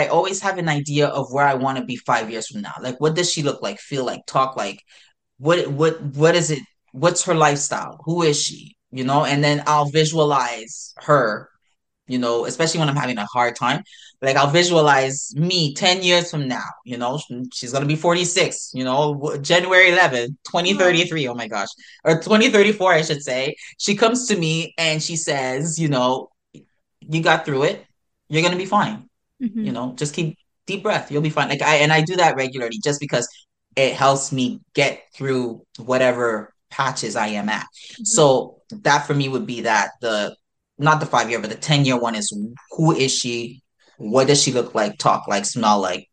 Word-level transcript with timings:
I 0.00 0.08
always 0.08 0.40
have 0.42 0.58
an 0.58 0.68
idea 0.68 1.08
of 1.08 1.32
where 1.32 1.46
I 1.46 1.54
want 1.54 1.78
to 1.78 1.84
be 1.84 1.96
five 1.96 2.30
years 2.30 2.48
from 2.48 2.62
now. 2.62 2.74
Like, 2.80 3.00
what 3.00 3.14
does 3.14 3.30
she 3.30 3.42
look 3.42 3.62
like, 3.62 3.78
feel 3.78 4.04
like, 4.04 4.26
talk 4.26 4.56
like? 4.56 4.82
What 5.38 5.68
what 5.68 6.00
what 6.02 6.34
is 6.34 6.50
it? 6.50 6.62
What's 6.92 7.24
her 7.24 7.34
lifestyle? 7.34 8.00
Who 8.04 8.22
is 8.22 8.40
she? 8.40 8.76
You 8.90 9.04
know, 9.04 9.24
and 9.24 9.42
then 9.44 9.62
I'll 9.66 9.86
visualize 9.90 10.94
her 11.02 11.50
you 12.10 12.18
know, 12.18 12.44
especially 12.44 12.80
when 12.80 12.88
I'm 12.88 12.96
having 12.96 13.18
a 13.18 13.26
hard 13.26 13.54
time. 13.54 13.84
Like 14.20 14.36
I'll 14.36 14.50
visualize 14.50 15.32
me 15.36 15.74
10 15.74 16.02
years 16.02 16.30
from 16.30 16.48
now, 16.48 16.66
you 16.84 16.98
know, 16.98 17.20
she's 17.52 17.72
to 17.72 17.86
be 17.86 17.96
46, 17.96 18.72
you 18.74 18.84
know, 18.84 19.38
January 19.40 19.90
11, 19.90 20.36
2033. 20.44 21.28
Oh 21.28 21.34
my 21.34 21.46
gosh. 21.46 21.68
Or 22.04 22.16
2034, 22.16 22.92
I 22.92 23.02
should 23.02 23.22
say. 23.22 23.54
She 23.78 23.94
comes 23.94 24.26
to 24.26 24.36
me 24.36 24.74
and 24.76 25.00
she 25.00 25.16
says, 25.16 25.78
you 25.78 25.88
know, 25.88 26.30
you 27.00 27.22
got 27.22 27.44
through 27.44 27.62
it. 27.62 27.86
You're 28.28 28.42
to 28.50 28.58
be 28.58 28.66
fine. 28.66 29.09
Mm-hmm. 29.42 29.64
You 29.64 29.72
know, 29.72 29.94
just 29.96 30.14
keep 30.14 30.38
deep 30.66 30.82
breath. 30.82 31.10
You'll 31.10 31.22
be 31.22 31.30
fine. 31.30 31.48
Like 31.48 31.62
I, 31.62 31.76
and 31.76 31.92
I 31.92 32.02
do 32.02 32.16
that 32.16 32.36
regularly 32.36 32.78
just 32.82 33.00
because 33.00 33.28
it 33.76 33.94
helps 33.94 34.32
me 34.32 34.60
get 34.74 35.02
through 35.14 35.64
whatever 35.78 36.52
patches 36.70 37.16
I 37.16 37.28
am 37.28 37.48
at. 37.48 37.64
Mm-hmm. 37.64 38.04
So 38.04 38.60
that 38.70 39.06
for 39.06 39.14
me 39.14 39.28
would 39.28 39.46
be 39.46 39.62
that 39.62 39.90
the 40.00 40.36
not 40.78 41.00
the 41.00 41.06
five 41.06 41.28
year, 41.30 41.38
but 41.38 41.50
the 41.50 41.56
10 41.56 41.84
year 41.84 41.98
one 41.98 42.14
is 42.14 42.34
who 42.70 42.96
is 42.96 43.12
she? 43.12 43.62
What 43.98 44.28
does 44.28 44.42
she 44.42 44.52
look 44.52 44.74
like, 44.74 44.96
talk 44.96 45.28
like, 45.28 45.44
smell 45.44 45.78
like? 45.78 46.08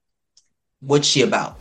What's 0.81 1.07
she 1.07 1.21
about? 1.21 1.57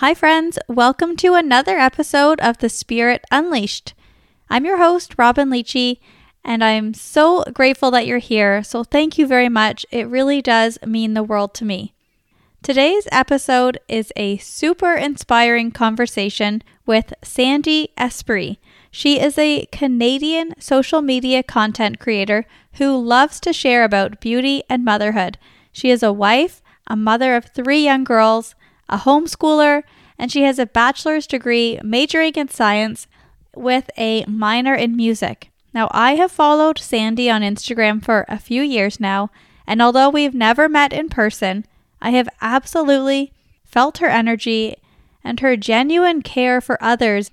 Hi, 0.00 0.14
friends. 0.14 0.58
Welcome 0.66 1.14
to 1.16 1.34
another 1.34 1.76
episode 1.76 2.40
of 2.40 2.56
The 2.56 2.70
Spirit 2.70 3.22
Unleashed. 3.30 3.92
I'm 4.48 4.64
your 4.64 4.78
host, 4.78 5.16
Robyn 5.18 5.50
Liechti, 5.50 5.98
and 6.42 6.64
I'm 6.64 6.94
so 6.94 7.44
grateful 7.52 7.90
that 7.90 8.06
you're 8.06 8.16
here. 8.16 8.62
So, 8.62 8.82
thank 8.82 9.18
you 9.18 9.26
very 9.26 9.50
much. 9.50 9.84
It 9.90 10.08
really 10.08 10.40
does 10.40 10.78
mean 10.86 11.12
the 11.12 11.22
world 11.22 11.52
to 11.56 11.66
me. 11.66 11.92
Today's 12.62 13.08
episode 13.12 13.78
is 13.88 14.10
a 14.16 14.38
super 14.38 14.94
inspiring 14.94 15.70
conversation 15.70 16.62
with 16.86 17.12
Sandy 17.22 17.90
Esprit. 17.98 18.56
She 18.90 19.20
is 19.20 19.36
a 19.36 19.66
Canadian 19.66 20.54
social 20.58 21.02
media 21.02 21.42
content 21.42 22.00
creator 22.00 22.46
who 22.76 22.96
loves 22.96 23.38
to 23.40 23.52
share 23.52 23.84
about 23.84 24.22
beauty 24.22 24.62
and 24.70 24.82
motherhood. 24.82 25.36
She 25.72 25.90
is 25.90 26.02
a 26.02 26.10
wife, 26.10 26.62
a 26.86 26.96
mother 26.96 27.36
of 27.36 27.50
three 27.54 27.84
young 27.84 28.04
girls, 28.04 28.54
a 28.90 28.98
homeschooler, 28.98 29.84
and 30.20 30.30
she 30.30 30.42
has 30.42 30.58
a 30.58 30.66
bachelor's 30.66 31.26
degree 31.26 31.80
majoring 31.82 32.34
in 32.34 32.46
science 32.46 33.06
with 33.56 33.90
a 33.96 34.22
minor 34.26 34.74
in 34.74 34.94
music. 34.94 35.50
Now, 35.72 35.88
I 35.92 36.16
have 36.16 36.30
followed 36.30 36.78
Sandy 36.78 37.30
on 37.30 37.40
Instagram 37.40 38.04
for 38.04 38.26
a 38.28 38.38
few 38.38 38.60
years 38.60 39.00
now, 39.00 39.30
and 39.66 39.80
although 39.80 40.10
we've 40.10 40.34
never 40.34 40.68
met 40.68 40.92
in 40.92 41.08
person, 41.08 41.64
I 42.02 42.10
have 42.10 42.28
absolutely 42.42 43.32
felt 43.64 43.96
her 43.98 44.08
energy 44.08 44.76
and 45.24 45.40
her 45.40 45.56
genuine 45.56 46.20
care 46.20 46.60
for 46.60 46.76
others 46.82 47.30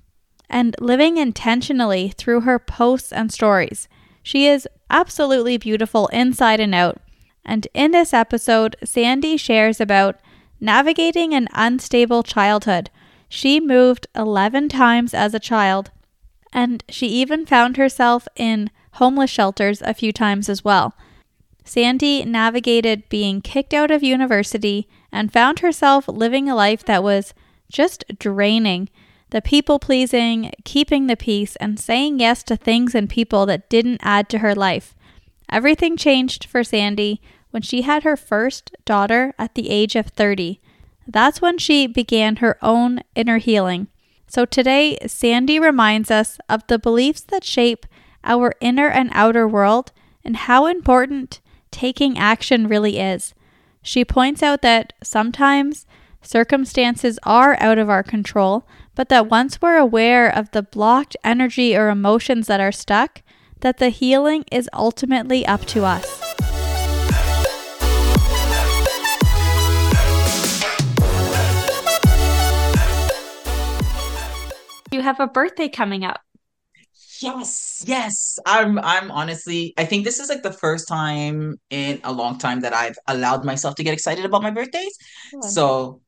and 0.48 0.74
living 0.80 1.18
intentionally 1.18 2.14
through 2.16 2.40
her 2.40 2.58
posts 2.58 3.12
and 3.12 3.30
stories. 3.30 3.86
She 4.22 4.46
is 4.46 4.66
absolutely 4.88 5.58
beautiful 5.58 6.06
inside 6.06 6.58
and 6.58 6.74
out. 6.74 7.02
And 7.44 7.68
in 7.74 7.90
this 7.90 8.14
episode, 8.14 8.76
Sandy 8.82 9.36
shares 9.36 9.78
about 9.78 10.18
navigating 10.60 11.34
an 11.34 11.48
unstable 11.52 12.22
childhood. 12.22 12.90
She 13.28 13.60
moved 13.60 14.06
11 14.14 14.68
times 14.68 15.14
as 15.14 15.34
a 15.34 15.40
child, 15.40 15.90
and 16.52 16.82
she 16.88 17.06
even 17.08 17.46
found 17.46 17.76
herself 17.76 18.26
in 18.36 18.70
homeless 18.92 19.30
shelters 19.30 19.82
a 19.82 19.94
few 19.94 20.12
times 20.12 20.48
as 20.48 20.64
well. 20.64 20.94
Sandy 21.64 22.24
navigated 22.24 23.08
being 23.10 23.42
kicked 23.42 23.74
out 23.74 23.90
of 23.90 24.02
university 24.02 24.88
and 25.12 25.32
found 25.32 25.58
herself 25.58 26.08
living 26.08 26.48
a 26.48 26.54
life 26.54 26.82
that 26.84 27.02
was 27.02 27.34
just 27.70 28.04
draining. 28.18 28.88
The 29.30 29.42
people 29.42 29.78
pleasing, 29.78 30.52
keeping 30.64 31.06
the 31.06 31.16
peace, 31.16 31.56
and 31.56 31.78
saying 31.78 32.20
yes 32.20 32.42
to 32.44 32.56
things 32.56 32.94
and 32.94 33.10
people 33.10 33.44
that 33.46 33.68
didn't 33.68 34.00
add 34.02 34.30
to 34.30 34.38
her 34.38 34.54
life. 34.54 34.94
Everything 35.50 35.96
changed 35.96 36.46
for 36.46 36.64
Sandy 36.64 37.20
when 37.50 37.62
she 37.62 37.82
had 37.82 38.02
her 38.02 38.16
first 38.16 38.70
daughter 38.84 39.34
at 39.38 39.54
the 39.54 39.70
age 39.70 39.96
of 39.96 40.08
30. 40.08 40.60
That's 41.06 41.40
when 41.40 41.58
she 41.58 41.86
began 41.86 42.36
her 42.36 42.58
own 42.62 43.00
inner 43.14 43.38
healing. 43.38 43.88
So 44.26 44.44
today, 44.44 44.98
Sandy 45.06 45.58
reminds 45.58 46.10
us 46.10 46.38
of 46.48 46.66
the 46.66 46.78
beliefs 46.78 47.22
that 47.22 47.44
shape 47.44 47.86
our 48.24 48.54
inner 48.60 48.88
and 48.88 49.10
outer 49.12 49.48
world 49.48 49.92
and 50.22 50.36
how 50.36 50.66
important 50.66 51.40
taking 51.70 52.18
action 52.18 52.68
really 52.68 52.98
is. 52.98 53.34
She 53.80 54.04
points 54.04 54.42
out 54.42 54.60
that 54.62 54.92
sometimes 55.02 55.86
circumstances 56.20 57.18
are 57.22 57.56
out 57.60 57.78
of 57.78 57.88
our 57.88 58.02
control, 58.02 58.66
but 58.94 59.08
that 59.08 59.30
once 59.30 59.62
we're 59.62 59.78
aware 59.78 60.28
of 60.28 60.50
the 60.50 60.62
blocked 60.62 61.16
energy 61.24 61.74
or 61.74 61.88
emotions 61.88 62.48
that 62.48 62.60
are 62.60 62.72
stuck, 62.72 63.22
that 63.60 63.78
the 63.78 63.88
healing 63.88 64.44
is 64.52 64.68
ultimately 64.74 65.46
up 65.46 65.64
to 65.66 65.84
us. 65.84 66.47
You 74.90 75.02
have 75.02 75.20
a 75.20 75.26
birthday 75.26 75.68
coming 75.68 76.04
up. 76.04 76.20
Yes, 77.20 77.84
yes. 77.86 78.38
I'm 78.46 78.78
I'm 78.78 79.10
honestly 79.10 79.74
I 79.76 79.84
think 79.84 80.04
this 80.04 80.20
is 80.20 80.28
like 80.28 80.42
the 80.42 80.52
first 80.52 80.86
time 80.88 81.56
in 81.70 82.00
a 82.04 82.12
long 82.12 82.38
time 82.38 82.60
that 82.60 82.72
I've 82.72 82.96
allowed 83.06 83.44
myself 83.44 83.74
to 83.76 83.84
get 83.84 83.92
excited 83.92 84.24
about 84.24 84.42
my 84.42 84.50
birthdays. 84.50 84.96
So 85.42 86.00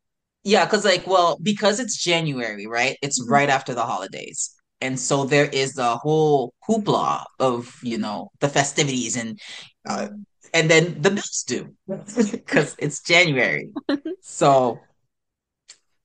yeah, 0.44 0.64
because 0.64 0.84
like 0.84 1.06
well, 1.06 1.38
because 1.42 1.80
it's 1.80 2.02
January, 2.02 2.66
right? 2.66 2.96
It's 3.02 3.20
mm-hmm. 3.20 3.32
right 3.32 3.48
after 3.48 3.74
the 3.74 3.84
holidays. 3.84 4.54
And 4.80 4.98
so 4.98 5.24
there 5.24 5.46
is 5.46 5.74
the 5.74 5.96
whole 5.96 6.54
hoopla 6.66 7.24
of, 7.38 7.78
you 7.82 7.98
know, 7.98 8.30
the 8.40 8.48
festivities 8.48 9.16
and 9.16 9.38
uh, 9.86 10.08
and 10.54 10.70
then 10.70 11.00
the 11.02 11.10
bills 11.10 11.44
do 11.46 11.74
because 12.32 12.76
it's 12.78 13.02
January. 13.02 13.70
so 14.22 14.80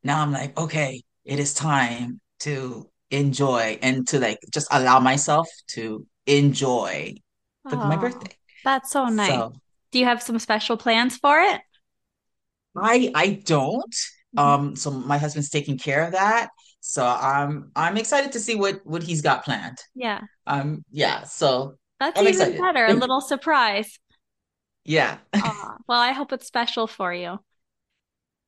now 0.03 0.22
I'm 0.22 0.31
like, 0.31 0.59
okay, 0.59 1.03
it 1.24 1.40
is 1.40 1.53
time 1.53 2.19
to 2.45 2.89
enjoy 3.11 3.78
and 3.81 4.07
to 4.07 4.19
like 4.19 4.39
just 4.53 4.67
allow 4.72 5.00
myself 5.00 5.47
to 5.67 6.06
enjoy 6.25 7.16
the, 7.69 7.75
my 7.75 7.95
birthday. 7.95 8.31
That's 8.63 8.91
so 8.91 9.06
nice. 9.06 9.29
So, 9.29 9.53
Do 9.91 10.00
you 10.00 10.06
have 10.06 10.22
some 10.22 10.39
special 10.39 10.78
plans 10.78 11.17
for 11.17 11.39
it? 11.39 11.61
I 12.75 13.11
I 13.16 13.41
don't. 13.45 13.95
Mm-hmm. 14.35 14.39
Um, 14.39 14.75
so 14.75 14.91
my 14.91 15.17
husband's 15.17 15.50
taking 15.50 15.78
care 15.78 16.06
of 16.06 16.11
that. 16.11 16.50
So 16.81 17.06
I'm 17.06 17.72
I'm 17.75 17.97
excited 17.97 18.31
to 18.33 18.39
see 18.39 18.56
what 18.56 18.85
what 18.85 19.01
he's 19.01 19.22
got 19.22 19.44
planned. 19.44 19.77
Yeah. 19.95 20.22
Um. 20.45 20.83
Yeah. 20.91 21.23
So 21.23 21.77
that's 22.00 22.19
I'm 22.19 22.27
even 22.27 22.53
excited. 22.53 22.62
better. 22.62 22.85
A 22.85 22.94
little 22.94 23.22
surprise. 23.22 23.97
Yeah. 24.88 25.17
well, 25.33 26.00
I 26.00 26.12
hope 26.12 26.31
it's 26.31 26.45
special 26.45 26.85
for 26.85 27.12
you 27.12 27.39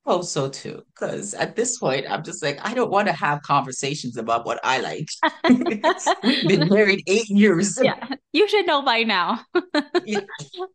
hope 0.08 0.24
so 0.24 0.50
too. 0.50 0.82
Because 0.94 1.34
at 1.34 1.56
this 1.56 1.78
point, 1.78 2.06
I'm 2.10 2.24
just 2.24 2.42
like, 2.42 2.60
I 2.64 2.74
don't 2.74 2.90
want 2.90 3.08
to 3.08 3.14
have 3.14 3.42
conversations 3.42 4.18
about 4.18 4.46
what 4.46 4.60
I 4.64 4.80
like. 4.80 5.10
We've 6.24 6.48
been 6.48 6.68
married 6.70 7.04
eight 7.08 7.30
years. 7.30 7.78
Yeah, 7.82 8.08
you 8.32 8.48
should 8.48 8.66
know 8.66 8.82
by 8.82 9.04
now. 9.04 9.42
yeah. 10.06 10.22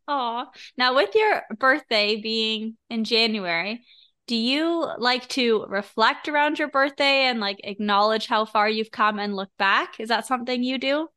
Oh, 0.09 0.47
now 0.77 0.95
with 0.95 1.15
your 1.15 1.43
birthday 1.59 2.21
being 2.21 2.77
in 2.91 3.05
January, 3.05 3.83
do 4.27 4.37
you 4.37 4.87
like 4.99 5.27
to 5.31 5.65
reflect 5.69 6.29
around 6.29 6.59
your 6.59 6.69
birthday 6.69 7.25
and 7.25 7.41
like 7.41 7.61
acknowledge 7.65 8.27
how 8.27 8.45
far 8.45 8.69
you've 8.69 8.91
come 8.91 9.19
and 9.19 9.35
look 9.35 9.51
back? 9.59 10.01
Is 10.01 10.09
that 10.11 10.27
something 10.27 10.63
you 10.63 10.79
do? 10.79 11.09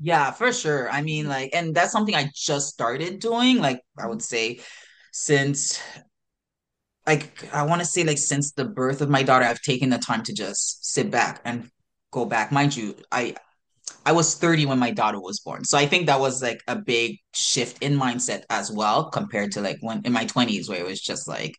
Yeah, 0.00 0.30
for 0.30 0.52
sure. 0.52 0.88
I 0.90 1.02
mean, 1.02 1.26
like, 1.26 1.50
and 1.52 1.74
that's 1.74 1.90
something 1.90 2.14
I 2.14 2.30
just 2.34 2.68
started 2.68 3.18
doing. 3.18 3.58
Like, 3.58 3.82
I 3.98 4.06
would 4.06 4.22
say 4.22 4.60
since 5.12 5.80
like 7.08 7.48
I 7.54 7.62
want 7.64 7.80
to 7.80 7.86
say 7.86 8.04
like 8.04 8.18
since 8.18 8.52
the 8.52 8.66
birth 8.66 9.00
of 9.00 9.08
my 9.08 9.22
daughter, 9.22 9.46
I've 9.46 9.62
taken 9.62 9.88
the 9.88 9.98
time 9.98 10.22
to 10.24 10.32
just 10.34 10.84
sit 10.92 11.10
back 11.10 11.40
and 11.44 11.70
go 12.12 12.26
back. 12.26 12.52
Mind 12.52 12.76
you, 12.76 12.94
I 13.10 13.34
I 14.04 14.12
was 14.12 14.34
30 14.34 14.66
when 14.66 14.78
my 14.78 14.90
daughter 14.90 15.18
was 15.18 15.40
born. 15.40 15.64
So 15.64 15.78
I 15.78 15.86
think 15.86 16.06
that 16.06 16.20
was 16.20 16.42
like 16.42 16.60
a 16.68 16.76
big 16.76 17.16
shift 17.32 17.82
in 17.82 17.96
mindset 17.98 18.42
as 18.50 18.70
well 18.70 19.10
compared 19.10 19.52
to 19.52 19.62
like 19.62 19.78
when 19.80 20.02
in 20.04 20.12
my 20.12 20.26
20s 20.26 20.68
where 20.68 20.80
it 20.80 20.86
was 20.86 21.00
just 21.00 21.26
like 21.26 21.54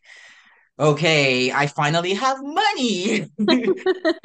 okay, 0.78 1.52
I 1.52 1.66
finally 1.66 2.14
have 2.14 2.38
money. 2.42 3.26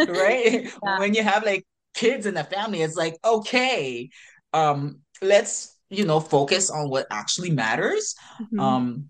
right? 0.07 0.72
Yeah. 0.86 1.00
When 1.00 1.13
you 1.13 1.24
have 1.24 1.44
like 1.44 1.66
kids 1.95 2.27
in 2.27 2.36
the 2.36 2.44
family, 2.44 2.83
it's 2.83 2.95
like 2.95 3.16
okay, 3.25 4.10
um 4.54 5.00
let's 5.24 5.75
you 5.89 6.06
know 6.06 6.19
focus 6.19 6.69
on 6.69 6.89
what 6.89 7.07
actually 7.10 7.50
matters. 7.50 8.16
Mm-hmm. 8.39 8.60
Um 8.60 9.10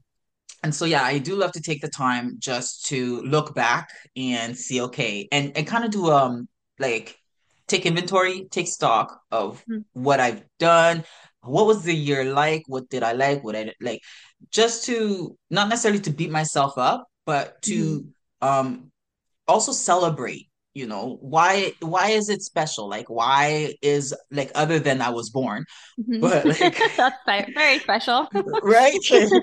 and 0.65 0.73
so 0.75 0.85
yeah, 0.85 1.03
I 1.03 1.19
do 1.19 1.35
love 1.35 1.51
to 1.53 1.61
take 1.61 1.81
the 1.81 1.89
time 1.89 2.37
just 2.39 2.87
to 2.87 3.21
look 3.21 3.53
back 3.55 3.89
and 4.17 4.57
see, 4.57 4.81
okay, 4.81 5.27
and 5.31 5.55
and 5.55 5.67
kind 5.67 5.85
of 5.85 5.91
do 5.91 6.11
um 6.11 6.47
like 6.79 7.17
take 7.67 7.85
inventory, 7.85 8.47
take 8.51 8.67
stock 8.67 9.21
of 9.31 9.63
Mhm. 9.67 9.85
what 9.93 10.19
I've 10.19 10.43
done, 10.59 11.03
what 11.41 11.67
was 11.67 11.83
the 11.83 11.95
year 11.95 12.25
like, 12.33 12.63
what 12.67 12.89
did 12.89 13.03
I 13.03 13.13
like, 13.13 13.43
what 13.43 13.55
I 13.55 13.73
like, 13.79 14.01
just 14.51 14.85
to 14.85 15.37
not 15.51 15.69
necessarily 15.69 16.01
to 16.01 16.11
beat 16.11 16.31
myself 16.31 16.77
up, 16.77 17.07
but 17.25 17.61
to 17.63 18.05
um 18.41 18.91
also 19.47 19.71
celebrate 19.71 20.49
you 20.73 20.87
know 20.87 21.17
why 21.21 21.73
why 21.81 22.09
is 22.09 22.29
it 22.29 22.41
special 22.41 22.89
like 22.89 23.09
why 23.09 23.73
is 23.81 24.13
like 24.31 24.51
other 24.55 24.79
than 24.79 25.01
i 25.01 25.09
was 25.09 25.29
born 25.29 25.63
Mhm. 25.97 26.21
but 26.21 26.45
like 26.47 26.81
That's 26.97 27.17
very 27.53 27.79
special. 27.79 28.27
right 28.63 28.99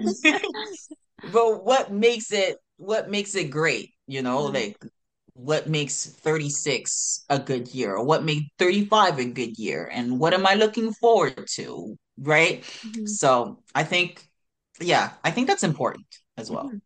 but 1.22 1.64
what 1.64 1.92
makes 1.92 2.32
it 2.32 2.56
what 2.76 3.10
makes 3.10 3.34
it 3.34 3.50
great 3.50 3.90
you 4.06 4.22
know 4.22 4.42
Mhm. 4.42 4.46
like 4.46 4.76
what 5.34 5.68
makes 5.68 6.06
36 6.06 7.24
a 7.30 7.38
good 7.38 7.68
year 7.74 7.96
or 7.96 8.04
what 8.04 8.24
made 8.24 8.44
35 8.58 9.18
a 9.18 9.24
good 9.24 9.58
year 9.58 9.88
and 9.92 10.18
what 10.18 10.34
am 10.34 10.46
i 10.46 10.54
looking 10.54 10.92
forward 10.92 11.46
to 11.48 11.96
right 12.18 12.64
Mhm. 12.82 13.04
so 13.04 13.58
i 13.74 13.82
think 13.84 14.28
yeah 14.80 15.12
i 15.24 15.30
think 15.30 15.46
that's 15.46 15.64
important 15.64 16.06
as 16.36 16.50
well 16.50 16.72
Mhm. 16.72 16.80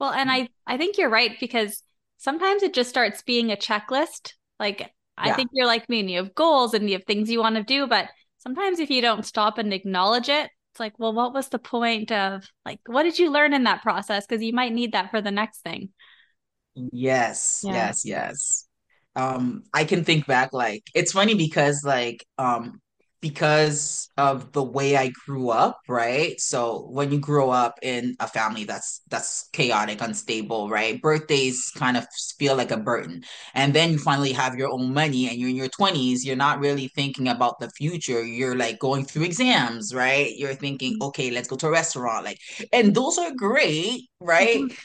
Well, 0.00 0.12
and 0.12 0.30
I 0.30 0.48
I 0.66 0.76
think 0.78 0.98
you're 0.98 1.10
right 1.10 1.38
because 1.40 1.82
sometimes 2.18 2.62
it 2.62 2.74
just 2.74 2.90
starts 2.90 3.22
being 3.22 3.52
a 3.52 3.56
checklist. 3.56 4.34
Like 4.60 4.92
I 5.18 5.32
think 5.32 5.50
you're 5.54 5.66
like 5.66 5.88
me 5.88 6.00
and 6.00 6.10
you 6.10 6.18
have 6.18 6.34
goals 6.36 6.74
and 6.74 6.88
you 6.90 6.96
have 6.96 7.06
things 7.06 7.30
you 7.30 7.40
want 7.40 7.56
to 7.56 7.64
do, 7.64 7.86
but 7.86 8.10
sometimes 8.38 8.80
if 8.80 8.90
you 8.90 9.02
don't 9.02 9.24
stop 9.26 9.58
and 9.58 9.72
acknowledge 9.74 10.28
it, 10.30 10.50
it's 10.76 10.80
like, 10.80 10.98
well, 10.98 11.14
what 11.14 11.32
was 11.32 11.48
the 11.48 11.58
point 11.58 12.12
of 12.12 12.46
like 12.66 12.80
what 12.86 13.04
did 13.04 13.18
you 13.18 13.30
learn 13.30 13.54
in 13.54 13.64
that 13.64 13.82
process? 13.82 14.26
Because 14.26 14.42
you 14.42 14.52
might 14.52 14.72
need 14.72 14.92
that 14.92 15.10
for 15.10 15.22
the 15.22 15.30
next 15.30 15.60
thing. 15.62 15.88
Yes, 16.74 17.62
Yeah. 17.62 17.68
yes, 17.68 18.04
yes. 18.04 18.68
Um, 19.14 19.62
I 19.72 19.84
can 19.84 20.04
think 20.04 20.26
back 20.26 20.52
like 20.52 20.82
it's 20.94 21.12
funny 21.12 21.34
because 21.34 21.82
like 21.84 22.26
um 22.36 22.80
because 23.20 24.08
of 24.16 24.52
the 24.52 24.62
way 24.62 24.96
I 24.96 25.10
grew 25.26 25.50
up, 25.50 25.80
right? 25.88 26.38
So 26.40 26.86
when 26.90 27.10
you 27.12 27.18
grow 27.18 27.50
up 27.50 27.78
in 27.82 28.16
a 28.20 28.28
family 28.28 28.64
that's 28.64 29.00
that's 29.08 29.48
chaotic, 29.52 30.00
unstable, 30.00 30.68
right? 30.70 31.00
Birthdays 31.00 31.70
kind 31.76 31.96
of 31.96 32.06
feel 32.38 32.56
like 32.56 32.70
a 32.70 32.76
burden. 32.76 33.22
And 33.54 33.74
then 33.74 33.92
you 33.92 33.98
finally 33.98 34.32
have 34.32 34.56
your 34.56 34.70
own 34.70 34.92
money 34.94 35.28
and 35.28 35.38
you're 35.38 35.50
in 35.50 35.56
your 35.56 35.68
20s, 35.68 36.24
you're 36.24 36.36
not 36.36 36.60
really 36.60 36.88
thinking 36.94 37.28
about 37.28 37.58
the 37.60 37.70
future. 37.70 38.24
You're 38.24 38.56
like 38.56 38.78
going 38.78 39.04
through 39.04 39.24
exams, 39.24 39.94
right? 39.94 40.32
You're 40.36 40.54
thinking, 40.54 40.96
okay, 41.02 41.30
let's 41.30 41.48
go 41.48 41.56
to 41.56 41.68
a 41.68 41.70
restaurant. 41.70 42.24
Like, 42.24 42.38
and 42.72 42.94
those 42.94 43.18
are 43.18 43.32
great, 43.34 44.08
right? 44.20 44.64
Mhm. 44.68 44.76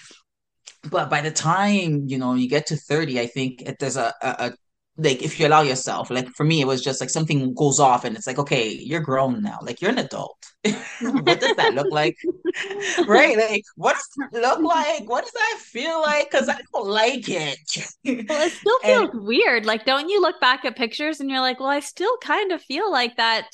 but 0.90 1.10
by 1.10 1.22
the 1.22 1.32
time 1.32 2.04
you 2.08 2.18
know 2.18 2.34
you 2.34 2.50
get 2.50 2.66
to 2.68 2.76
30 2.76 3.20
i 3.20 3.28
think 3.28 3.62
it, 3.62 3.78
there's 3.80 3.98
a, 3.98 4.14
a 4.22 4.52
like 4.98 5.24
if 5.24 5.40
you 5.40 5.48
allow 5.48 5.62
yourself 5.62 6.10
like 6.10 6.28
for 6.30 6.44
me 6.44 6.62
it 6.62 6.68
was 6.68 6.82
just 6.82 7.00
like 7.00 7.10
something 7.10 7.54
goes 7.54 7.80
off 7.80 8.04
and 8.06 8.16
it's 8.16 8.28
like 8.28 8.38
okay 8.38 8.70
you're 8.70 9.00
grown 9.00 9.42
now 9.42 9.58
like 9.62 9.82
you're 9.82 9.92
an 9.92 9.98
adult 9.98 10.38
what 11.02 11.40
does 11.40 11.56
that 11.56 11.74
look 11.74 11.92
like 11.92 12.18
right 13.08 13.38
like 13.38 13.64
what 13.76 13.96
does 13.96 14.30
that 14.32 14.42
look 14.42 14.60
like 14.62 15.10
what 15.10 15.24
does 15.24 15.34
that 15.34 15.58
feel 15.60 16.02
like 16.02 16.30
because 16.30 16.50
i 16.50 16.60
don't 16.74 16.88
like 16.88 17.28
it 17.30 17.58
Well, 18.06 18.42
it 18.42 18.52
still 18.52 18.80
and 18.84 19.10
feels 19.12 19.26
weird. 19.26 19.66
Like, 19.66 19.86
don't 19.86 20.10
you 20.10 20.22
look 20.22 20.40
back 20.42 20.66
at 20.66 20.76
pictures 20.76 21.20
and 21.20 21.30
you're 21.30 21.40
like, 21.42 21.60
well, 21.60 21.70
I 21.70 21.80
still 21.80 22.18
kind 22.18 22.52
of 22.52 22.62
feel 22.62 22.92
like 22.92 23.18
that. 23.18 23.48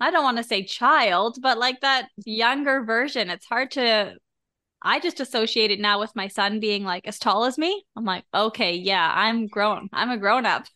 I 0.00 0.10
don't 0.10 0.24
want 0.24 0.38
to 0.38 0.44
say 0.44 0.64
child, 0.64 1.38
but 1.40 1.58
like 1.58 1.80
that 1.80 2.08
younger 2.24 2.84
version. 2.84 3.30
It's 3.30 3.46
hard 3.46 3.70
to 3.72 4.14
I 4.82 5.00
just 5.00 5.20
associate 5.20 5.70
it 5.70 5.80
now 5.80 5.98
with 5.98 6.14
my 6.14 6.28
son 6.28 6.60
being 6.60 6.84
like 6.84 7.06
as 7.06 7.18
tall 7.18 7.44
as 7.44 7.56
me. 7.56 7.84
I'm 7.96 8.04
like, 8.04 8.24
okay, 8.34 8.74
yeah, 8.74 9.10
I'm 9.14 9.46
grown. 9.46 9.88
I'm 9.92 10.10
a 10.10 10.18
grown 10.18 10.44
up. 10.44 10.66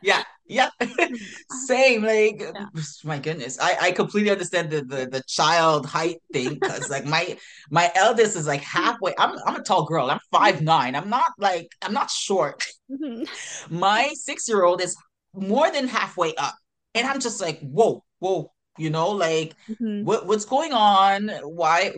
Yeah 0.00 0.22
yeah 0.46 0.68
same 1.48 2.02
like 2.02 2.42
Yeah. 2.54 2.66
my 3.04 3.18
goodness 3.18 3.58
i 3.60 3.76
i 3.80 3.90
completely 3.90 4.30
understand 4.30 4.70
the 4.70 4.82
the, 4.82 5.06
the 5.10 5.22
child 5.26 5.86
height 5.86 6.18
thing 6.32 6.54
because 6.54 6.90
like 6.90 7.04
my 7.06 7.36
my 7.70 7.90
eldest 7.94 8.36
is 8.36 8.46
like 8.46 8.60
halfway 8.62 9.14
i'm 9.18 9.36
i'm 9.46 9.56
a 9.56 9.62
tall 9.62 9.84
girl 9.86 10.10
i'm 10.10 10.20
five 10.30 10.60
nine 10.62 10.94
i'm 10.94 11.08
not 11.08 11.32
like 11.38 11.68
i'm 11.82 11.92
not 11.92 12.10
short 12.10 12.62
Mhm. 12.90 13.26
my 13.70 14.12
six 14.14 14.48
year 14.48 14.64
old 14.64 14.80
is 14.80 14.96
more 15.34 15.70
than 15.70 15.88
halfway 15.88 16.34
up 16.36 16.54
and 16.94 17.06
i'm 17.06 17.20
just 17.20 17.40
like 17.40 17.58
whoa 17.60 18.04
whoa 18.20 18.52
you 18.78 18.90
know 18.90 19.10
like 19.10 19.54
Mhm. 19.68 20.04
what 20.04 20.26
what's 20.26 20.44
going 20.44 20.72
on 20.72 21.28
why 21.42 21.92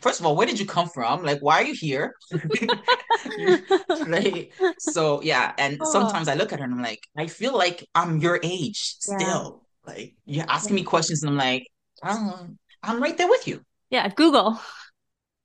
first 0.00 0.20
of 0.20 0.26
all 0.26 0.36
where 0.36 0.46
did 0.46 0.58
you 0.60 0.66
come 0.66 0.88
from 0.88 1.22
like 1.24 1.40
why 1.40 1.56
are 1.60 1.64
you 1.64 1.74
here 1.74 2.14
like 4.06 4.52
so 4.78 5.20
yeah 5.22 5.52
and 5.58 5.78
Oh, 5.80 5.84
sometimes 5.84 6.28
i 6.28 6.34
look 6.34 6.52
at 6.52 6.58
her 6.58 6.64
and 6.64 6.74
i'm 6.74 6.82
like 6.82 7.06
i 7.16 7.26
feel 7.26 7.56
like 7.56 7.86
i'm 7.94 8.18
your 8.18 8.38
age 8.42 8.96
yeah. 9.08 9.16
still 9.18 9.62
like 9.86 10.14
you're 10.24 10.44
asking 10.48 10.76
Yeah. 10.76 10.82
me 10.82 10.84
questions 10.84 11.22
and 11.22 11.30
i'm 11.30 11.36
like 11.36 11.66
um, 12.02 12.58
i'm 12.82 13.02
right 13.02 13.16
there 13.16 13.28
with 13.28 13.46
you 13.46 13.62
Yeah, 13.90 14.08
Google. 14.08 14.58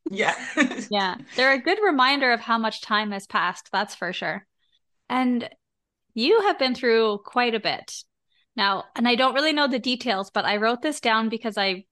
yeah 0.10 0.36
Yeah. 0.90 1.16
They're 1.36 1.54
a 1.54 1.62
good 1.62 1.80
reminder 1.84 2.32
of 2.32 2.40
how 2.40 2.58
much 2.58 2.82
time 2.82 3.12
has 3.12 3.28
passed, 3.28 3.70
that's 3.72 3.94
for 3.96 4.14
sure. 4.14 4.46
And 5.10 5.50
you 6.14 6.42
have 6.44 6.58
been 6.60 6.76
through 6.76 7.20
quite 7.26 7.56
a 7.56 7.60
bit. 7.60 7.94
Now, 8.56 8.86
and 8.96 9.08
I 9.08 9.16
don't 9.16 9.34
really 9.36 9.54
know 9.54 9.68
the 9.68 9.80
details, 9.80 10.32
but 10.32 10.46
I 10.46 10.58
wrote 10.58 10.82
this 10.82 11.02
down 11.02 11.30
because 11.30 11.58
I 11.58 11.86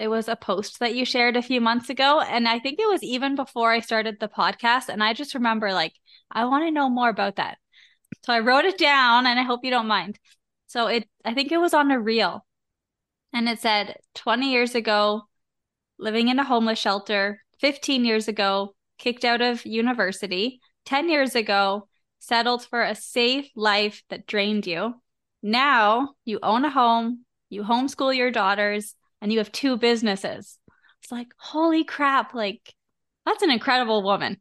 it 0.00 0.08
was 0.08 0.28
a 0.28 0.36
post 0.36 0.80
that 0.80 0.94
you 0.94 1.04
shared 1.04 1.36
a 1.36 1.42
few 1.42 1.60
months 1.60 1.90
ago 1.90 2.20
and 2.20 2.48
I 2.48 2.58
think 2.58 2.80
it 2.80 2.88
was 2.88 3.02
even 3.02 3.36
before 3.36 3.70
I 3.70 3.80
started 3.80 4.18
the 4.18 4.28
podcast 4.28 4.88
and 4.88 5.04
I 5.04 5.12
just 5.12 5.34
remember 5.34 5.74
like 5.74 5.92
I 6.30 6.46
want 6.46 6.64
to 6.64 6.70
know 6.70 6.88
more 6.88 7.10
about 7.10 7.36
that. 7.36 7.58
So 8.24 8.32
I 8.32 8.40
wrote 8.40 8.64
it 8.64 8.78
down 8.78 9.26
and 9.26 9.38
I 9.38 9.42
hope 9.42 9.60
you 9.62 9.70
don't 9.70 9.86
mind. 9.86 10.18
So 10.68 10.86
it 10.86 11.06
I 11.22 11.34
think 11.34 11.52
it 11.52 11.58
was 11.58 11.74
on 11.74 11.90
a 11.90 12.00
reel 12.00 12.46
and 13.34 13.46
it 13.46 13.60
said 13.60 13.96
20 14.14 14.50
years 14.50 14.74
ago 14.74 15.22
living 15.98 16.28
in 16.28 16.38
a 16.38 16.44
homeless 16.44 16.78
shelter, 16.78 17.44
15 17.60 18.06
years 18.06 18.26
ago 18.26 18.74
kicked 18.96 19.26
out 19.26 19.42
of 19.42 19.66
university, 19.66 20.60
10 20.86 21.10
years 21.10 21.34
ago 21.34 21.88
settled 22.20 22.64
for 22.64 22.82
a 22.82 22.94
safe 22.94 23.50
life 23.54 24.02
that 24.08 24.26
drained 24.26 24.66
you. 24.66 24.94
Now 25.42 26.14
you 26.24 26.38
own 26.42 26.64
a 26.64 26.70
home, 26.70 27.26
you 27.50 27.64
homeschool 27.64 28.16
your 28.16 28.30
daughters, 28.30 28.94
and 29.20 29.32
you 29.32 29.38
have 29.38 29.52
two 29.52 29.76
businesses. 29.76 30.58
It's 31.02 31.12
like, 31.12 31.28
holy 31.38 31.84
crap, 31.84 32.34
like 32.34 32.74
that's 33.26 33.42
an 33.42 33.50
incredible 33.50 34.02
woman. 34.02 34.40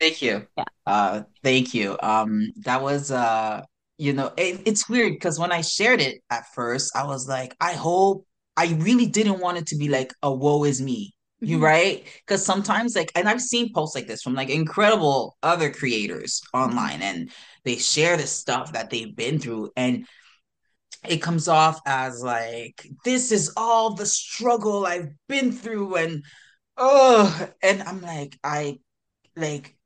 thank 0.00 0.22
you 0.22 0.46
Yeah. 0.56 0.64
uh 0.86 1.22
thank 1.42 1.74
you 1.74 1.96
um 2.02 2.50
that 2.64 2.82
was 2.82 3.10
uh 3.10 3.62
you 3.98 4.12
know 4.12 4.32
it, 4.36 4.60
it's 4.66 4.88
weird 4.88 5.12
because 5.12 5.38
when 5.38 5.52
i 5.52 5.60
shared 5.60 6.00
it 6.00 6.22
at 6.30 6.44
first 6.54 6.94
i 6.96 7.04
was 7.04 7.28
like 7.28 7.54
i 7.60 7.72
hope 7.72 8.26
i 8.56 8.66
really 8.80 9.06
didn't 9.06 9.40
want 9.40 9.56
it 9.58 9.66
to 9.66 9.76
be 9.76 9.88
like 9.88 10.12
a 10.22 10.32
woe 10.32 10.64
is 10.64 10.80
me 10.82 11.14
you 11.44 11.58
Mhm. 11.58 11.62
right 11.62 12.04
because 12.26 12.44
sometimes 12.44 12.96
like 12.96 13.10
and 13.14 13.28
i've 13.28 13.40
seen 13.40 13.72
posts 13.72 13.94
like 13.94 14.06
this 14.06 14.22
from 14.22 14.34
like 14.34 14.50
incredible 14.50 15.36
other 15.42 15.70
creators 15.70 16.40
online 16.52 17.00
and 17.02 17.30
they 17.64 17.76
share 17.76 18.16
the 18.16 18.26
stuff 18.26 18.72
that 18.72 18.90
they've 18.90 19.14
been 19.16 19.38
through 19.38 19.70
and 19.76 20.06
it 21.08 21.18
comes 21.22 21.48
off 21.48 21.80
as 21.86 22.22
like 22.22 22.86
this 23.04 23.32
is 23.32 23.52
all 23.56 23.94
the 23.94 24.06
struggle 24.06 24.86
i've 24.86 25.10
been 25.28 25.52
through 25.52 25.96
and 25.96 26.24
oh 26.76 27.48
and 27.62 27.82
i'm 27.82 28.00
like 28.00 28.38
i 28.44 28.78
like 29.36 29.76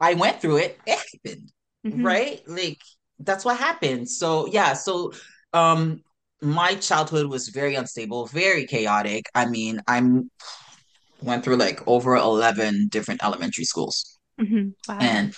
I 0.00 0.14
went 0.14 0.40
through 0.40 0.58
it. 0.58 0.78
It 0.86 0.98
happened, 1.24 1.52
Mhm. 1.86 2.04
right? 2.04 2.42
Like 2.46 2.78
that's 3.18 3.44
what 3.44 3.58
happened. 3.58 4.08
So 4.10 4.46
yeah, 4.46 4.74
so 4.74 5.12
um 5.52 6.02
my 6.42 6.74
childhood 6.74 7.28
was 7.28 7.48
very 7.48 7.74
unstable, 7.76 8.26
very 8.26 8.66
chaotic. 8.66 9.26
I 9.34 9.46
mean, 9.46 9.80
I'm 9.88 10.30
went 11.22 11.44
through 11.44 11.56
like 11.56 11.80
over 11.86 12.14
11 12.16 12.88
different 12.88 13.22
elementary 13.24 13.64
schools. 13.64 14.18
Mhm. 14.40 14.74
Wow. 14.88 14.98
And 15.00 15.34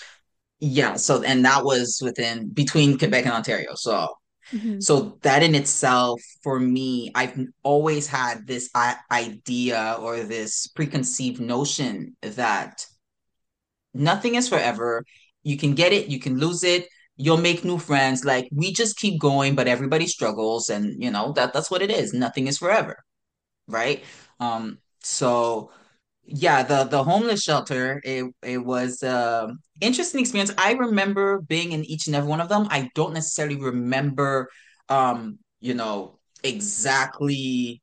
yeah, 0.60 0.96
so 0.96 1.22
and 1.22 1.44
that 1.44 1.64
was 1.64 2.00
within 2.02 2.50
between 2.50 2.98
Quebec 2.98 3.26
and 3.26 3.34
Ontario. 3.34 3.74
So 3.76 4.08
Mhm. 4.52 4.82
so 4.82 5.18
that 5.22 5.42
in 5.42 5.54
itself 5.54 6.20
for 6.42 6.58
me, 6.58 7.10
I've 7.14 7.38
always 7.62 8.06
had 8.06 8.46
this 8.46 8.70
idea 9.10 9.96
or 10.00 10.20
this 10.20 10.68
preconceived 10.68 11.40
notion 11.40 12.16
that 12.22 12.86
nothing 13.94 14.34
is 14.34 14.48
forever. 14.48 15.04
You 15.42 15.56
can 15.56 15.74
get 15.74 15.92
it, 15.92 16.08
you 16.08 16.20
can 16.20 16.38
lose 16.38 16.64
it, 16.64 16.88
you'll 17.16 17.36
make 17.38 17.64
new 17.64 17.78
friends. 17.78 18.24
Like 18.24 18.48
we 18.52 18.72
just 18.72 18.96
keep 18.96 19.20
going, 19.20 19.54
but 19.54 19.68
everybody 19.68 20.06
struggles, 20.06 20.68
and 20.70 21.02
you 21.02 21.10
know 21.10 21.32
that 21.32 21.52
that's 21.52 21.70
what 21.70 21.82
it 21.82 21.90
is. 21.90 22.12
Nothing 22.12 22.46
is 22.46 22.58
forever, 22.58 22.96
right? 23.68 24.04
Um, 24.40 24.78
so 25.02 25.72
yeah, 26.28 26.62
the 26.62 26.84
the 26.84 27.02
homeless 27.04 27.42
shelter, 27.42 28.00
it 28.04 28.26
it 28.42 28.58
was 28.58 29.02
uh 29.02 29.48
interesting 29.80 30.20
experience. 30.20 30.52
I 30.58 30.72
remember 30.72 31.40
being 31.40 31.72
in 31.72 31.84
each 31.84 32.06
and 32.06 32.16
every 32.16 32.28
one 32.28 32.40
of 32.40 32.48
them. 32.48 32.68
I 32.70 32.90
don't 32.94 33.14
necessarily 33.14 33.56
remember 33.56 34.50
um, 34.90 35.38
you 35.60 35.74
know, 35.74 36.18
exactly 36.44 37.82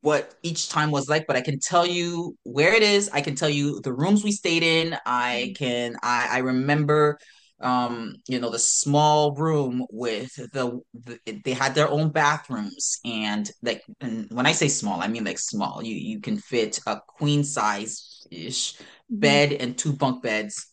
what 0.00 0.34
each 0.42 0.68
time 0.68 0.90
was 0.90 1.08
like, 1.08 1.26
but 1.26 1.36
I 1.36 1.40
can 1.40 1.58
tell 1.58 1.86
you 1.86 2.36
where 2.44 2.72
it 2.72 2.82
is. 2.82 3.10
I 3.12 3.20
can 3.20 3.34
tell 3.34 3.48
you 3.48 3.80
the 3.82 3.92
rooms 3.92 4.24
we 4.24 4.32
stayed 4.32 4.62
in. 4.62 4.96
I 5.04 5.54
can 5.56 5.96
I 6.02 6.28
I 6.32 6.38
remember 6.38 7.18
um 7.60 8.14
you 8.28 8.38
know 8.38 8.50
the 8.50 8.58
small 8.58 9.34
room 9.34 9.86
with 9.90 10.34
the, 10.52 10.78
the 10.94 11.18
they 11.44 11.52
had 11.54 11.74
their 11.74 11.88
own 11.88 12.10
bathrooms 12.10 12.98
and 13.04 13.50
like 13.62 13.82
and 14.00 14.28
when 14.30 14.46
I 14.46 14.52
say 14.52 14.68
small, 14.68 15.00
I 15.00 15.08
mean 15.08 15.24
like 15.24 15.38
small. 15.38 15.82
You 15.82 15.94
you 15.94 16.20
can 16.20 16.36
fit 16.38 16.78
a 16.86 17.00
queen 17.06 17.44
size 17.44 18.26
ish 18.30 18.78
Mhm. 19.10 19.20
bed 19.20 19.52
and 19.54 19.76
two 19.78 19.92
bunk 19.94 20.22
beds. 20.22 20.66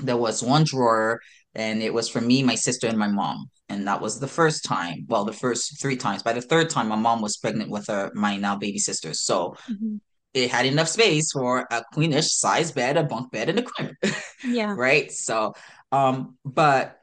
There 0.00 0.16
was 0.16 0.42
one 0.42 0.64
drawer 0.64 1.20
and 1.54 1.82
it 1.82 1.92
was 1.94 2.08
for 2.08 2.20
me, 2.20 2.42
my 2.42 2.54
sister, 2.54 2.86
and 2.86 2.98
my 2.98 3.08
mom. 3.08 3.50
And 3.68 3.86
that 3.86 4.00
was 4.00 4.18
the 4.20 4.28
first 4.28 4.64
time. 4.64 5.04
Well, 5.08 5.24
the 5.24 5.32
first 5.32 5.80
three 5.80 5.96
times. 5.96 6.22
By 6.22 6.32
the 6.32 6.40
third 6.42 6.70
time, 6.70 6.88
my 6.88 6.96
mom 6.96 7.20
was 7.22 7.36
pregnant 7.36 7.70
with 7.70 7.86
her 7.88 8.10
my 8.14 8.36
now 8.36 8.56
baby 8.56 8.78
sister. 8.78 9.14
So 9.14 9.56
Mhm. 9.68 10.00
it 10.34 10.50
had 10.50 10.66
enough 10.66 10.88
space 10.88 11.32
for 11.32 11.66
a 11.70 11.82
queenish 11.94 12.28
size 12.28 12.70
bed, 12.72 12.96
a 12.96 13.04
bunk 13.04 13.32
bed, 13.32 13.48
and 13.48 13.58
a 13.60 13.62
crib. 13.62 13.94
Yeah. 14.42 14.76
right. 14.76 15.10
So, 15.10 15.54
um, 15.92 16.36
but 16.44 16.94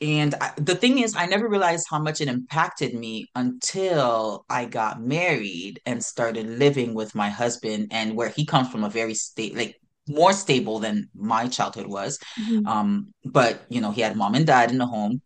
and 0.00 0.34
I, 0.40 0.52
the 0.56 0.74
thing 0.74 0.98
is, 0.98 1.14
I 1.16 1.26
never 1.26 1.48
realized 1.48 1.86
how 1.90 2.00
much 2.00 2.20
it 2.20 2.28
impacted 2.28 2.94
me 2.94 3.26
until 3.36 4.44
I 4.50 4.64
got 4.64 5.00
married 5.02 5.80
and 5.86 6.04
started 6.04 6.46
living 6.48 6.94
with 6.94 7.14
my 7.14 7.30
husband, 7.30 7.88
and 7.92 8.16
where 8.16 8.28
he 8.30 8.44
comes 8.46 8.68
from 8.68 8.84
a 8.84 8.90
very 8.90 9.14
state 9.14 9.56
like 9.56 9.76
more 10.08 10.32
stable 10.32 10.80
than 10.80 11.08
my 11.14 11.48
childhood 11.48 11.86
was. 11.86 12.18
Mhm. 12.38 12.66
Um, 12.66 13.14
but 13.24 13.62
you 13.68 13.80
know, 13.80 13.92
he 13.92 14.00
had 14.00 14.16
mom 14.16 14.34
and 14.34 14.46
dad 14.46 14.70
in 14.72 14.78
the 14.78 14.86
home. 14.86 15.22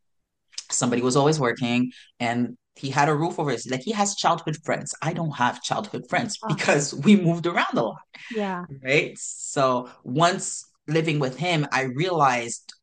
Somebody 0.71 1.03
was 1.03 1.17
always 1.17 1.39
working, 1.39 1.93
and 2.21 2.57
he 2.75 2.91
had 2.91 3.09
a 3.09 3.15
roof 3.15 3.39
over 3.39 3.51
his 3.53 3.67
like 3.71 3.83
he 3.83 3.93
has 3.93 4.17
childhood 4.17 4.57
friends. 4.65 4.95
I 5.01 5.13
don't 5.13 5.31
have 5.37 5.63
childhood 5.63 6.05
friends 6.09 6.39
because 6.49 6.93
we 6.93 7.17
moved 7.17 7.47
around 7.47 7.75
a 7.75 7.83
lot, 7.83 7.99
Yeah. 8.37 8.65
right? 8.85 9.17
So 9.19 9.91
once 10.05 10.65
living 10.89 11.19
with 11.19 11.37
him, 11.39 11.67
I 11.73 11.83
realized, 11.83 12.75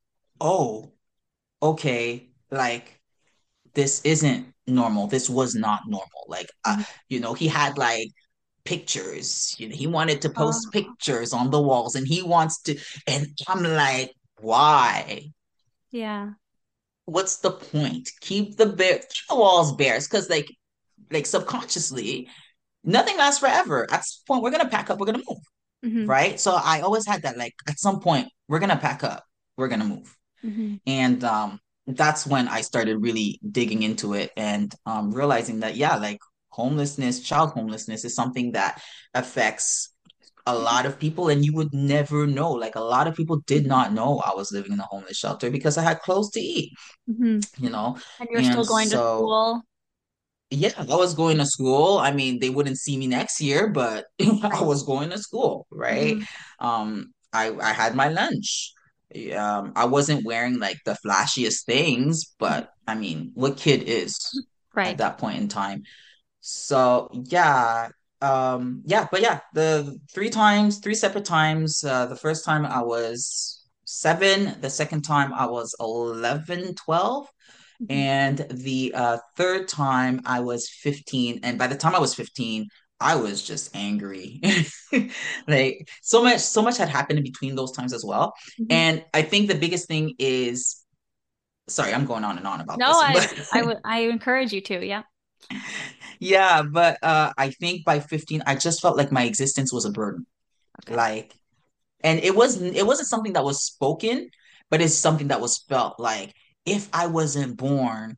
oh 0.44 0.92
okay, 1.62 2.30
like 2.52 3.00
this 3.74 4.02
isn't 4.04 4.54
normal. 4.68 5.08
This 5.08 5.30
was 5.30 5.56
not 5.56 5.82
normal. 5.88 6.26
Like, 6.28 6.50
uh, 6.66 6.78
Mhm. 6.78 6.88
you 7.10 7.20
know, 7.20 7.34
he 7.34 7.48
had 7.48 7.78
like 7.78 8.10
pictures. 8.66 9.56
You 9.58 9.70
know, 9.70 9.76
he 9.76 9.88
wanted 9.88 10.22
to 10.22 10.30
post 10.30 10.68
Oh. 10.68 10.72
pictures 10.72 11.34
on 11.34 11.50
the 11.50 11.62
walls, 11.62 11.96
and 11.96 12.08
he 12.08 12.22
wants 12.22 12.62
to. 12.64 12.78
And 13.08 13.28
I'm 13.48 13.64
like, 13.64 14.14
why? 14.40 15.32
Yeah. 15.92 16.32
What's 17.06 17.38
the 17.38 17.52
point? 17.52 18.10
Keep 18.22 18.58
the 18.58 18.68
bare, 18.68 19.00
keep 19.00 19.28
the 19.30 19.36
walls 19.36 19.74
bare, 19.76 20.00
because 20.00 20.30
like, 20.30 20.50
like 21.12 21.26
subconsciously, 21.26 22.30
nothing 22.84 23.18
lasts 23.18 23.40
forever. 23.40 23.88
At 23.92 24.06
some 24.06 24.24
point, 24.28 24.44
we're 24.44 24.52
gonna 24.52 24.70
pack 24.70 24.90
up. 24.90 25.00
We're 25.00 25.08
gonna 25.08 25.24
move, 25.30 25.44
Mhm. 25.86 26.08
right? 26.08 26.40
So 26.40 26.52
I 26.54 26.82
always 26.82 27.06
had 27.08 27.24
that. 27.24 27.38
Like, 27.38 27.56
at 27.68 27.80
some 27.80 28.00
point, 28.00 28.30
we're 28.48 28.60
gonna 28.60 28.78
pack 28.78 29.04
up. 29.04 29.24
We're 29.58 29.68
gonna 29.68 29.86
move. 29.86 30.16
Mhm. 30.44 30.80
and 30.86 31.24
um 31.24 31.60
that's 31.88 32.26
when 32.26 32.48
I 32.48 32.62
started 32.62 32.98
really 33.02 33.40
digging 33.52 33.84
into 33.84 34.14
it 34.14 34.32
and 34.38 34.74
um 34.86 35.12
realizing 35.12 35.60
that 35.62 35.76
yeah 35.76 35.96
like 35.98 36.20
homelessness 36.50 37.22
child 37.22 37.52
homelessness 37.52 38.06
is 38.06 38.16
something 38.16 38.54
that 38.54 38.82
affects 39.14 39.90
a 40.48 40.56
lot 40.56 40.86
of 40.86 41.00
people 41.00 41.30
and 41.30 41.46
you 41.46 41.54
would 41.54 41.74
never 41.74 42.28
know 42.28 42.52
like 42.52 42.76
a 42.76 42.82
lot 42.82 43.08
of 43.08 43.16
people 43.16 43.42
did 43.48 43.66
not 43.68 43.94
know 43.94 44.20
I 44.26 44.34
was 44.36 44.52
living 44.52 44.74
in 44.74 44.80
a 44.80 44.86
homeless 44.86 45.18
shelter 45.18 45.50
because 45.52 45.78
I 45.78 45.84
had 45.84 46.02
clothes 46.02 46.32
to 46.32 46.40
eat 46.42 46.74
Mhm. 47.08 47.48
you 47.60 47.70
know 47.70 47.98
And 48.20 48.30
you're 48.32 48.42
and 48.42 48.44
still 48.44 48.66
going 48.66 48.90
to 48.92 48.98
school. 48.98 49.64
yeah 50.50 50.72
I 50.78 50.96
was 50.96 51.14
going 51.16 51.38
to 51.38 51.46
school 51.46 51.98
I 51.98 52.12
mean 52.12 52.40
they 52.40 52.50
wouldn't 52.50 52.78
see 52.78 52.98
me 52.98 53.08
next 53.08 53.42
year 53.42 53.68
but 53.70 54.06
I 54.22 54.62
was 54.64 54.84
going 54.84 55.10
to 55.10 55.18
school 55.18 55.68
right 55.72 56.18
Mhm. 56.18 56.28
um 56.60 57.14
I 57.34 57.52
I 57.62 57.74
had 57.74 57.96
my 57.96 58.10
lunch 58.10 58.74
um 59.36 59.74
I 59.76 59.86
wasn't 59.86 60.26
wearing 60.26 60.60
like 60.60 60.78
the 60.86 60.98
flashiest 61.06 61.66
things 61.66 62.26
but 62.40 62.70
I 62.88 62.96
mean 62.96 63.32
what 63.36 63.58
kid 63.58 63.84
is 63.84 64.18
at 64.92 64.98
that 64.98 65.18
point 65.18 65.38
in 65.40 65.48
time 65.48 65.84
so 66.42 67.10
yeah 67.14 67.90
um 68.22 68.82
yeah 68.86 69.08
but 69.12 69.22
yeah 69.22 69.40
the 69.54 69.98
three 70.14 70.30
times 70.30 70.80
three 70.80 70.96
separate 70.96 71.26
times 71.26 71.84
uh 71.84 72.06
the 72.08 72.16
first 72.16 72.46
time 72.46 72.66
I 72.66 72.82
was 72.84 73.66
seven 73.86 74.60
the 74.62 74.70
second 74.70 75.02
time 75.04 75.34
I 75.34 75.46
was 75.46 75.76
11, 75.80 76.76
12 76.76 77.28
Mhm. 77.82 77.88
and 77.90 78.38
the 78.52 78.94
uh, 78.96 79.18
third 79.36 79.68
time 79.68 80.22
I 80.26 80.40
was 80.40 80.70
15. 80.70 81.40
And 81.44 81.58
by 81.58 81.68
the 81.68 81.76
time 81.76 81.96
I 81.96 82.00
was 82.00 82.14
15, 82.14 82.68
I 83.04 83.16
was 83.16 83.44
just 83.44 83.76
angry. 83.76 84.42
like 85.48 85.90
so 86.02 86.24
much, 86.24 86.40
so 86.40 86.62
much 86.62 86.78
had 86.78 86.90
happened 86.90 87.20
in 87.20 87.24
between 87.24 87.56
those 87.56 87.72
times 87.72 87.94
as 87.94 88.04
well. 88.06 88.34
Mhm. 88.60 88.68
And 88.72 89.06
I 89.14 89.22
think 89.22 89.48
the 89.50 89.56
biggest 89.56 89.88
thing 89.88 90.16
is 90.20 90.84
sorry, 91.68 91.94
I'm 91.94 92.06
going 92.06 92.24
on 92.24 92.38
and 92.38 92.48
on 92.48 92.62
about 92.62 92.80
No, 92.80 92.88
this, 92.88 93.50
I 93.54 93.62
but 93.62 93.80
I 93.86 94.00
encourage 94.04 94.54
you 94.54 94.62
to. 94.62 94.86
Yeah. 94.86 95.04
yeah, 96.20 96.64
but 96.64 96.98
uh 97.04 97.34
I 97.38 97.50
think 97.52 97.86
by 97.86 98.00
15, 98.00 98.44
I 98.46 98.56
just 98.56 98.82
felt 98.82 98.98
like 98.98 99.12
my 99.12 99.24
existence 99.24 99.74
was 99.74 99.86
a 99.86 99.92
burden. 99.92 100.26
Okay. 100.84 100.96
Like, 100.96 101.34
and 102.04 102.20
it 102.20 102.36
wasn't 102.36 102.76
it 102.76 102.86
wasn't 102.86 103.10
something 103.10 103.34
that 103.34 103.44
was 103.46 103.64
spoken, 103.64 104.30
but 104.70 104.82
it's 104.82 104.96
something 104.96 105.30
that 105.30 105.42
was 105.42 105.60
felt 105.70 106.00
like 106.00 106.34
if 106.66 106.90
I 106.94 107.08
wasn't 107.08 107.58
born 107.58 108.18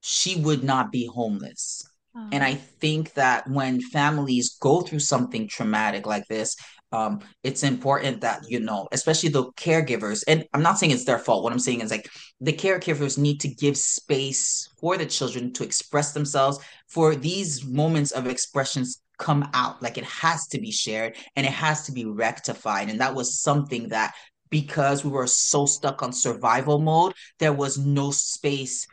she 0.00 0.36
would 0.40 0.64
not 0.64 0.92
be 0.92 1.06
homeless. 1.06 1.82
And 2.30 2.44
I 2.44 2.54
Oh. 2.54 2.58
think 2.80 3.14
that 3.14 3.48
when 3.48 3.80
families 3.80 4.56
go 4.60 4.82
through 4.82 5.00
something 5.00 5.48
traumatic 5.48 6.06
like 6.06 6.26
this, 6.28 6.56
um, 6.92 7.20
it's 7.42 7.62
important 7.62 8.22
that, 8.22 8.42
you 8.48 8.60
know, 8.60 8.88
especially 8.92 9.28
the 9.28 9.44
caregivers, 9.52 10.24
and 10.26 10.44
I'm 10.54 10.62
not 10.62 10.78
saying 10.78 10.92
it's 10.92 11.04
their 11.04 11.18
fault. 11.18 11.42
What 11.42 11.52
I'm 11.52 11.58
saying 11.58 11.80
is 11.82 11.90
like 11.90 12.08
the 12.40 12.52
caregivers 12.52 13.18
need 13.18 13.40
to 13.40 13.48
give 13.48 13.76
space 13.76 14.68
for 14.80 14.96
the 14.96 15.06
children 15.06 15.52
to 15.54 15.64
express 15.64 16.12
themselves, 16.12 16.58
for 16.88 17.14
these 17.14 17.64
moments 17.64 18.10
of 18.12 18.26
expressions 18.26 19.02
come 19.18 19.48
out. 19.52 19.82
Like 19.82 19.98
it 19.98 20.04
has 20.04 20.46
to 20.48 20.60
be 20.60 20.70
shared 20.70 21.16
and 21.36 21.44
it 21.46 21.52
has 21.52 21.84
to 21.86 21.92
be 21.92 22.04
rectified. 22.06 22.88
And 22.88 23.00
that 23.00 23.14
was 23.14 23.40
something 23.40 23.88
that 23.88 24.14
because 24.50 25.04
we 25.04 25.10
were 25.10 25.26
so 25.26 25.66
stuck 25.66 26.02
on 26.02 26.12
survival 26.12 26.78
mode, 26.78 27.12
there 27.38 27.52
was 27.52 27.76
no 27.76 28.10
space 28.10 28.86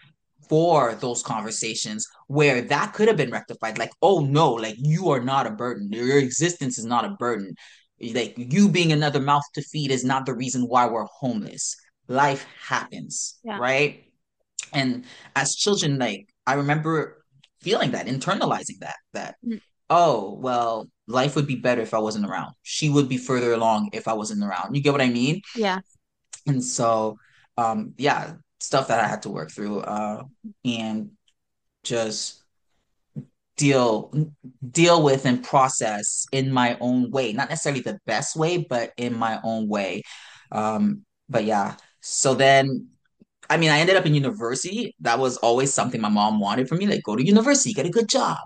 for 0.50 0.96
those 0.96 1.24
conversations 1.24 2.08
where 2.28 2.62
that 2.62 2.94
could 2.94 3.08
have 3.08 3.18
been 3.18 3.32
rectified. 3.32 3.78
Like, 3.78 3.92
oh 4.02 4.20
no, 4.20 4.54
like 4.54 4.76
you 4.78 5.10
are 5.10 5.22
not 5.22 5.48
a 5.48 5.52
burden. 5.52 5.92
Your 5.92 6.20
existence 6.20 6.78
is 6.78 6.86
not 6.86 7.06
a 7.06 7.10
burden. 7.10 7.56
Like 8.14 8.34
you 8.38 8.70
being 8.70 8.92
another 8.92 9.20
mouth 9.22 9.44
to 9.54 9.62
feed 9.62 9.92
is 9.92 10.04
not 10.04 10.26
the 10.26 10.34
reason 10.34 10.64
why 10.64 10.88
we're 10.88 11.06
homeless. 11.06 11.76
Life 12.08 12.46
happens, 12.68 13.40
Yeah. 13.44 13.58
right? 13.58 14.04
And 14.74 15.06
as 15.36 15.56
children, 15.56 15.98
like 15.98 16.28
I 16.46 16.54
remember 16.56 17.24
feeling 17.62 17.92
that, 17.92 18.06
internalizing 18.08 18.80
that, 18.82 18.98
that, 19.14 19.36
Mm. 19.46 19.62
oh, 19.90 20.38
well, 20.40 20.88
life 21.08 21.36
would 21.36 21.48
be 21.48 21.56
better 21.56 21.82
if 21.82 21.94
I 21.94 22.00
wasn't 22.00 22.26
around. 22.26 22.54
She 22.64 22.90
would 22.90 23.08
be 23.10 23.18
further 23.18 23.54
along 23.54 23.90
if 23.94 24.08
I 24.08 24.14
wasn't 24.14 24.44
around. 24.44 24.76
You 24.76 24.82
get 24.82 24.92
what 24.92 25.02
I 25.02 25.10
mean? 25.10 25.42
Yeah. 25.56 25.80
And 26.46 26.64
so, 26.64 27.18
um, 27.58 27.94
yeah, 27.98 28.34
stuff 28.60 28.88
that 28.88 29.00
I 29.00 29.08
had 29.08 29.24
to 29.24 29.30
work 29.30 29.52
through, 29.52 29.80
uh, 29.80 30.24
and 30.64 31.12
just 31.84 32.44
deal 33.58 34.14
deal 34.72 35.02
with 35.02 35.26
and 35.26 35.44
process 35.44 36.26
in 36.32 36.52
my 36.52 36.78
own 36.80 37.12
way. 37.12 37.34
Not 37.34 37.50
necessarily 37.50 37.82
the 37.82 38.00
best 38.06 38.36
way, 38.36 38.58
but 38.58 38.92
in 38.98 39.18
my 39.18 39.40
own 39.44 39.68
way. 39.68 40.04
Um, 40.52 41.06
but 41.30 41.46
yeah. 41.46 41.76
So 42.02 42.36
then, 42.36 42.88
I 43.50 43.58
mean, 43.58 43.72
I 43.72 43.80
ended 43.80 43.96
up 43.96 44.06
in 44.06 44.14
university. 44.14 44.96
That 45.02 45.20
was 45.20 45.38
always 45.38 45.74
something 45.74 46.02
my 46.02 46.10
mom 46.10 46.40
wanted 46.40 46.68
for 46.68 46.76
me, 46.76 46.88
like 46.88 47.04
go 47.04 47.16
to 47.16 47.26
university, 47.26 47.74
get 47.74 47.86
a 47.86 47.90
good 47.90 48.10
job, 48.10 48.38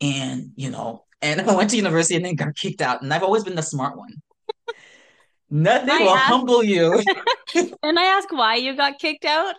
and 0.00 0.50
you 0.56 0.70
know. 0.70 1.04
And 1.22 1.40
I 1.50 1.56
went 1.56 1.70
to 1.70 1.76
university 1.76 2.16
and 2.16 2.24
then 2.24 2.36
got 2.36 2.54
kicked 2.56 2.80
out. 2.82 3.02
And 3.02 3.12
I've 3.12 3.22
always 3.22 3.44
been 3.44 3.56
the 3.56 3.62
smart 3.62 3.96
one. 3.96 4.14
Nothing 5.50 5.90
I 5.90 5.98
will 6.00 6.10
ask- 6.10 6.24
humble 6.26 6.62
you. 6.64 7.02
And 7.82 7.98
I 7.98 8.04
ask 8.04 8.30
why 8.30 8.56
you 8.56 8.76
got 8.76 8.98
kicked 8.98 9.24
out. 9.24 9.54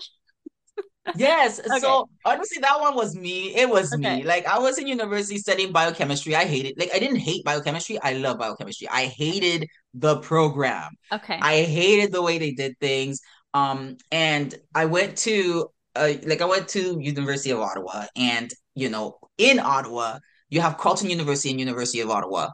Yes. 1.16 1.60
Okay. 1.66 1.80
So 1.80 2.08
honestly, 2.26 2.60
that 2.62 2.80
one 2.80 2.96
was 2.96 3.16
me. 3.16 3.56
It 3.56 3.68
was 3.70 3.92
Okay. 3.94 4.18
me. 4.18 4.24
Like 4.24 4.46
I 4.46 4.60
was 4.60 4.78
in 4.78 4.86
university 4.88 5.38
studying 5.40 5.72
biochemistry. 5.72 6.36
I 6.36 6.46
hated 6.46 6.76
like 6.78 6.92
I 6.94 7.00
didn't 7.00 7.18
hate 7.18 7.44
biochemistry. 7.44 7.98
I 8.02 8.14
love 8.14 8.38
biochemistry. 8.38 8.88
I 8.90 9.06
hated 9.06 9.68
the 9.96 10.18
program. 10.20 10.92
Okay. 11.12 11.40
I 11.42 11.64
hated 11.64 12.12
the 12.12 12.22
way 12.22 12.38
they 12.38 12.52
did 12.52 12.78
things. 12.80 13.22
Um, 13.56 13.98
and 14.12 14.54
I 14.76 14.86
went 14.86 15.18
to 15.20 15.70
uh 15.96 16.14
like 16.28 16.42
I 16.42 16.46
went 16.46 16.68
to 16.70 17.00
University 17.02 17.50
of 17.50 17.60
Ottawa, 17.60 18.06
and 18.16 18.52
you 18.76 18.90
know, 18.90 19.18
in 19.40 19.58
Ottawa, 19.60 20.20
you 20.50 20.62
have 20.62 20.78
Carleton 20.78 21.10
University 21.10 21.50
and 21.50 21.60
University 21.60 22.02
of 22.02 22.12
Ottawa. 22.12 22.50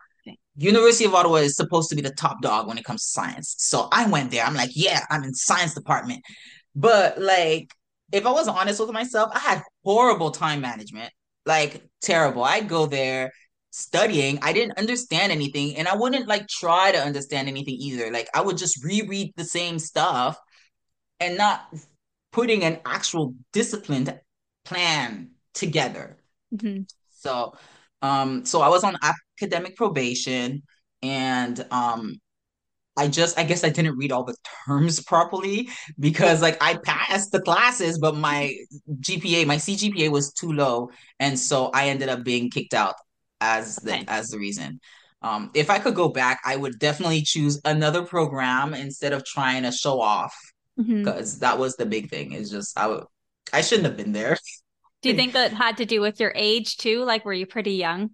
University 0.57 1.05
of 1.05 1.13
Ottawa 1.13 1.35
is 1.35 1.55
supposed 1.55 1.89
to 1.89 1.95
be 1.95 2.01
the 2.01 2.11
top 2.11 2.41
dog 2.41 2.67
when 2.67 2.77
it 2.77 2.85
comes 2.85 3.03
to 3.03 3.09
science. 3.09 3.55
So 3.57 3.87
I 3.91 4.07
went 4.07 4.31
there. 4.31 4.45
I'm 4.45 4.53
like, 4.53 4.71
yeah, 4.73 5.05
I'm 5.09 5.23
in 5.23 5.33
science 5.33 5.73
department. 5.73 6.23
But 6.75 7.19
like, 7.21 7.71
if 8.11 8.25
I 8.25 8.31
wasn't 8.31 8.57
honest 8.57 8.79
with 8.79 8.91
myself, 8.91 9.31
I 9.33 9.39
had 9.39 9.61
horrible 9.83 10.31
time 10.31 10.61
management, 10.61 11.11
like 11.45 11.83
terrible. 12.01 12.43
I'd 12.43 12.69
go 12.69 12.85
there 12.85 13.31
studying, 13.71 14.39
I 14.41 14.53
didn't 14.53 14.77
understand 14.77 15.33
anything, 15.33 15.75
and 15.75 15.87
I 15.87 15.95
wouldn't 15.95 16.27
like 16.27 16.47
try 16.47 16.93
to 16.93 16.99
understand 16.99 17.49
anything 17.49 17.75
either. 17.75 18.09
Like 18.11 18.29
I 18.33 18.41
would 18.41 18.57
just 18.57 18.83
reread 18.83 19.33
the 19.35 19.43
same 19.43 19.79
stuff 19.79 20.39
and 21.19 21.37
not 21.37 21.61
putting 22.31 22.63
an 22.63 22.79
actual 22.85 23.33
disciplined 23.51 24.17
plan 24.63 25.31
together. 25.53 26.17
Mm-hmm. 26.53 26.83
So, 27.09 27.55
um, 28.05 28.45
so 28.45 28.61
I 28.61 28.69
was 28.69 28.83
on 28.83 28.97
academic 29.41 29.75
probation, 29.75 30.61
and 31.01 31.65
um, 31.71 32.17
I 32.95 33.07
just 33.07 33.39
I 33.39 33.43
guess 33.43 33.63
I 33.63 33.69
didn't 33.69 33.97
read 33.97 34.11
all 34.11 34.23
the 34.23 34.35
terms 34.67 35.03
properly 35.07 35.69
because 35.99 36.41
like 36.41 36.61
I 36.61 36.77
passed 36.77 37.31
the 37.31 37.41
classes, 37.41 37.97
but 37.97 38.15
my 38.15 38.55
GPA, 39.01 39.47
my 39.47 39.57
CGPA 39.57 40.11
was 40.11 40.31
too 40.33 40.51
low, 40.51 40.91
and 41.19 41.37
so 41.37 41.71
I 41.73 41.89
ended 41.89 42.09
up 42.09 42.23
being 42.23 42.51
kicked 42.51 42.75
out 42.75 42.95
as 43.41 43.77
the 43.77 43.95
okay. 43.95 44.05
as 44.07 44.29
the 44.29 44.37
reason. 44.37 44.79
Um, 45.23 45.49
if 45.55 45.71
I 45.71 45.79
could 45.79 45.95
go 45.95 46.09
back, 46.09 46.39
I 46.45 46.55
would 46.55 46.77
definitely 46.77 47.23
choose 47.23 47.59
another 47.65 48.05
program 48.05 48.75
instead 48.75 49.11
of 49.13 49.25
trying 49.25 49.63
to 49.63 49.71
show 49.71 49.99
off 49.99 50.35
because 50.77 51.33
mm-hmm. 51.33 51.39
that 51.39 51.57
was 51.57 51.75
the 51.75 51.87
big 51.87 52.11
thing. 52.11 52.33
Is 52.33 52.51
just 52.51 52.77
I 52.77 52.87
would 52.87 53.05
I 53.51 53.61
shouldn't 53.61 53.87
have 53.87 53.97
been 53.97 54.11
there. 54.11 54.37
Do 55.05 55.11
you 55.11 55.15
think 55.15 55.33
that 55.33 55.53
had 55.53 55.77
to 55.77 55.85
do 55.85 56.01
with 56.01 56.19
your 56.19 56.33
age 56.35 56.77
too? 56.77 57.03
Like, 57.03 57.25
were 57.25 57.33
you 57.33 57.45
pretty 57.45 57.73
young? 57.73 58.09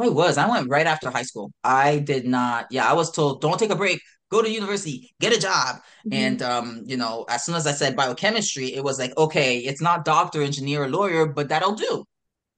I 0.00 0.08
was. 0.08 0.38
I 0.38 0.48
went 0.48 0.70
right 0.70 0.86
after 0.86 1.10
high 1.10 1.24
school. 1.24 1.52
I 1.62 1.98
did 1.98 2.26
not. 2.26 2.68
Yeah, 2.70 2.88
I 2.90 2.94
was 2.94 3.10
told 3.10 3.42
don't 3.42 3.58
take 3.58 3.68
a 3.68 3.76
break. 3.76 4.00
Go 4.30 4.40
to 4.40 4.50
university, 4.50 5.14
get 5.20 5.36
a 5.36 5.38
job. 5.38 5.76
Mm-hmm. 5.76 6.12
And 6.14 6.42
um, 6.42 6.82
you 6.86 6.96
know, 6.96 7.26
as 7.28 7.44
soon 7.44 7.54
as 7.54 7.66
I 7.66 7.72
said 7.72 7.96
biochemistry, 7.96 8.74
it 8.74 8.82
was 8.82 8.98
like, 8.98 9.14
okay, 9.18 9.58
it's 9.58 9.82
not 9.82 10.06
doctor, 10.06 10.40
engineer, 10.40 10.84
or 10.84 10.88
lawyer, 10.88 11.26
but 11.26 11.50
that'll 11.50 11.74
do. 11.74 12.06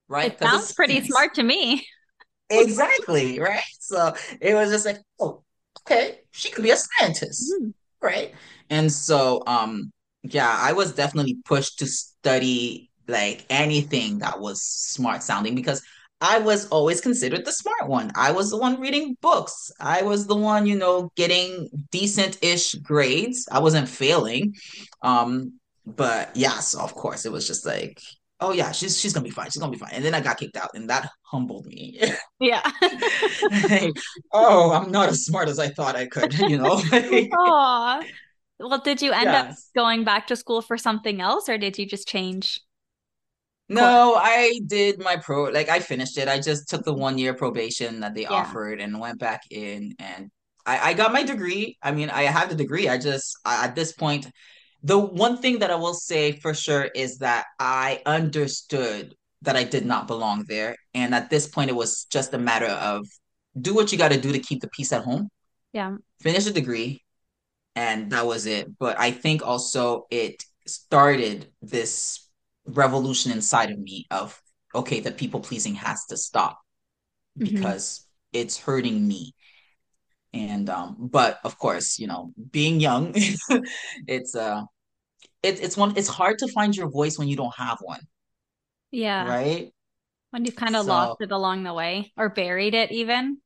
Right? 0.06 0.32
It 0.32 0.38
sounds 0.38 0.72
pretty 0.72 1.00
smart 1.02 1.34
to 1.34 1.42
me. 1.42 1.84
exactly. 2.48 3.40
Right. 3.40 3.60
So 3.80 4.14
it 4.40 4.54
was 4.54 4.70
just 4.70 4.86
like, 4.86 4.98
oh, 5.18 5.42
okay, 5.80 6.20
she 6.30 6.52
could 6.52 6.62
be 6.62 6.70
a 6.70 6.76
scientist. 6.76 7.52
Mm-hmm. 7.60 7.70
Right. 8.00 8.34
And 8.70 8.92
so 8.92 9.42
um, 9.48 9.90
yeah, 10.22 10.56
I 10.60 10.74
was 10.74 10.92
definitely 10.92 11.38
pushed 11.44 11.80
to 11.80 11.86
study 11.86 12.89
like 13.10 13.44
anything 13.50 14.18
that 14.18 14.40
was 14.40 14.62
smart 14.62 15.22
sounding 15.22 15.54
because 15.54 15.82
I 16.20 16.38
was 16.38 16.68
always 16.68 17.00
considered 17.00 17.44
the 17.44 17.52
smart 17.52 17.88
one. 17.88 18.12
I 18.14 18.32
was 18.32 18.50
the 18.50 18.58
one 18.58 18.78
reading 18.80 19.16
books. 19.22 19.72
I 19.80 20.02
was 20.02 20.26
the 20.26 20.36
one, 20.36 20.66
you 20.66 20.76
know, 20.76 21.10
getting 21.16 21.70
decent-ish 21.90 22.74
grades. 22.74 23.48
I 23.50 23.58
wasn't 23.58 23.88
failing. 23.88 24.54
Um, 25.02 25.54
but 25.86 26.36
yeah, 26.36 26.58
so 26.60 26.80
of 26.80 26.94
course 26.94 27.24
it 27.24 27.32
was 27.32 27.46
just 27.46 27.64
like, 27.64 28.00
oh 28.40 28.52
yeah, 28.52 28.70
she's 28.72 29.00
she's 29.00 29.14
gonna 29.14 29.24
be 29.24 29.30
fine. 29.30 29.46
She's 29.46 29.60
gonna 29.60 29.72
be 29.72 29.78
fine. 29.78 29.92
And 29.92 30.04
then 30.04 30.14
I 30.14 30.20
got 30.20 30.38
kicked 30.38 30.56
out, 30.56 30.70
and 30.74 30.90
that 30.90 31.10
humbled 31.22 31.66
me. 31.66 32.00
Yeah. 32.42 32.62
like, 33.68 33.92
oh, 34.32 34.72
I'm 34.72 34.90
not 34.90 35.10
as 35.10 35.26
smart 35.26 35.50
as 35.50 35.58
I 35.58 35.68
thought 35.68 35.94
I 35.94 36.06
could, 36.06 36.32
you 36.38 36.56
know. 36.56 36.76
Aww. 36.78 38.02
Well, 38.58 38.78
did 38.78 39.02
you 39.02 39.12
end 39.12 39.24
yes. 39.24 39.52
up 39.52 39.58
going 39.74 40.04
back 40.04 40.26
to 40.28 40.36
school 40.36 40.62
for 40.62 40.78
something 40.78 41.20
else, 41.20 41.50
or 41.50 41.58
did 41.58 41.76
you 41.76 41.84
just 41.84 42.08
change? 42.08 42.62
No, 43.70 44.16
I 44.16 44.60
did 44.66 44.98
my 44.98 45.16
pro 45.16 45.44
like 45.44 45.68
I 45.68 45.78
finished 45.78 46.18
it. 46.18 46.28
I 46.28 46.40
just 46.40 46.68
took 46.68 46.84
the 46.84 46.92
one 46.92 47.18
year 47.18 47.34
probation 47.34 48.00
that 48.00 48.14
they 48.14 48.22
yeah. 48.22 48.32
offered 48.32 48.80
and 48.80 48.98
went 48.98 49.20
back 49.20 49.42
in 49.50 49.94
and 49.98 50.30
I, 50.66 50.90
I 50.90 50.94
got 50.94 51.12
my 51.12 51.22
degree. 51.22 51.78
I 51.82 51.92
mean, 51.92 52.10
I 52.10 52.22
have 52.22 52.48
the 52.48 52.56
degree. 52.56 52.88
I 52.88 52.98
just 52.98 53.38
I, 53.44 53.64
at 53.66 53.76
this 53.76 53.92
point, 53.92 54.28
the 54.82 54.98
one 54.98 55.36
thing 55.38 55.60
that 55.60 55.70
I 55.70 55.76
will 55.76 55.94
say 55.94 56.32
for 56.32 56.52
sure 56.52 56.90
is 56.94 57.18
that 57.18 57.46
I 57.58 58.02
understood 58.06 59.14
that 59.42 59.56
I 59.56 59.64
did 59.64 59.86
not 59.86 60.06
belong 60.06 60.44
there. 60.48 60.76
And 60.94 61.14
at 61.14 61.30
this 61.30 61.48
point, 61.48 61.70
it 61.70 61.76
was 61.76 62.04
just 62.04 62.34
a 62.34 62.38
matter 62.38 62.66
of 62.66 63.06
do 63.58 63.74
what 63.74 63.92
you 63.92 63.98
got 63.98 64.12
to 64.12 64.20
do 64.20 64.32
to 64.32 64.38
keep 64.38 64.60
the 64.60 64.68
peace 64.68 64.92
at 64.92 65.04
home. 65.04 65.28
Yeah. 65.72 65.96
Finish 66.20 66.44
the 66.44 66.52
degree. 66.52 67.04
And 67.76 68.10
that 68.10 68.26
was 68.26 68.46
it. 68.46 68.78
But 68.78 68.98
I 68.98 69.12
think 69.12 69.46
also 69.46 70.06
it 70.10 70.42
started 70.66 71.50
this 71.62 72.29
revolution 72.66 73.32
inside 73.32 73.70
of 73.70 73.78
me 73.78 74.06
of 74.10 74.40
okay 74.74 75.00
the 75.00 75.10
people 75.10 75.40
pleasing 75.40 75.74
has 75.74 76.04
to 76.06 76.16
stop 76.16 76.60
mm-hmm. 77.38 77.54
because 77.54 78.06
it's 78.32 78.58
hurting 78.58 79.06
me. 79.06 79.34
And 80.32 80.70
um 80.70 80.96
but 80.98 81.40
of 81.42 81.58
course 81.58 81.98
you 81.98 82.06
know 82.06 82.32
being 82.52 82.78
young 82.78 83.12
it's 84.06 84.36
uh 84.36 84.62
it, 85.42 85.60
it's 85.60 85.76
one 85.76 85.96
it's 85.96 86.08
hard 86.08 86.38
to 86.38 86.48
find 86.48 86.76
your 86.76 86.88
voice 86.88 87.18
when 87.18 87.28
you 87.28 87.36
don't 87.36 87.54
have 87.56 87.78
one. 87.80 88.00
Yeah. 88.92 89.28
Right? 89.28 89.72
When 90.30 90.44
you've 90.44 90.56
kind 90.56 90.76
of 90.76 90.84
so, 90.84 90.88
lost 90.88 91.20
it 91.20 91.32
along 91.32 91.64
the 91.64 91.74
way 91.74 92.12
or 92.16 92.28
buried 92.28 92.74
it 92.74 92.92
even. 92.92 93.38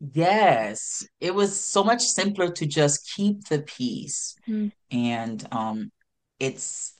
Yes. 0.00 1.06
It 1.20 1.34
was 1.34 1.58
so 1.58 1.84
much 1.84 2.02
simpler 2.02 2.50
to 2.52 2.66
just 2.66 3.12
keep 3.14 3.44
the 3.48 3.60
peace. 3.60 4.34
Mm. 4.48 4.72
and 4.90 5.46
um 5.52 5.92
it's 6.40 6.97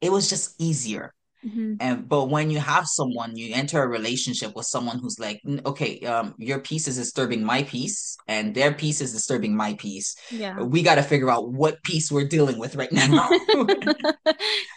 it 0.00 0.12
was 0.12 0.28
just 0.28 0.60
easier. 0.60 1.14
Mm-hmm. 1.46 1.74
And 1.80 2.08
but 2.08 2.30
when 2.30 2.50
you 2.50 2.58
have 2.58 2.86
someone, 2.86 3.36
you 3.36 3.54
enter 3.54 3.80
a 3.82 3.86
relationship 3.86 4.56
with 4.56 4.66
someone 4.66 4.98
who's 4.98 5.20
like, 5.20 5.40
okay, 5.64 6.00
um, 6.00 6.34
your 6.36 6.58
piece 6.58 6.88
is 6.88 6.96
disturbing 6.96 7.44
my 7.44 7.62
piece, 7.62 8.16
and 8.26 8.54
their 8.54 8.74
piece 8.74 9.00
is 9.00 9.12
disturbing 9.12 9.56
my 9.56 9.74
piece. 9.74 10.16
Yeah, 10.32 10.60
we 10.60 10.82
got 10.82 10.96
to 10.96 11.02
figure 11.02 11.30
out 11.30 11.52
what 11.52 11.80
peace 11.84 12.10
we're 12.10 12.26
dealing 12.26 12.58
with 12.58 12.74
right 12.74 12.90
now, 12.90 13.28
because 13.48 13.94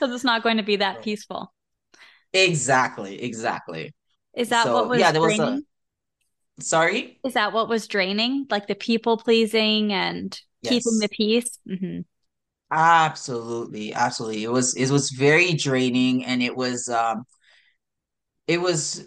it's 0.01 0.23
not 0.23 0.43
going 0.43 0.57
to 0.57 0.63
be 0.63 0.75
that 0.75 1.01
peaceful. 1.01 1.51
Exactly, 2.31 3.21
exactly. 3.21 3.95
Is 4.35 4.49
that 4.49 4.65
so, 4.65 4.73
what 4.73 4.89
was 4.89 4.99
yeah? 4.99 5.11
There 5.11 5.21
draining? 5.21 5.39
was 5.39 5.63
a. 6.59 6.63
Sorry. 6.63 7.19
Is 7.25 7.33
that 7.33 7.53
what 7.53 7.69
was 7.69 7.87
draining, 7.87 8.45
like 8.51 8.67
the 8.67 8.75
people 8.75 9.17
pleasing 9.17 9.91
and 9.91 10.39
yes. 10.61 10.73
keeping 10.73 10.99
the 10.99 11.09
peace? 11.09 11.57
Mm-hmm. 11.67 12.01
Absolutely, 12.71 13.93
absolutely. 13.93 14.43
It 14.43 14.51
was 14.51 14.73
it 14.75 14.89
was 14.91 15.09
very 15.11 15.53
draining, 15.53 16.23
and 16.25 16.41
it 16.41 16.55
was 16.55 16.87
um, 16.87 17.25
it 18.47 18.61
was. 18.61 19.05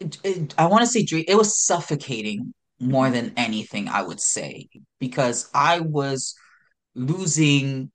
It, 0.00 0.18
it, 0.24 0.54
I 0.58 0.66
want 0.66 0.82
to 0.82 0.86
say 0.86 1.06
it 1.26 1.36
was 1.36 1.58
suffocating 1.64 2.54
more 2.80 3.10
than 3.10 3.32
anything. 3.36 3.88
I 3.88 4.02
would 4.02 4.20
say 4.20 4.68
because 5.00 5.48
I 5.54 5.80
was 5.80 6.34
losing. 6.94 7.90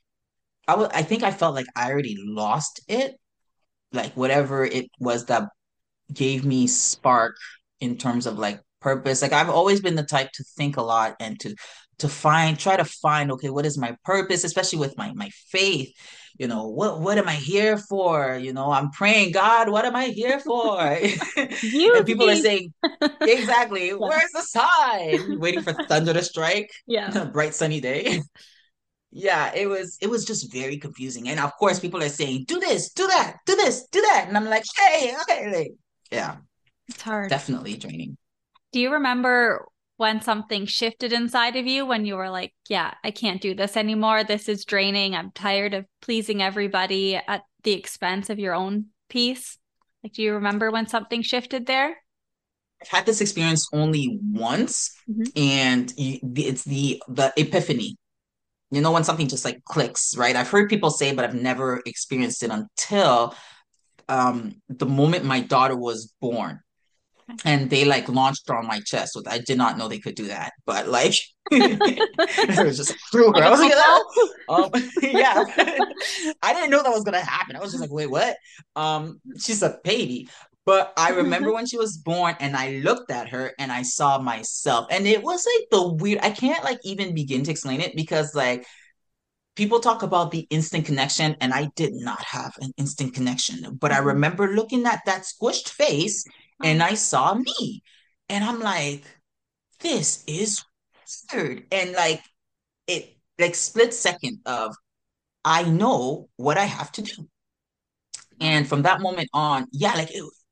I 0.67 0.73
w- 0.73 0.89
I 0.93 1.03
think 1.03 1.23
I 1.23 1.31
felt 1.31 1.55
like 1.55 1.67
I 1.75 1.91
already 1.91 2.17
lost 2.19 2.81
it, 2.87 3.15
like 3.93 4.15
whatever 4.17 4.65
it 4.65 4.87
was 4.99 5.25
that 5.27 5.49
gave 6.13 6.45
me 6.45 6.67
spark 6.67 7.35
in 7.81 7.97
terms 7.97 8.25
of 8.27 8.39
like 8.39 8.61
purpose. 8.81 9.21
Like 9.21 9.33
I've 9.33 9.49
always 9.49 9.81
been 9.81 9.95
the 9.95 10.03
type 10.03 10.31
to 10.35 10.43
think 10.57 10.77
a 10.77 10.81
lot 10.83 11.15
and 11.19 11.39
to 11.41 11.55
to 11.99 12.09
find 12.09 12.57
try 12.57 12.77
to 12.77 12.85
find 12.85 13.31
okay 13.31 13.49
what 13.49 13.65
is 13.65 13.77
my 13.77 13.95
purpose 14.03 14.43
especially 14.43 14.79
with 14.79 14.97
my 14.97 15.13
my 15.13 15.29
faith? 15.49 15.93
You 16.37 16.47
know 16.47 16.67
what 16.67 16.99
what 16.99 17.17
am 17.17 17.27
i 17.27 17.35
here 17.35 17.77
for? 17.77 18.35
You 18.35 18.53
know 18.53 18.71
i'm 18.71 18.91
praying 18.91 19.31
god 19.31 19.69
what 19.69 19.85
am 19.85 19.95
i 19.95 20.05
here 20.05 20.39
for? 20.39 20.79
And 21.37 22.05
people 22.05 22.29
are 22.29 22.35
saying 22.35 22.73
exactly. 23.21 23.87
Yeah. 23.89 23.95
where's 23.95 24.31
the 24.33 24.41
sign? 24.41 25.39
Waiting 25.39 25.61
for 25.61 25.73
thunder 25.73 26.13
to 26.13 26.23
strike 26.23 26.71
yeah. 26.87 27.25
bright 27.33 27.53
sunny 27.53 27.79
day. 27.79 28.21
Yeah 29.11 29.53
it 29.53 29.67
was 29.67 29.97
it 30.01 30.09
was 30.09 30.25
just 30.25 30.51
very 30.51 30.77
confusing. 30.77 31.29
And 31.29 31.39
of 31.39 31.53
course 31.57 31.79
people 31.79 32.01
are 32.01 32.09
saying 32.09 32.45
do 32.47 32.59
this 32.59 32.91
do 32.91 33.05
that 33.07 33.37
do 33.45 33.55
this 33.55 33.87
do 33.91 34.01
that. 34.01 34.25
And 34.27 34.35
i'm 34.35 34.45
like 34.45 34.63
hey 34.75 35.15
okay 35.21 35.51
like, 35.51 35.73
yeah. 36.11 36.37
It's 36.87 37.01
hard. 37.01 37.29
Definitely 37.29 37.77
draining. 37.77 38.17
Do 38.71 38.79
you 38.79 38.93
remember 38.93 39.65
when 40.03 40.19
something 40.19 40.65
shifted 40.65 41.13
inside 41.13 41.55
of 41.55 41.65
you 41.65 41.85
when 41.85 42.05
you 42.05 42.17
were 42.17 42.29
like, 42.29 42.53
yeah, 42.67 42.93
I 43.05 43.11
can't 43.11 43.39
do 43.39 43.55
this 43.55 43.77
anymore. 43.77 44.25
This 44.25 44.49
is 44.49 44.65
draining. 44.65 45.15
I'm 45.15 45.31
tired 45.31 45.73
of 45.73 45.85
pleasing 46.01 46.41
everybody 46.41 47.15
at 47.15 47.43
the 47.63 47.71
expense 47.71 48.29
of 48.29 48.37
your 48.37 48.53
own 48.53 48.87
peace? 49.07 49.57
Like, 50.03 50.11
do 50.11 50.21
you 50.21 50.33
remember 50.33 50.71
when 50.71 50.87
something 50.87 51.21
shifted 51.21 51.67
there? 51.67 51.95
I've 52.81 52.89
had 52.89 53.05
this 53.05 53.21
experience 53.21 53.69
only 53.71 54.19
once, 54.21 54.91
mm-hmm. 55.09 55.23
and 55.37 55.93
it's 55.97 56.65
the 56.65 57.01
the 57.07 57.31
epiphany. 57.37 57.95
You 58.71 58.81
know, 58.81 58.91
when 58.91 59.05
something 59.05 59.29
just 59.29 59.45
like 59.45 59.63
clicks, 59.63 60.17
right? 60.17 60.35
I've 60.35 60.49
heard 60.49 60.67
people 60.67 60.89
say, 60.89 61.15
but 61.15 61.23
I've 61.23 61.33
never 61.49 61.81
experienced 61.85 62.43
it 62.43 62.51
until 62.51 63.35
um, 64.09 64.61
the 64.67 64.85
moment 64.85 65.23
my 65.23 65.39
daughter 65.39 65.77
was 65.77 66.13
born 66.19 66.59
and 67.45 67.69
they 67.69 67.85
like 67.85 68.09
launched 68.09 68.49
on 68.49 68.67
my 68.67 68.79
chest. 68.81 69.17
I 69.27 69.39
did 69.39 69.57
not 69.57 69.77
know 69.77 69.87
they 69.87 69.99
could 69.99 70.15
do 70.15 70.27
that, 70.27 70.53
but 70.65 70.87
like 70.87 71.15
it 71.51 72.65
was 72.65 72.77
just 72.77 72.95
through 73.11 73.33
her. 73.33 73.43
I 73.43 73.49
was 73.49 73.59
like, 73.59 73.73
oh, 73.75 74.69
um, 74.73 74.83
yeah. 75.01 75.43
I 76.41 76.53
didn't 76.53 76.69
know 76.69 76.83
that 76.83 76.89
was 76.89 77.03
gonna 77.03 77.19
happen. 77.19 77.55
I 77.55 77.59
was 77.59 77.71
just 77.71 77.81
like, 77.81 77.91
wait, 77.91 78.09
what? 78.09 78.37
Um, 78.75 79.19
she's 79.37 79.61
a 79.63 79.77
baby. 79.83 80.29
But 80.65 80.93
I 80.95 81.09
remember 81.09 81.51
when 81.51 81.65
she 81.65 81.77
was 81.77 81.97
born 81.97 82.35
and 82.39 82.55
I 82.55 82.79
looked 82.83 83.11
at 83.11 83.27
her 83.29 83.51
and 83.59 83.69
I 83.69 83.81
saw 83.81 84.19
myself. 84.19 84.87
And 84.91 85.05
it 85.05 85.21
was 85.21 85.45
like 85.45 85.67
the 85.71 85.93
weird, 85.93 86.19
I 86.23 86.29
can't 86.29 86.63
like 86.63 86.79
even 86.85 87.13
begin 87.13 87.43
to 87.43 87.51
explain 87.51 87.81
it 87.81 87.97
because 87.97 88.33
like 88.33 88.65
people 89.55 89.81
talk 89.81 90.03
about 90.03 90.31
the 90.31 90.47
instant 90.49 90.85
connection 90.85 91.35
and 91.41 91.53
I 91.53 91.69
did 91.75 91.93
not 91.93 92.23
have 92.23 92.53
an 92.61 92.71
instant 92.77 93.13
connection. 93.13 93.75
But 93.75 93.91
I 93.91 93.97
mm-hmm. 93.97 94.07
remember 94.07 94.55
looking 94.55 94.85
at 94.85 95.01
that 95.05 95.23
squished 95.23 95.67
face 95.67 96.23
and 96.63 96.81
uh-huh. 96.81 96.91
I 96.91 96.95
saw 96.95 97.33
me. 97.35 97.83
And 98.29 98.43
I'm 98.43 98.59
like, 98.59 99.03
this 99.79 100.23
is 100.27 100.63
weird. 101.33 101.65
And 101.71 101.93
like 101.93 102.21
it 102.87 103.15
like 103.39 103.55
split 103.55 103.93
second 103.93 104.39
of 104.45 104.75
I 105.45 105.63
know 105.63 106.29
what 106.37 106.57
I 106.57 106.65
have 106.65 106.91
to 106.93 107.01
do. 107.01 107.29
And 108.39 108.67
from 108.67 108.83
that 108.83 109.01
moment 109.01 109.29
on, 109.33 109.67
yeah, 109.71 109.93
like 109.93 110.11
it 110.11 110.21
was 110.21 110.43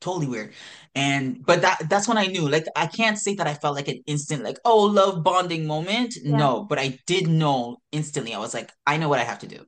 totally 0.00 0.26
weird. 0.26 0.52
And 0.94 1.44
but 1.46 1.62
that 1.62 1.88
that's 1.88 2.08
when 2.08 2.18
I 2.18 2.26
knew. 2.26 2.48
Like 2.48 2.66
I 2.76 2.86
can't 2.86 3.18
say 3.18 3.34
that 3.36 3.46
I 3.46 3.54
felt 3.54 3.76
like 3.76 3.88
an 3.88 4.02
instant 4.06 4.42
like 4.42 4.58
oh 4.64 4.84
love 4.84 5.22
bonding 5.22 5.66
moment. 5.66 6.14
Yeah. 6.22 6.36
No, 6.36 6.64
but 6.64 6.78
I 6.78 6.98
did 7.06 7.28
know 7.28 7.78
instantly. 7.92 8.34
I 8.34 8.38
was 8.38 8.54
like, 8.54 8.70
I 8.86 8.96
know 8.96 9.08
what 9.08 9.20
I 9.20 9.24
have 9.24 9.38
to 9.40 9.46
do. 9.46 9.64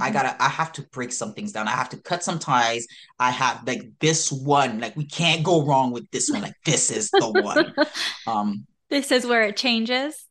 I 0.00 0.10
Mhm. 0.10 0.12
gotta 0.12 0.42
I 0.42 0.48
have 0.48 0.72
to 0.72 0.82
break 0.92 1.12
some 1.12 1.34
things 1.34 1.52
down. 1.52 1.68
I 1.68 1.72
have 1.72 1.90
to 1.90 1.96
cut 1.98 2.22
some 2.24 2.38
ties. 2.38 2.86
I 3.18 3.30
have 3.30 3.66
like 3.66 3.82
this 4.00 4.32
one, 4.32 4.80
like 4.80 4.96
we 4.96 5.06
can't 5.06 5.42
go 5.44 5.64
wrong 5.66 5.92
with 5.92 6.10
this 6.10 6.30
one. 6.30 6.42
Like 6.42 6.56
this 6.64 6.90
is 6.90 7.14
the 7.18 7.28
one. 7.30 7.74
Um 8.26 8.66
This 8.90 9.10
is 9.12 9.26
where 9.26 9.42
it 9.42 9.56
changes. 9.56 10.26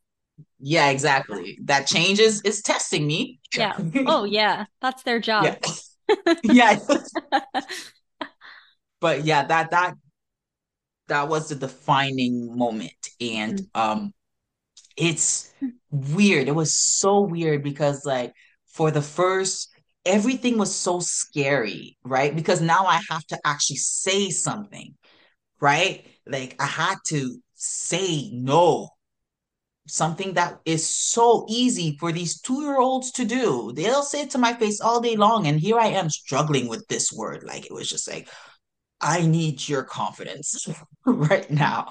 yeah, 0.60 0.90
exactly. 0.90 1.58
That 1.64 1.86
changes 1.86 2.40
is 2.42 2.62
testing 2.62 3.06
me. 3.06 3.40
Yeah. 3.56 3.76
Oh, 4.06 4.24
yeah. 4.24 4.66
That's 4.80 5.02
their 5.02 5.20
job. 5.20 5.56
yeah. 6.42 6.78
But 9.00 9.24
yeah, 9.24 9.44
that 9.46 9.70
that 9.72 9.94
that 11.08 11.28
was 11.28 11.48
the 11.48 11.54
defining 11.56 12.56
moment. 12.56 12.92
And 13.20 13.58
Mhm. 13.58 13.66
um 13.74 14.14
it's 14.96 15.52
weird. 15.90 16.48
It 16.48 16.54
was 16.54 16.74
so 16.74 17.20
weird 17.22 17.62
because 17.62 18.04
like 18.06 18.34
for 18.72 18.90
the 18.90 19.02
first 19.02 19.68
everything 20.04 20.58
was 20.58 20.74
so 20.74 21.00
scary, 21.00 21.96
right? 22.04 22.34
Because 22.34 22.60
now 22.60 22.86
I 22.86 23.00
have 23.10 23.24
to 23.28 23.38
actually 23.44 23.76
say 23.76 24.30
something, 24.30 24.94
right? 25.60 26.06
Like 26.26 26.56
I 26.60 26.66
had 26.66 26.96
to 27.08 27.38
say 27.54 28.30
no. 28.32 28.90
Something 29.88 30.34
that 30.34 30.60
is 30.64 30.86
so 30.86 31.44
easy 31.48 31.96
for 31.98 32.12
these 32.12 32.40
two-year-olds 32.40 33.10
to 33.12 33.24
do. 33.24 33.72
They'll 33.74 34.04
say 34.04 34.22
it 34.22 34.30
to 34.30 34.38
my 34.38 34.54
face 34.54 34.80
all 34.80 35.00
day 35.00 35.16
long, 35.16 35.48
and 35.48 35.58
here 35.58 35.78
I 35.78 35.88
am 35.88 36.08
struggling 36.08 36.68
with 36.68 36.86
this 36.88 37.12
word. 37.12 37.42
Like 37.42 37.66
it 37.66 37.72
was 37.72 37.88
just 37.88 38.08
like, 38.08 38.28
I 39.00 39.26
need 39.26 39.68
your 39.68 39.82
confidence 39.82 40.68
right 41.06 41.50
now. 41.50 41.88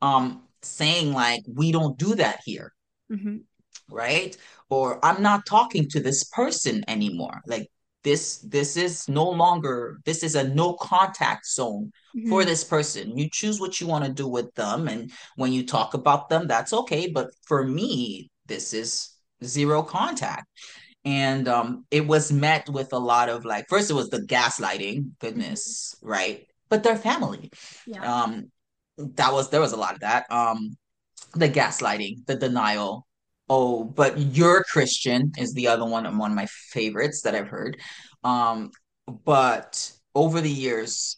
Um, 0.00 0.44
saying 0.62 1.12
like 1.12 1.42
we 1.52 1.72
don't 1.72 1.98
do 1.98 2.14
that 2.16 2.40
here 2.44 2.72
Mhm. 3.10 3.42
Right? 3.90 4.36
Or 4.70 5.04
I'm 5.04 5.22
not 5.22 5.46
talking 5.46 5.88
to 5.90 6.00
this 6.00 6.24
person 6.24 6.84
anymore. 6.88 7.40
Like 7.46 7.68
this 8.04 8.38
this 8.38 8.76
is 8.76 9.08
no 9.08 9.28
longer 9.28 9.98
this 10.04 10.22
is 10.22 10.34
a 10.34 10.48
no 10.48 10.74
contact 10.74 11.46
zone 11.46 11.92
for 12.28 12.42
Mhm. 12.42 12.46
this 12.46 12.64
person. 12.64 13.16
You 13.18 13.28
choose 13.30 13.60
what 13.60 13.80
you 13.80 13.86
want 13.86 14.04
to 14.04 14.12
do 14.12 14.28
with 14.28 14.54
them 14.54 14.88
and 14.88 15.10
when 15.36 15.52
you 15.52 15.64
talk 15.66 15.94
about 15.94 16.28
them 16.28 16.46
that's 16.48 16.72
okay, 16.72 17.08
but 17.10 17.28
for 17.46 17.64
me 17.64 18.30
this 18.46 18.72
is 18.74 19.10
zero 19.44 19.82
contact. 19.82 20.46
And 21.04 21.48
um 21.48 21.84
it 21.90 22.06
was 22.06 22.32
met 22.32 22.68
with 22.68 22.92
a 22.92 22.98
lot 22.98 23.28
of 23.28 23.44
like 23.44 23.66
first 23.68 23.90
it 23.90 23.94
was 23.94 24.10
the 24.10 24.20
gaslighting, 24.20 25.10
goodness, 25.20 25.94
right? 26.02 26.46
But 26.68 26.82
they're 26.82 26.96
family. 26.96 27.50
Yeah. 27.86 28.02
Um 28.24 28.50
that 28.98 29.32
was 29.32 29.50
there 29.50 29.60
was 29.60 29.72
a 29.72 29.76
lot 29.76 29.94
of 29.94 30.00
that. 30.00 30.30
Um 30.30 30.76
the 31.34 31.48
gaslighting, 31.48 32.26
the 32.26 32.36
denial. 32.36 33.06
Oh, 33.48 33.84
but 33.84 34.18
you're 34.18 34.64
Christian 34.64 35.32
is 35.36 35.52
the 35.52 35.68
other 35.68 35.84
one, 35.84 36.04
one 36.18 36.30
of 36.30 36.36
my 36.36 36.46
favorites 36.46 37.22
that 37.22 37.34
I've 37.34 37.48
heard. 37.48 37.76
Um, 38.24 38.70
but 39.24 39.92
over 40.14 40.40
the 40.40 40.50
years, 40.50 41.16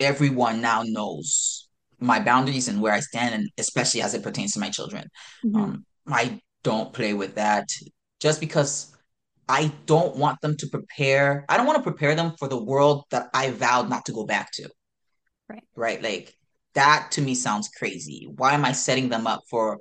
everyone 0.00 0.60
now 0.60 0.82
knows 0.84 1.68
my 2.00 2.20
boundaries 2.20 2.68
and 2.68 2.80
where 2.80 2.92
I 2.92 3.00
stand, 3.00 3.34
and 3.34 3.48
especially 3.58 4.02
as 4.02 4.14
it 4.14 4.22
pertains 4.22 4.52
to 4.52 4.60
my 4.60 4.70
children. 4.70 5.08
Mhm. 5.44 5.56
Um, 5.56 5.86
I 6.06 6.40
don't 6.62 6.92
play 6.92 7.14
with 7.14 7.34
that 7.36 7.68
just 8.20 8.40
because 8.40 8.94
I 9.48 9.72
don't 9.86 10.16
want 10.16 10.40
them 10.42 10.56
to 10.58 10.66
prepare. 10.68 11.44
I 11.48 11.56
don't 11.56 11.66
want 11.66 11.78
to 11.78 11.82
prepare 11.90 12.14
them 12.14 12.34
for 12.38 12.48
the 12.48 12.62
world 12.62 13.04
that 13.10 13.30
I 13.32 13.50
vowed 13.50 13.88
not 13.88 14.04
to 14.06 14.12
go 14.12 14.24
back 14.24 14.52
to 14.52 14.68
Right. 15.48 15.64
right? 15.74 16.02
Like 16.02 16.36
that 16.74 17.10
to 17.12 17.22
me 17.22 17.34
sounds 17.34 17.68
crazy. 17.68 18.28
Why 18.36 18.52
am 18.52 18.64
I 18.64 18.72
setting 18.72 19.08
them 19.08 19.26
up 19.26 19.42
for 19.48 19.78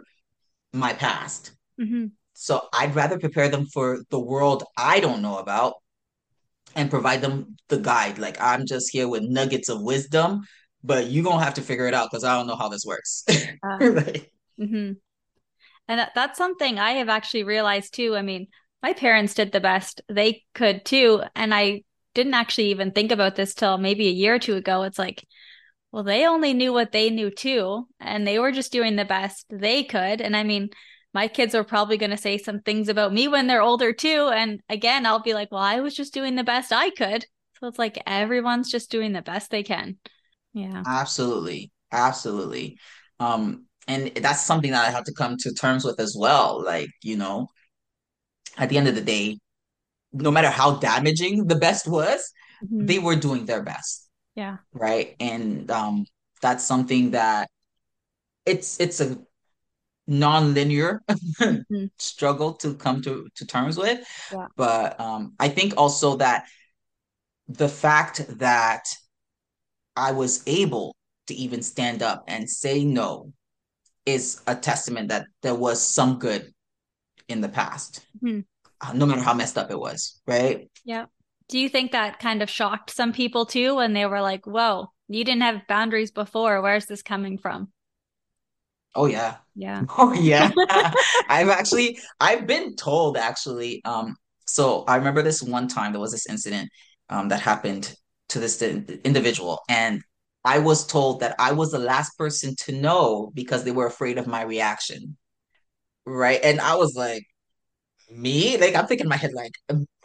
my 0.74 0.94
past? 0.94 1.52
Mhm. 1.80 2.12
So 2.34 2.68
I'd 2.74 2.96
rather 2.96 3.20
prepare 3.20 3.50
them 3.50 3.66
for 3.66 4.00
the 4.10 4.20
world 4.20 4.64
I 4.78 5.00
don't 5.00 5.22
know 5.22 5.40
about 5.40 5.76
and 6.76 6.90
provide 6.90 7.22
them 7.22 7.58
the 7.70 7.78
guide. 7.78 8.18
Like 8.18 8.40
I'm 8.42 8.66
just 8.66 8.92
here 8.92 9.08
with 9.08 9.24
nuggets 9.24 9.70
of 9.70 9.82
wisdom, 9.82 10.42
but 10.84 11.10
you're 11.10 11.24
gonna 11.24 11.44
have 11.44 11.56
to 11.56 11.62
figure 11.62 11.88
it 11.88 11.94
out 11.94 12.10
because 12.12 12.24
I 12.24 12.36
don't 12.38 12.48
know 12.48 12.56
how 12.56 12.70
this 12.70 12.86
works. 12.86 13.24
Uh, 13.64 13.78
mhm. 14.60 14.98
And 15.88 16.00
that, 16.00 16.12
that's 16.16 16.38
something 16.38 16.80
I 16.80 16.92
have 16.92 17.10
actually 17.10 17.44
realized 17.44 17.94
too. 17.94 18.16
I 18.16 18.22
mean, 18.22 18.48
my 18.84 18.94
parents 18.94 19.34
did 19.34 19.52
the 19.52 19.60
best 19.60 20.02
they 20.10 20.44
could 20.54 20.86
too. 20.86 21.24
And 21.36 21.54
I 21.54 21.84
didn't 22.14 22.34
actually 22.34 22.72
even 22.72 22.92
think 22.92 23.12
about 23.12 23.36
this 23.36 23.54
till 23.54 23.78
maybe 23.78 24.08
a 24.08 24.12
year 24.12 24.36
or 24.36 24.40
two 24.40 24.56
ago. 24.56 24.84
It's 24.84 25.00
like, 25.00 25.26
well, 25.98 26.04
they 26.04 26.28
only 26.28 26.54
knew 26.54 26.72
what 26.72 26.92
they 26.92 27.10
knew 27.10 27.32
too. 27.32 27.88
And 28.00 28.28
they 28.28 28.38
were 28.38 28.52
just 28.52 28.72
doing 28.72 28.98
the 28.98 29.04
best 29.04 29.48
they 29.50 29.84
could. 29.84 30.22
And 30.22 30.38
I 30.38 30.44
mean, 30.44 30.70
my 31.12 31.28
kids 31.28 31.56
are 31.56 31.64
probably 31.64 31.98
going 31.98 32.12
to 32.12 32.18
say 32.18 32.38
some 32.38 32.62
things 32.62 32.88
about 32.88 33.12
me 33.12 33.28
when 33.28 33.48
they're 33.48 33.64
older 33.64 33.94
too. 33.94 34.30
And 34.32 34.62
again, 34.70 35.08
I'll 35.08 35.24
be 35.24 35.34
like, 35.34 35.52
well, 35.52 35.64
I 35.64 35.80
was 35.80 35.96
just 35.96 36.14
doing 36.14 36.36
the 36.36 36.44
best 36.44 36.72
I 36.72 36.92
could. 36.92 37.26
So 37.60 37.66
it's 37.66 37.80
like 37.80 38.00
everyone's 38.06 38.70
just 38.70 38.92
doing 38.92 39.12
the 39.12 39.24
best 39.24 39.50
they 39.50 39.64
can. 39.64 39.98
Yeah. 40.54 40.84
absolutely, 40.86 41.72
absolutely. 41.92 42.78
Um, 43.20 43.66
and 43.88 44.12
that's 44.18 44.44
something 44.44 44.70
that 44.70 44.88
I 44.88 44.92
have 44.92 45.06
to 45.06 45.14
come 45.14 45.36
to 45.38 45.54
terms 45.56 45.84
with 45.84 46.00
as 46.00 46.16
well. 46.16 46.64
Like, 46.64 46.92
you 47.02 47.18
know, 47.18 47.48
at 48.56 48.70
the 48.70 48.78
end 48.78 48.88
of 48.88 48.94
the 48.94 49.02
day, 49.02 49.40
no 50.14 50.30
matter 50.30 50.52
how 50.52 50.76
damaging 50.76 51.48
the 51.48 51.56
best 51.56 51.88
was, 51.88 52.32
Mhm. 52.64 52.86
they 52.86 53.00
were 53.00 53.16
doing 53.16 53.46
their 53.48 53.64
best, 53.64 54.07
Yeah. 54.38 54.58
right? 54.71 55.15
And 55.19 55.69
um, 55.71 56.06
that's 56.41 56.63
something 56.63 57.12
that 57.12 57.50
it's 58.45 58.80
it's 58.80 59.02
a 59.02 59.17
non-linear 60.08 61.02
Mhm. 61.10 61.89
struggle 61.97 62.54
to 62.54 62.76
come 62.76 63.02
to 63.02 63.28
to 63.36 63.45
terms 63.45 63.78
with. 63.78 64.08
Yeah. 64.32 64.47
But 64.56 65.00
um, 65.00 65.34
I 65.39 65.50
think 65.50 65.73
also 65.76 66.17
that 66.17 66.45
the 67.50 67.67
fact 67.67 68.26
that 68.39 68.84
I 69.95 70.12
was 70.12 70.43
able 70.47 70.95
to 71.28 71.34
even 71.34 71.62
stand 71.62 72.04
up 72.04 72.23
and 72.28 72.50
say 72.50 72.86
no 72.86 73.34
is 74.06 74.41
a 74.47 74.56
testament 74.56 75.10
that 75.10 75.26
there 75.41 75.56
was 75.56 75.82
some 75.82 76.19
good 76.19 76.54
in 77.28 77.41
the 77.41 77.50
past, 77.50 78.06
Mhm. 78.23 78.45
uh, 78.82 78.93
no 78.93 79.06
matter 79.06 79.21
how 79.21 79.34
messed 79.34 79.58
up 79.58 79.71
it 79.71 79.80
was, 79.80 80.21
right? 80.28 80.69
Yeah. 80.86 81.08
Do 81.50 81.60
you 81.60 81.70
think 81.70 81.92
that 81.92 82.20
kind 82.20 82.42
of 82.42 82.50
shocked 82.50 82.92
some 82.92 83.14
people 83.14 83.46
too 83.46 83.76
when 83.76 83.94
they 83.94 84.06
were 84.06 84.22
like, 84.22 84.46
whoa, 84.46 84.92
you 85.08 85.24
didn't 85.24 85.42
have 85.44 85.68
boundaries 85.68 86.12
before. 86.12 86.62
Where's 86.62 86.86
this 86.86 87.02
coming 87.02 87.38
from? 87.38 87.70
Oh 88.96 89.06
yeah. 89.06 89.38
Yeah. 89.56 89.86
Oh 89.98 90.14
yeah. 90.14 90.52
I've 91.30 91.50
actually 91.50 92.00
I've 92.20 92.48
been 92.48 92.76
told 92.76 93.18
actually 93.18 93.82
um 93.86 94.16
so 94.46 94.84
I 94.88 94.96
remember 94.96 95.22
this 95.22 95.44
one 95.44 95.68
time 95.68 95.92
there 95.92 96.02
was 96.02 96.12
this 96.12 96.28
incident 96.28 96.70
um 97.10 97.30
that 97.30 97.40
happened 97.42 97.96
to 98.30 98.40
this 98.40 98.62
individual 98.62 99.62
and 99.70 100.02
I 100.44 100.60
was 100.60 100.86
told 100.88 101.20
that 101.20 101.36
I 101.40 101.52
was 101.52 101.72
the 101.72 101.80
last 101.80 102.18
person 102.18 102.56
to 102.66 102.72
know 102.72 103.32
because 103.34 103.64
they 103.64 103.72
were 103.72 103.86
afraid 103.88 104.18
of 104.18 104.28
my 104.28 104.42
reaction. 104.44 105.18
Right? 106.06 106.40
And 106.44 106.62
I 106.62 106.76
was 106.76 106.96
like 106.96 107.24
me? 108.10 108.58
Like 108.58 108.76
I'm 108.76 108.88
thinking 108.88 109.06
in 109.06 109.10
my 109.10 109.17
head 109.17 109.34
like 109.34 109.54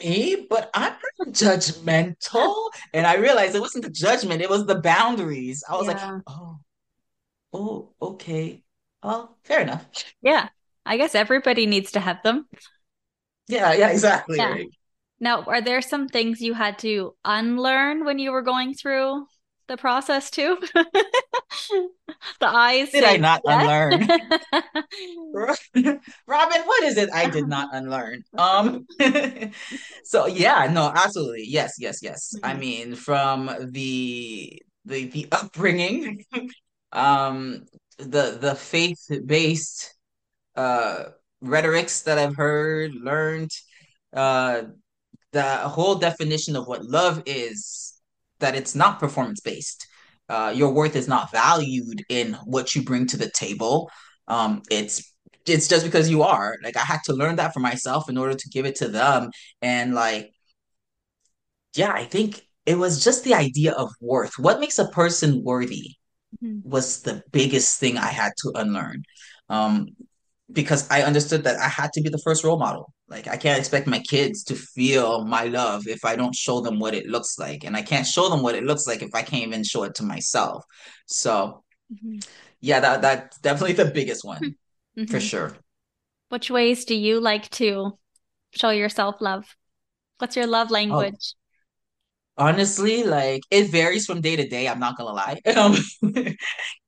me, 0.01 0.47
but 0.49 0.71
I'm 0.75 0.95
not 1.19 1.29
judgmental. 1.35 2.71
And 2.95 3.07
I 3.07 3.17
realized 3.17 3.55
it 3.55 3.61
wasn't 3.61 3.85
the 3.85 3.91
judgment, 3.91 4.43
it 4.43 4.51
was 4.51 4.67
the 4.67 4.81
boundaries. 4.81 5.65
I 5.69 5.77
was 5.77 5.87
like, 5.87 5.99
"Oh, 6.27 6.59
oh, 7.53 7.95
okay. 8.01 8.63
well 9.03 9.39
fair 9.45 9.61
enough." 9.61 9.87
Yeah. 10.23 10.49
I 10.85 10.97
guess 10.97 11.15
everybody 11.15 11.67
needs 11.67 11.93
to 11.93 12.01
have 12.01 12.23
them. 12.25 12.47
Yeah, 13.49 13.73
yeah, 13.75 13.91
exactly, 13.91 14.39
Yeah. 14.39 14.51
right. 14.51 14.69
Now, 15.21 15.43
are 15.45 15.61
there 15.61 15.81
some 15.83 16.09
things 16.09 16.41
you 16.41 16.55
had 16.55 16.79
to 16.81 17.15
unlearn 17.25 18.05
when 18.05 18.19
you 18.19 18.33
were 18.33 18.43
going 18.43 18.75
through 18.75 19.27
the 19.73 19.77
process 19.79 20.31
too? 20.31 20.59
The 22.41 22.47
eyes 22.49 22.93
Did 22.93 23.05
I 23.05 23.17
not 23.17 23.41
unlearn? 23.47 24.09
yes. 25.35 25.59
Robyn, 26.27 26.63
what 26.63 26.83
is 26.85 26.97
it 26.99 27.11
I 27.13 27.27
did 27.29 27.49
not 27.49 27.69
unlearn? 27.73 28.23
Um, 28.37 28.87
so 30.05 30.27
yeah, 30.27 30.71
no, 30.73 30.93
absolutely. 30.95 31.45
Yes, 31.49 31.75
yes, 31.79 32.01
yes. 32.03 32.35
I 32.43 32.55
Mhm. 32.55 32.59
mean, 32.61 32.95
from 32.95 33.51
the 33.73 34.63
the 34.85 35.07
the 35.07 35.29
upbringing, 35.33 36.25
um, 36.93 37.65
the 37.99 38.39
the 38.41 38.55
faith-based 38.55 39.95
uh 40.57 41.05
rhetorics 41.41 42.03
that 42.03 42.19
I've 42.19 42.37
heard, 42.37 42.93
learned, 42.95 43.51
uh 44.13 44.63
the 45.33 45.45
whole 45.69 45.97
definition 45.97 46.57
of 46.57 46.67
what 46.67 46.85
love 46.85 47.23
is, 47.27 47.92
that 48.43 48.55
it's 48.55 48.75
not 48.75 49.01
performance 49.01 49.41
based. 49.41 49.87
uh, 50.29 50.53
your 50.55 50.73
worth 50.73 50.97
is 50.97 51.09
not 51.09 51.31
valued 51.31 52.05
in 52.09 52.35
what 52.45 52.75
you 52.75 52.83
bring 52.83 53.07
to 53.07 53.17
the 53.17 53.31
table. 53.31 53.91
Um, 54.29 54.63
it's 54.71 55.13
it's 55.47 55.69
just 55.69 55.85
because 55.85 56.09
you 56.09 56.23
are. 56.23 56.57
Like 56.63 56.77
I 56.77 56.81
had 56.81 57.01
to 57.07 57.13
learn 57.13 57.37
that 57.37 57.53
for 57.53 57.61
myself 57.61 58.09
in 58.09 58.17
order 58.17 58.35
to 58.35 58.49
give 58.49 58.65
it 58.65 58.77
to 58.77 58.89
them. 58.89 59.31
And 59.61 59.95
like, 59.95 60.33
yeah, 61.75 61.93
I 61.93 62.05
think 62.05 62.41
it 62.65 62.77
was 62.79 63.05
just 63.05 63.25
the 63.25 63.35
idea 63.35 63.73
of 63.73 63.91
worth. 64.01 64.39
What 64.39 64.61
makes 64.61 64.79
a 64.79 64.89
person 64.89 65.43
worthy 65.45 65.97
mm-hmm. 66.43 66.69
was 66.69 67.03
the 67.03 67.23
biggest 67.33 67.81
thing 67.81 67.99
I 67.99 68.07
had 68.09 68.33
to 68.39 68.53
unlearn. 68.55 69.03
Um, 69.49 69.89
because 70.51 70.89
I 70.91 71.03
understood 71.03 71.45
that 71.45 71.59
I 71.59 71.69
had 71.69 71.93
to 71.95 72.03
be 72.03 72.09
the 72.09 72.23
first 72.25 72.45
role 72.45 72.59
model. 72.59 72.93
Like 73.13 73.29
I 73.29 73.37
can't 73.37 73.59
expect 73.59 73.87
my 73.87 73.99
kids 73.99 74.43
to 74.45 74.55
feel 74.55 75.25
my 75.27 75.45
love 75.45 75.87
if 75.87 76.03
I 76.05 76.17
don't 76.17 76.35
show 76.35 76.63
them 76.63 76.79
what 76.79 76.95
it 76.95 77.07
looks 77.07 77.39
like. 77.39 77.63
And 77.65 77.77
I 77.77 77.83
can't 77.83 78.07
show 78.07 78.31
them 78.31 78.43
what 78.43 78.55
it 78.55 78.65
looks 78.65 78.87
like 78.87 79.03
if 79.03 79.15
I 79.15 79.21
can't 79.21 79.47
even 79.47 79.65
show 79.65 79.83
it 79.85 79.95
to 79.97 80.03
myself. 80.03 80.65
So 81.07 81.63
mm-hmm. 81.93 82.21
yeah, 82.61 82.81
that 82.81 83.03
that's 83.03 83.39
definitely 83.39 83.75
the 83.75 83.91
biggest 83.91 84.25
one 84.25 84.57
mm-hmm. 84.99 85.05
for 85.05 85.21
sure. 85.21 85.55
Which 86.31 86.51
ways 86.51 86.87
do 86.87 86.95
you 86.95 87.21
like 87.21 87.51
to 87.51 87.99
show 88.53 88.71
yourself 88.71 89.21
love? 89.21 89.45
What's 90.17 90.35
your 90.35 90.47
love 90.47 90.71
language? 90.71 91.35
Oh, 92.39 92.47
honestly, 92.47 93.05
like 93.05 93.43
it 93.51 93.71
varies 93.71 94.07
from 94.07 94.23
day 94.23 94.37
to 94.37 94.49
day. 94.49 94.69
I'm 94.69 94.81
not 94.81 94.97
gonna 94.97 95.13
lie. 95.13 95.41
Um, 95.55 95.77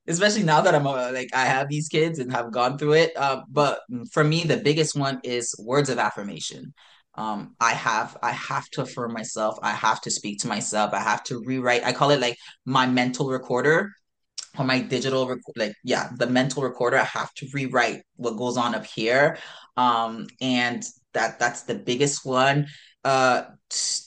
especially 0.07 0.43
now 0.43 0.61
that 0.61 0.75
I'm 0.75 0.87
uh, 0.87 1.11
like 1.13 1.31
I 1.35 1.45
have 1.47 1.69
these 1.69 1.89
kids 1.89 2.19
and 2.19 2.33
have 2.33 2.53
gone 2.53 2.79
through 2.79 2.95
it. 2.95 3.13
Uh, 3.17 3.43
but 3.51 3.81
for 4.13 4.25
me, 4.25 4.45
the 4.45 4.59
biggest 4.59 4.97
one 4.97 5.21
is 5.25 5.55
words 5.59 5.89
of 5.89 5.99
affirmation. 5.99 6.75
Um, 7.17 7.55
I 7.61 7.73
have 7.73 8.17
I 8.23 8.33
have 8.33 8.69
to 8.71 8.83
affirm 8.83 9.13
myself. 9.13 9.59
I 9.63 9.71
have 9.71 10.01
to 10.03 10.11
speak 10.11 10.41
to 10.41 10.49
myself. 10.49 10.93
I 10.93 11.01
have 11.01 11.23
to 11.25 11.43
rewrite. 11.45 11.85
I 11.85 11.93
call 11.93 12.11
it 12.11 12.21
like 12.21 12.37
my 12.67 12.87
mental 12.87 13.31
recorder 13.31 13.93
or 14.59 14.65
my 14.65 14.81
digital 14.81 15.29
rec- 15.29 15.39
like 15.57 15.75
yeah 15.85 16.11
the 16.17 16.27
mental 16.27 16.63
recorder. 16.63 16.99
I 16.99 17.05
have 17.05 17.33
to 17.35 17.49
rewrite 17.53 18.03
what 18.17 18.37
goes 18.37 18.57
on 18.57 18.75
up 18.75 18.87
here. 18.87 19.39
Um, 19.77 20.27
and 20.41 20.85
that 21.13 21.39
that's 21.39 21.63
the 21.63 21.75
biggest 21.77 22.25
one 22.27 22.67
uh 23.05 23.45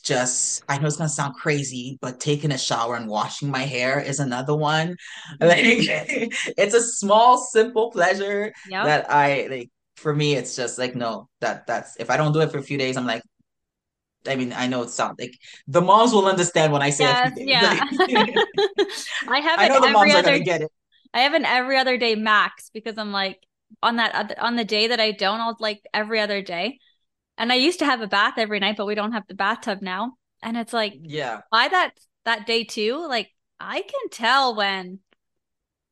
just 0.03 0.63
I 0.69 0.77
know 0.77 0.87
it's 0.87 0.97
gonna 0.97 1.09
sound 1.09 1.35
crazy, 1.35 1.97
but 2.01 2.19
taking 2.19 2.51
a 2.51 2.57
shower 2.57 2.95
and 2.95 3.09
washing 3.09 3.49
my 3.51 3.63
hair 3.63 3.99
is 3.99 4.19
another 4.19 4.55
one. 4.55 4.95
Like 5.39 5.65
it's 6.57 6.73
a 6.73 6.81
small, 6.81 7.37
simple 7.37 7.91
pleasure 7.91 8.53
yep. 8.69 8.85
that 8.85 9.11
I 9.11 9.47
like 9.49 9.71
for 9.95 10.13
me, 10.13 10.35
it's 10.35 10.55
just 10.55 10.77
like 10.77 10.95
no, 10.95 11.29
that 11.41 11.67
that's 11.67 11.97
if 11.97 12.09
I 12.09 12.17
don't 12.17 12.31
do 12.31 12.39
it 12.39 12.51
for 12.51 12.59
a 12.59 12.63
few 12.63 12.77
days, 12.77 12.97
I'm 12.97 13.05
like, 13.05 13.23
I 14.25 14.35
mean, 14.35 14.53
I 14.53 14.67
know 14.67 14.83
it 14.83 14.89
sounds 14.89 15.19
like 15.19 15.37
the 15.67 15.81
moms 15.81 16.13
will 16.13 16.27
understand 16.27 16.71
when 16.71 16.81
I 16.81 16.89
say 16.89 17.05
yes, 17.05 17.31
yeah. 17.37 17.79
I 19.27 19.39
have 19.39 19.59
I 19.59 19.67
know 19.67 19.81
the 19.81 19.89
moms 19.89 20.13
other, 20.13 20.19
are 20.19 20.23
gonna 20.23 20.39
get 20.39 20.61
it. 20.61 20.71
I 21.13 21.21
have 21.21 21.33
an 21.33 21.45
every 21.45 21.77
other 21.77 21.97
day 21.97 22.15
max 22.15 22.69
because 22.73 22.97
I'm 22.97 23.11
like 23.11 23.39
on 23.83 23.97
that 23.97 24.15
other, 24.15 24.35
on 24.39 24.55
the 24.55 24.65
day 24.65 24.87
that 24.87 24.99
I 24.99 25.11
don't, 25.11 25.39
I'll 25.39 25.57
like 25.59 25.81
every 25.93 26.19
other 26.19 26.41
day. 26.41 26.79
And 27.37 27.51
I 27.51 27.55
used 27.55 27.79
to 27.79 27.85
have 27.85 28.01
a 28.01 28.07
bath 28.07 28.35
every 28.37 28.59
night, 28.59 28.77
but 28.77 28.87
we 28.87 28.95
don't 28.95 29.11
have 29.11 29.27
the 29.27 29.35
bathtub 29.35 29.81
now. 29.81 30.13
And 30.41 30.57
it's 30.57 30.73
like, 30.73 30.93
yeah, 31.01 31.41
by 31.51 31.67
that 31.67 31.91
that 32.25 32.45
day 32.45 32.63
too, 32.63 33.05
like 33.07 33.29
I 33.59 33.81
can 33.81 34.09
tell 34.11 34.55
when 34.55 34.99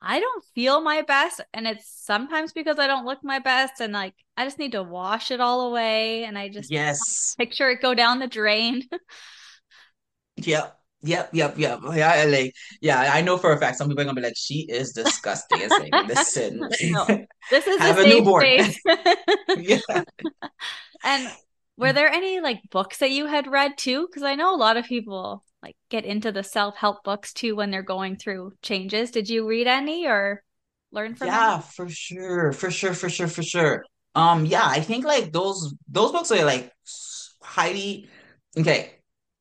I 0.01 0.19
don't 0.19 0.43
feel 0.53 0.81
my 0.81 1.01
best, 1.01 1.41
and 1.53 1.67
it's 1.67 1.87
sometimes 1.87 2.53
because 2.53 2.77
I 2.77 2.87
don't 2.87 3.05
look 3.05 3.23
my 3.23 3.39
best, 3.39 3.81
and 3.81 3.93
like 3.93 4.13
I 4.37 4.45
just 4.45 4.59
need 4.59 4.73
to 4.73 4.83
wash 4.83 5.31
it 5.31 5.39
all 5.39 5.69
away, 5.69 6.25
and 6.25 6.37
I 6.37 6.49
just 6.49 6.71
yes 6.71 7.35
picture 7.37 7.69
it 7.71 7.81
go 7.81 7.93
down 7.93 8.19
the 8.19 8.27
drain. 8.27 8.83
yep. 10.37 10.79
Yep, 11.01 11.29
yep, 11.33 11.59
yep. 11.59 11.79
Yeah, 11.93 12.25
like, 12.27 12.55
yeah, 12.81 13.11
I 13.13 13.21
know 13.21 13.37
for 13.37 13.53
a 13.53 13.59
fact 13.59 13.77
some 13.77 13.87
people 13.87 14.01
are 14.01 14.05
gonna 14.05 14.15
be 14.15 14.23
like, 14.23 14.33
"She 14.35 14.65
is 14.67 14.91
disgusting." 14.91 15.59
It's 15.61 15.77
like, 15.77 15.93
listen, 16.07 16.67
no, 16.91 17.05
this 17.51 17.67
is 17.67 17.79
have 17.81 17.99
a, 17.99 18.01
a 18.01 18.09
newborn. 18.09 18.43
yeah. 19.59 19.77
And 21.05 21.31
were 21.77 21.93
there 21.93 22.09
any 22.09 22.39
like 22.39 22.61
books 22.71 22.97
that 22.97 23.11
you 23.11 23.27
had 23.27 23.47
read 23.47 23.77
too? 23.77 24.07
Because 24.07 24.23
I 24.23 24.35
know 24.35 24.53
a 24.53 24.57
lot 24.57 24.77
of 24.77 24.85
people 24.85 25.43
like 25.61 25.75
get 25.89 26.05
into 26.05 26.31
the 26.31 26.43
self 26.43 26.75
help 26.75 27.03
books 27.03 27.33
too 27.33 27.55
when 27.55 27.71
they're 27.71 27.83
going 27.83 28.17
through 28.17 28.53
changes. 28.61 29.11
Did 29.11 29.29
you 29.29 29.47
read 29.47 29.67
any 29.67 30.07
or 30.07 30.43
learn 30.91 31.15
from? 31.15 31.27
Yeah, 31.27 31.53
them? 31.53 31.61
for 31.61 31.89
sure, 31.89 32.51
for 32.51 32.71
sure, 32.71 32.93
for 32.93 33.09
sure, 33.09 33.27
for 33.27 33.43
sure. 33.43 33.85
Um, 34.15 34.45
yeah, 34.45 34.65
I 34.65 34.79
think 34.79 35.05
like 35.05 35.31
those 35.31 35.73
those 35.87 36.11
books 36.11 36.31
are 36.31 36.45
like 36.45 36.71
highly 37.41 38.07
okay. 38.57 38.91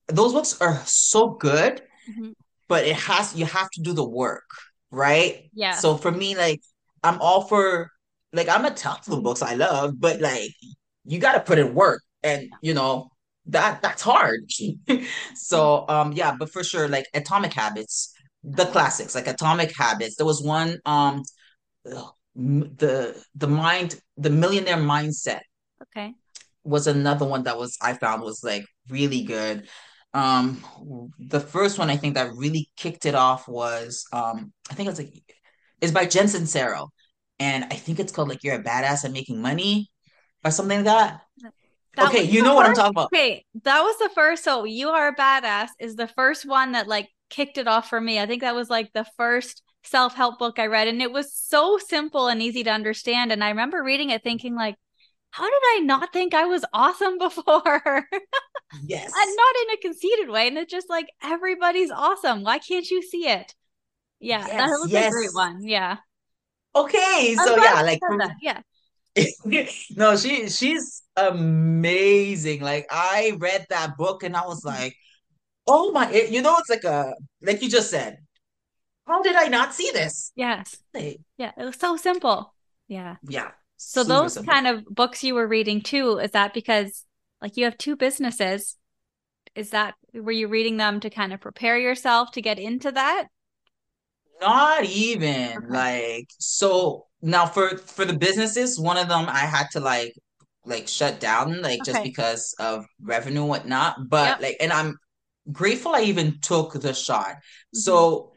Those 0.09 0.33
books 0.33 0.61
are 0.61 0.83
so 0.85 1.31
good, 1.31 1.81
mm-hmm. 2.11 2.33
but 2.69 2.85
it 2.85 2.97
has 2.97 3.35
you 3.35 3.47
have 3.47 3.71
to 3.71 3.81
do 3.81 3.93
the 3.93 4.07
work, 4.07 4.49
right? 4.91 5.51
Yeah. 5.55 5.73
So 5.75 5.97
for 5.97 6.11
me, 6.11 6.37
like 6.37 6.61
I'm 7.03 7.21
all 7.21 7.43
for 7.43 7.91
like 8.33 8.49
I'm 8.49 8.65
a 8.65 8.71
ton 8.71 8.99
of 9.09 9.23
books 9.23 9.41
I 9.41 9.55
love, 9.55 10.01
but 10.01 10.21
like 10.21 10.51
you 11.05 11.19
got 11.19 11.33
to 11.33 11.41
put 11.41 11.59
in 11.59 11.75
work 11.75 12.03
and 12.23 12.49
you 12.63 12.75
know 12.75 13.09
that 13.47 13.83
that's 13.83 14.03
hard. 14.03 14.51
So 15.35 15.85
um 15.89 16.13
yeah 16.13 16.35
but 16.39 16.51
for 16.51 16.65
sure 16.65 16.89
like 16.89 17.07
atomic 17.15 17.53
habits 17.53 18.15
the 18.43 18.67
classics 18.67 19.15
like 19.15 19.27
atomic 19.27 19.77
habits 19.77 20.17
there 20.17 20.27
was 20.27 20.43
one 20.43 20.79
um 20.85 21.23
the 22.35 23.25
the 23.35 23.47
mind 23.47 24.01
the 24.17 24.31
millionaire 24.31 24.77
mindset 24.77 25.41
okay. 25.83 26.15
was 26.63 26.87
another 26.87 27.27
one 27.27 27.45
that 27.45 27.59
was 27.59 27.77
i 27.81 27.95
found 27.95 28.23
was 28.23 28.43
like 28.43 28.65
really 28.89 29.23
good. 29.23 29.69
Um 30.13 30.63
the 31.19 31.41
first 31.41 31.79
one 31.79 31.91
i 31.91 31.97
think 31.97 32.15
that 32.15 32.35
really 32.35 32.71
kicked 32.77 33.07
it 33.07 33.15
off 33.15 33.49
was 33.49 34.05
um 34.13 34.53
i 34.71 34.75
think 34.75 34.89
it's 34.89 34.99
like 34.99 35.13
it's 35.81 35.93
by 35.93 36.07
Jen 36.07 36.27
Sincero 36.27 36.89
and 37.39 37.65
i 37.65 37.77
think 37.77 37.99
it's 37.99 38.13
called 38.13 38.29
like 38.29 38.45
you're 38.45 38.61
a 38.61 38.63
badass 38.63 39.05
at 39.05 39.13
making 39.13 39.41
money 39.41 39.91
or 40.45 40.51
something 40.51 40.85
like 40.85 40.87
that. 40.87 41.21
that 41.97 42.09
okay, 42.09 42.23
you 42.23 42.43
know 42.43 42.55
what 42.55 42.67
I'm 42.67 42.75
talking 42.75 42.91
about. 42.91 43.07
Okay, 43.07 43.45
that 43.63 43.81
was 43.83 43.97
the 43.99 44.11
first. 44.15 44.45
So 44.45 44.65
you 44.65 44.91
are 44.91 45.09
a 45.09 45.17
badass 45.17 45.69
is 45.81 45.97
the 45.97 46.09
first 46.09 46.47
one 46.47 46.73
that 46.73 46.87
like 46.87 47.09
kicked 47.31 47.59
it 47.59 47.67
off 47.67 47.89
for 47.89 48.01
me. 48.01 48.21
I 48.21 48.27
think 48.27 48.43
that 48.43 48.55
was 48.55 48.71
like 48.71 48.93
the 48.93 49.07
first 49.17 49.63
self 49.85 50.15
help 50.15 50.39
book 50.39 50.59
I 50.59 50.67
read, 50.67 50.89
and 50.89 51.01
it 51.01 51.13
was 51.13 51.35
so 51.35 51.79
simple 51.79 52.29
and 52.29 52.43
easy 52.43 52.65
to 52.65 52.71
understand. 52.71 53.33
And 53.33 53.43
I 53.43 53.51
remember 53.51 53.83
reading 53.83 54.11
it 54.11 54.23
thinking 54.23 54.55
like, 54.55 54.77
how 55.31 55.45
did 55.45 55.63
I 55.77 55.81
not 55.81 56.13
think 56.13 56.35
I 56.35 56.45
was 56.45 56.65
awesome 56.73 57.19
before? 57.19 58.07
Yes, 58.85 59.13
and 59.17 59.37
not 59.37 59.55
in 59.63 59.75
a 59.75 59.81
conceited 59.81 60.29
way. 60.31 60.49
And 60.49 60.59
it's 60.59 60.71
just 60.71 60.91
like 60.91 61.07
everybody's 61.23 61.91
awesome. 61.91 62.43
Why 62.43 62.59
can't 62.59 62.89
you 62.91 63.03
see 63.03 63.29
it? 63.29 63.55
Yeah, 64.21 64.47
yes, 64.47 64.57
that 64.57 64.79
was 64.81 64.91
yes. 64.91 65.09
a 65.09 65.11
great 65.11 65.35
one. 65.35 65.63
Yeah. 65.63 65.99
Okay, 66.77 67.37
so 67.37 67.57
yeah, 67.57 67.83
like 67.83 68.01
yeah. 68.43 68.61
no, 69.97 70.17
she 70.17 70.49
she's 70.49 71.03
amazing. 71.17 72.61
Like 72.61 72.87
I 72.91 73.37
read 73.39 73.67
that 73.71 73.97
book 73.97 74.23
and 74.23 74.37
I 74.37 74.45
was 74.47 74.65
like, 74.65 74.97
oh 75.67 75.93
my, 75.93 76.11
it, 76.11 76.31
you 76.31 76.43
know, 76.43 76.57
it's 76.59 76.71
like 76.71 76.85
a 76.85 77.15
like 77.43 77.63
you 77.63 77.71
just 77.71 77.91
said. 77.91 78.19
How 79.07 79.23
did 79.23 79.37
I 79.37 79.49
not 79.49 79.75
see 79.75 79.91
this? 79.93 80.33
Yes. 80.35 80.77
Yeah, 81.37 81.53
it 81.59 81.65
was 81.65 81.77
so 81.77 81.97
simple. 81.97 82.55
Yeah. 82.89 83.17
Yeah. 83.23 83.51
So 83.77 84.03
those 84.03 84.35
simple. 84.35 84.53
kind 84.53 84.67
of 84.67 84.85
books 84.87 85.23
you 85.23 85.35
were 85.35 85.47
reading 85.47 85.83
too, 85.83 86.19
is 86.19 86.31
that 86.31 86.55
because 86.55 87.05
like 87.43 87.57
you 87.57 87.65
have 87.65 87.77
two 87.77 87.97
businesses? 87.97 88.77
Is 89.55 89.71
that 89.71 89.95
were 90.13 90.33
you 90.33 90.49
reading 90.49 90.79
them 90.79 91.01
to 91.01 91.11
kind 91.11 91.33
of 91.33 91.41
prepare 91.41 91.79
yourself 91.79 92.33
to 92.33 92.43
get 92.43 92.59
into 92.59 92.91
that? 92.93 93.29
Not 94.41 94.85
even 94.85 95.59
okay. 95.59 95.67
like 95.69 96.31
so 96.39 97.07
now 97.23 97.47
for 97.47 97.79
for 97.79 98.05
the 98.05 98.17
businesses, 98.17 98.79
one 98.79 98.97
of 98.97 99.09
them 99.09 99.27
I 99.29 99.41
had 99.41 99.67
to 99.73 99.81
like 99.81 100.15
like 100.67 100.89
shut 100.89 101.21
down 101.21 101.61
like 101.63 101.81
okay. 101.81 101.93
just 101.93 102.03
because 102.03 102.55
of 102.59 102.85
revenue 103.03 103.41
and 103.41 103.49
whatnot. 103.49 104.09
But 104.09 104.29
yep. 104.29 104.43
like 104.43 104.57
and 104.61 104.73
I'm 104.73 104.97
grateful 105.53 105.95
I 105.95 106.03
even 106.03 106.39
took 106.41 106.73
the 106.75 106.93
shot. 106.93 107.27
Mm-hmm. 107.27 107.79
So 107.79 108.33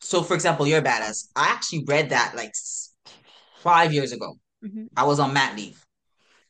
so 0.00 0.22
for 0.22 0.34
example, 0.34 0.66
you're 0.66 0.78
a 0.78 0.82
badass. 0.82 1.28
I 1.36 1.48
actually 1.48 1.84
read 1.86 2.10
that 2.10 2.34
like 2.36 2.52
five 3.58 3.92
years 3.92 4.12
ago. 4.12 4.34
Mm-hmm. 4.64 4.84
I 4.96 5.04
was 5.04 5.20
on 5.20 5.32
mat 5.32 5.56
leave 5.56 5.84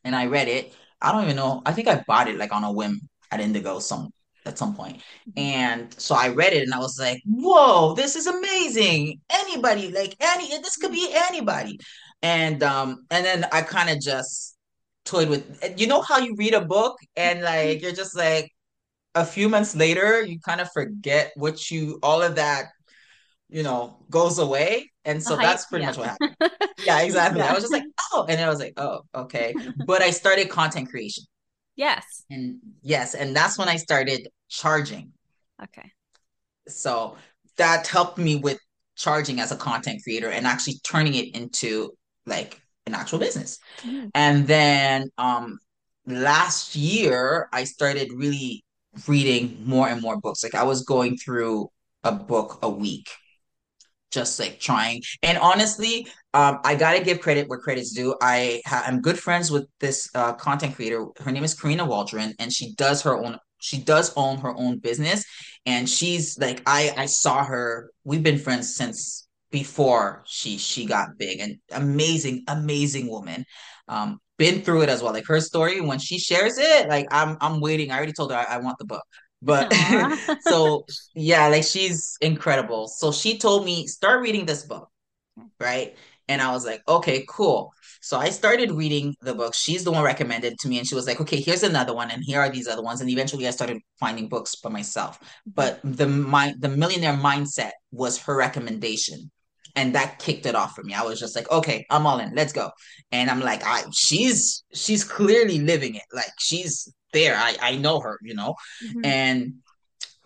and 0.05 0.15
I 0.15 0.27
read 0.27 0.49
it. 0.49 0.75
I 1.01 1.13
don't 1.13 1.25
even 1.25 1.37
know. 1.37 1.63
I 1.65 1.73
think 1.73 1.89
I 1.89 2.05
bought 2.07 2.29
it 2.29 2.37
like 2.37 2.53
on 2.53 2.65
a 2.65 2.73
whim 2.73 3.01
at 3.31 3.41
Indigo 3.41 3.79
some 3.79 4.11
at 4.47 4.59
some 4.59 4.75
point. 4.75 4.99
Mm-hmm. 4.99 5.39
And 5.39 6.01
so 6.01 6.15
I 6.15 6.29
read 6.29 6.53
it 6.53 6.63
and 6.63 6.75
I 6.75 6.79
was 6.79 6.99
like, 6.99 7.23
whoa, 7.27 7.95
this 7.95 8.17
is 8.17 8.27
amazing. 8.27 9.21
Anybody, 9.31 9.91
like 9.91 10.17
any 10.21 10.49
this 10.59 10.77
could 10.77 10.93
be 10.93 11.11
anybody. 11.15 11.79
And 12.23 12.63
um, 12.63 13.07
and 13.11 13.25
then 13.25 13.47
I 13.53 13.63
kind 13.63 13.91
of 13.91 14.01
just 14.01 14.57
toyed 15.05 15.29
with 15.29 15.81
you 15.81 15.87
know 15.87 16.03
how 16.03 16.19
you 16.19 16.35
read 16.37 16.55
a 16.55 16.61
book 16.61 16.99
and 17.17 17.43
like 17.43 17.81
you're 17.81 17.93
just 17.93 18.17
like 18.17 18.51
a 19.15 19.25
few 19.25 19.49
months 19.49 19.75
later, 19.75 20.23
you 20.23 20.39
kind 20.41 20.61
of 20.61 20.71
forget 20.73 21.33
what 21.35 21.71
you 21.71 21.99
all 22.03 22.23
of 22.23 22.37
that, 22.37 22.67
you 23.49 23.63
know, 23.63 23.97
goes 24.09 24.39
away. 24.39 24.91
And 25.05 25.23
so 25.23 25.37
that's 25.37 25.67
pretty 25.67 25.83
yeah. 25.83 25.89
much 25.89 25.99
what 25.99 26.09
happened. 26.09 26.37
yeah, 26.85 27.01
exactly. 27.01 27.41
Yeah. 27.41 27.51
I 27.51 27.55
was 27.55 27.63
just 27.63 27.73
like, 27.73 27.85
oh, 28.13 28.27
and 28.29 28.39
then 28.39 28.47
I 28.47 28.51
was 28.51 28.61
like, 28.61 28.75
oh, 28.77 29.01
okay. 29.15 29.55
But 29.87 30.03
I 30.03 30.11
started 30.11 30.49
content 30.49 30.91
creation. 30.91 31.25
Yes. 31.81 32.25
And 32.29 32.59
yes, 32.83 33.15
and 33.15 33.35
that's 33.35 33.57
when 33.57 33.67
I 33.67 33.77
started 33.77 34.29
charging. 34.51 35.13
Okay. 35.63 35.91
So 36.69 37.17
that 37.57 37.87
helped 37.87 38.19
me 38.19 38.37
with 38.37 38.59
charging 38.97 39.41
as 39.41 39.51
a 39.51 39.57
content 39.57 40.03
creator 40.03 40.29
and 40.29 40.47
actually 40.47 40.75
turning 40.85 41.15
it 41.15 41.35
into 41.35 41.93
like 42.27 42.61
an 42.85 42.93
actual 42.95 43.19
business. 43.19 43.59
Mm-hmm. 43.83 44.09
And 44.15 44.47
then 44.47 45.09
um 45.17 45.59
last 46.07 46.77
year 46.77 47.49
I 47.51 47.65
started 47.65 48.11
really 48.13 48.63
reading 49.09 49.63
more 49.65 49.89
and 49.89 50.03
more 50.03 50.21
books. 50.21 50.43
Like 50.43 50.55
I 50.55 50.65
was 50.65 50.85
going 50.85 51.17
through 51.17 51.71
a 52.05 52.13
book 52.13 52.59
a 52.61 52.69
week 52.69 53.09
just 54.11 54.39
like 54.39 54.61
trying. 54.61 55.03
And 55.23 55.39
honestly, 55.39 56.07
um, 56.35 56.59
I 56.65 56.75
gotta 56.75 57.03
give 57.03 57.21
credit 57.21 57.49
where 57.49 57.59
credit's 57.59 57.93
due. 57.93 58.15
I 58.23 58.63
ha- 58.67 58.85
I'm 58.87 59.01
good 59.01 59.19
friends 59.19 59.51
with 59.51 59.67
this 59.81 60.09
uh, 60.15 60.35
content 60.35 60.77
creator. 60.77 61.07
Her 61.19 61.33
name 61.33 61.45
is 61.45 61.55
Karina 61.55 61.85
Waldron, 61.85 62.35
and 62.39 62.53
she 62.53 62.75
does 62.75 63.03
her 63.03 63.17
own. 63.17 63.39
She 63.61 63.79
does 63.79 64.13
own 64.17 64.39
her 64.39 64.57
own 64.57 64.79
business, 64.79 65.25
and 65.67 65.89
she's 65.89 66.39
like 66.39 66.63
I 66.67 66.93
I 66.97 67.07
saw 67.07 67.45
her. 67.45 67.91
We've 68.05 68.23
been 68.23 68.39
friends 68.39 68.75
since 68.77 69.27
before 69.51 70.23
she 70.27 70.59
she 70.59 70.87
got 70.87 71.19
big 71.19 71.41
and 71.41 71.57
amazing 71.73 72.45
amazing 72.49 73.09
woman 73.09 73.45
um 73.89 74.21
been 74.39 74.63
through 74.63 74.83
it 74.83 74.89
as 74.89 75.03
well 75.03 75.13
like 75.13 75.27
her 75.27 75.41
story 75.41 75.81
when 75.81 75.99
she 75.99 76.19
shares 76.19 76.57
it 76.57 76.89
like 76.89 77.07
i'm 77.11 77.37
i'm 77.41 77.61
waiting 77.61 77.91
i 77.91 77.97
already 77.97 78.13
told 78.13 78.31
her 78.31 78.39
i, 78.39 78.45
I 78.45 78.59
want 78.59 78.79
the 78.79 78.85
book 78.85 79.03
but 79.43 79.73
so 80.43 80.85
yeah, 81.15 81.49
like 81.49 81.65
she's 81.65 82.17
incredible. 82.21 82.89
So 82.89 83.13
she 83.13 83.39
told 83.39 83.65
me 83.65 83.87
start 83.87 84.21
reading 84.23 84.47
this 84.47 84.65
book, 84.65 84.89
right? 85.59 85.97
And 86.29 86.41
I 86.41 86.53
was 86.53 86.65
like, 86.65 86.83
okay, 86.87 87.25
cool. 87.29 87.73
So 88.03 88.19
I 88.19 88.31
started 88.31 88.71
reading 88.71 89.15
the 89.21 89.35
book. 89.35 89.53
She's 89.55 89.85
the 89.85 89.91
one 89.91 90.05
recommended 90.05 90.59
to 90.61 90.69
me, 90.69 90.79
and 90.79 90.87
she 90.87 90.95
was 90.95 91.07
like, 91.07 91.21
okay, 91.21 91.41
here's 91.41 91.63
another 91.63 91.93
one, 91.95 92.11
and 92.11 92.23
here 92.25 92.41
are 92.41 92.49
these 92.49 92.69
other 92.69 92.83
ones. 92.83 93.01
And 93.01 93.11
eventually, 93.11 93.47
I 93.47 93.51
started 93.51 93.79
finding 93.99 94.29
books 94.29 94.57
by 94.57 94.71
myself. 94.71 95.19
But 95.45 95.79
mm-hmm. 95.79 95.93
the 95.93 96.07
my 96.07 96.55
the 96.59 96.69
millionaire 96.69 97.15
mindset 97.15 97.73
was 97.91 98.19
her 98.23 98.37
recommendation, 98.37 99.31
and 99.77 99.95
that 99.95 100.19
kicked 100.19 100.47
it 100.47 100.55
off 100.55 100.75
for 100.75 100.83
me. 100.83 100.95
I 100.95 101.03
was 101.03 101.21
just 101.21 101.37
like, 101.37 101.51
okay, 101.51 101.85
I'm 101.91 102.07
all 102.07 102.21
in. 102.21 102.35
Let's 102.35 102.53
go. 102.53 102.71
And 103.13 103.29
I'm 103.29 103.41
like, 103.41 103.63
I 103.65 103.83
she's 103.93 104.65
she's 104.73 105.05
clearly 105.05 105.59
living 105.59 105.97
it. 105.97 106.05
Like 106.13 106.33
she's 106.39 106.91
there. 107.13 107.37
I 107.37 107.57
I 107.61 107.77
know 107.77 108.01
her, 108.01 108.19
you 108.23 108.35
know. 108.35 108.55
Mm-hmm. 108.85 109.05
And 109.05 109.55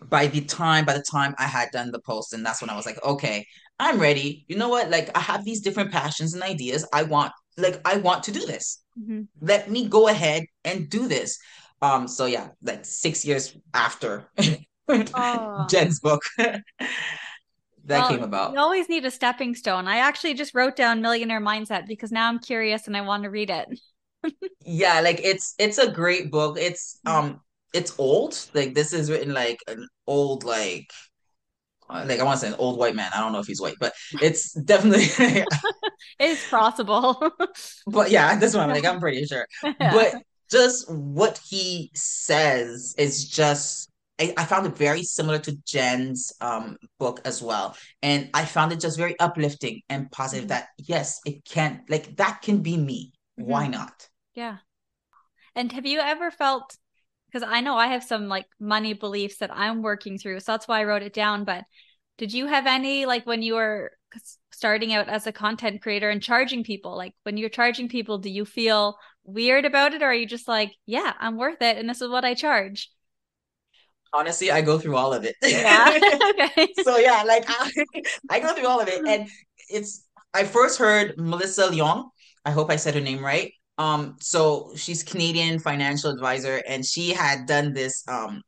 by 0.02 0.26
the 0.26 0.40
time 0.42 0.84
by 0.84 0.94
the 0.94 1.04
time 1.10 1.34
I 1.38 1.44
had 1.44 1.70
done 1.72 1.90
the 1.90 2.00
post, 2.00 2.32
and 2.32 2.44
that's 2.44 2.60
when 2.60 2.70
I 2.70 2.76
was 2.76 2.86
like, 2.86 3.02
okay, 3.04 3.46
I'm 3.78 3.98
ready. 3.98 4.44
You 4.48 4.56
know 4.56 4.68
what? 4.68 4.90
Like 4.90 5.16
I 5.16 5.20
have 5.20 5.44
these 5.44 5.60
different 5.60 5.92
passions 5.92 6.34
and 6.34 6.42
ideas. 6.42 6.86
I 6.92 7.02
want 7.02 7.32
like 7.56 7.80
I 7.84 7.96
want 7.98 8.24
to 8.24 8.32
do 8.32 8.44
this. 8.46 8.82
Mm-hmm. 8.98 9.22
Let 9.40 9.70
me 9.70 9.88
go 9.88 10.08
ahead 10.08 10.44
and 10.64 10.88
do 10.88 11.08
this. 11.08 11.38
Um, 11.82 12.08
so 12.08 12.26
yeah, 12.26 12.48
like 12.62 12.84
six 12.84 13.24
years 13.24 13.56
after 13.72 14.30
oh. 14.88 15.66
Jen's 15.68 16.00
book. 16.00 16.22
that 16.38 16.62
well, 17.86 18.08
came 18.08 18.22
about. 18.22 18.52
You 18.52 18.58
always 18.58 18.88
need 18.88 19.04
a 19.04 19.10
stepping 19.10 19.54
stone. 19.54 19.86
I 19.86 19.98
actually 19.98 20.34
just 20.34 20.54
wrote 20.54 20.76
down 20.76 21.02
Millionaire 21.02 21.40
Mindset 21.40 21.86
because 21.86 22.10
now 22.12 22.28
I'm 22.28 22.38
curious 22.38 22.86
and 22.86 22.96
I 22.96 23.02
want 23.02 23.24
to 23.24 23.30
read 23.30 23.50
it 23.50 23.68
yeah, 24.64 25.00
like 25.00 25.20
it's 25.22 25.54
it's 25.58 25.78
a 25.78 25.90
great 25.90 26.30
book. 26.30 26.58
It's 26.58 27.00
mm. 27.06 27.12
um 27.12 27.40
it's 27.72 27.98
old. 27.98 28.38
Like 28.54 28.74
this 28.74 28.92
is 28.92 29.10
written 29.10 29.34
like 29.34 29.58
an 29.68 29.88
old 30.06 30.44
like 30.44 30.90
uh, 31.90 32.04
like 32.08 32.20
I 32.20 32.24
want 32.24 32.40
to 32.40 32.46
say 32.46 32.52
an 32.52 32.58
old 32.58 32.78
white 32.78 32.94
man. 32.94 33.10
I 33.14 33.20
don't 33.20 33.32
know 33.32 33.40
if 33.40 33.46
he's 33.46 33.60
white, 33.60 33.76
but 33.78 33.92
it's 34.22 34.52
definitely 34.52 35.08
it's 36.18 36.48
possible. 36.48 37.20
but 37.86 38.10
yeah, 38.10 38.36
this 38.36 38.54
one 38.54 38.70
like 38.70 38.86
I'm 38.86 39.00
pretty 39.00 39.24
sure. 39.26 39.46
Yeah. 39.62 39.92
But 39.92 40.14
just 40.50 40.90
what 40.90 41.40
he 41.48 41.90
says 41.94 42.94
is 42.96 43.28
just 43.28 43.90
I, 44.20 44.32
I, 44.36 44.44
found 44.44 44.66
it 44.66 44.76
very 44.76 45.02
similar 45.02 45.40
to 45.40 45.56
Jen's 45.66 46.32
um 46.40 46.76
book 46.98 47.20
as 47.24 47.42
well. 47.42 47.76
And 48.02 48.30
I 48.32 48.44
found 48.44 48.72
it 48.72 48.80
just 48.80 48.96
very 48.96 49.18
uplifting 49.18 49.82
and 49.88 50.10
positive 50.10 50.44
mm-hmm. 50.44 50.48
that 50.50 50.68
yes, 50.78 51.20
it 51.26 51.44
can 51.44 51.82
like 51.88 52.16
that 52.16 52.40
can 52.42 52.60
be 52.60 52.76
me. 52.76 53.12
Mm-hmm. 53.38 53.50
Why 53.50 53.66
not? 53.66 54.08
Yeah. 54.34 54.58
And 55.54 55.70
have 55.72 55.86
you 55.86 56.00
ever 56.00 56.30
felt 56.30 56.76
because 57.34 57.48
I 57.50 57.62
know 57.62 57.76
I 57.76 57.88
have 57.88 58.04
some 58.04 58.28
like 58.28 58.46
money 58.60 58.92
beliefs 58.92 59.38
that 59.38 59.50
I'm 59.52 59.82
working 59.82 60.18
through. 60.18 60.38
So 60.40 60.52
that's 60.52 60.68
why 60.68 60.80
I 60.80 60.84
wrote 60.84 61.02
it 61.02 61.12
down. 61.12 61.44
But 61.44 61.64
did 62.16 62.32
you 62.32 62.46
have 62.46 62.66
any 62.66 63.06
like 63.06 63.26
when 63.26 63.42
you 63.42 63.54
were 63.54 63.90
starting 64.52 64.92
out 64.92 65.08
as 65.08 65.26
a 65.26 65.32
content 65.32 65.82
creator 65.82 66.10
and 66.10 66.22
charging 66.22 66.62
people? 66.62 66.96
Like 66.96 67.12
when 67.24 67.36
you're 67.36 67.48
charging 67.48 67.88
people, 67.88 68.18
do 68.18 68.30
you 68.30 68.44
feel 68.44 68.96
weird 69.24 69.64
about 69.64 69.94
it 69.94 70.02
or 70.02 70.06
are 70.06 70.14
you 70.14 70.26
just 70.26 70.46
like, 70.46 70.70
yeah, 70.86 71.12
I'm 71.18 71.36
worth 71.36 71.60
it 71.60 71.76
and 71.76 71.88
this 71.88 72.00
is 72.00 72.08
what 72.08 72.24
I 72.24 72.34
charge? 72.34 72.88
Honestly, 74.12 74.52
I 74.52 74.60
go 74.60 74.78
through 74.78 74.94
all 74.94 75.12
of 75.12 75.24
it. 75.24 75.34
Yeah. 75.42 75.98
okay. 76.40 76.68
so 76.84 76.98
yeah, 76.98 77.24
like 77.24 77.46
I, 77.48 77.68
I 78.30 78.38
go 78.38 78.54
through 78.54 78.68
all 78.68 78.80
of 78.80 78.86
it. 78.86 79.04
And 79.04 79.28
it's 79.68 80.06
I 80.32 80.44
first 80.44 80.78
heard 80.78 81.14
Melissa 81.18 81.66
Leong. 81.66 82.10
I 82.44 82.52
hope 82.52 82.70
I 82.70 82.76
said 82.76 82.94
her 82.94 83.00
name 83.00 83.24
right. 83.24 83.52
Um, 83.78 84.16
so 84.20 84.72
she's 84.76 85.02
Canadian 85.02 85.58
financial 85.58 86.10
advisor, 86.10 86.62
and 86.68 86.84
she 86.84 87.10
had 87.10 87.46
done 87.46 87.72
this. 87.72 88.04
Um, 88.08 88.42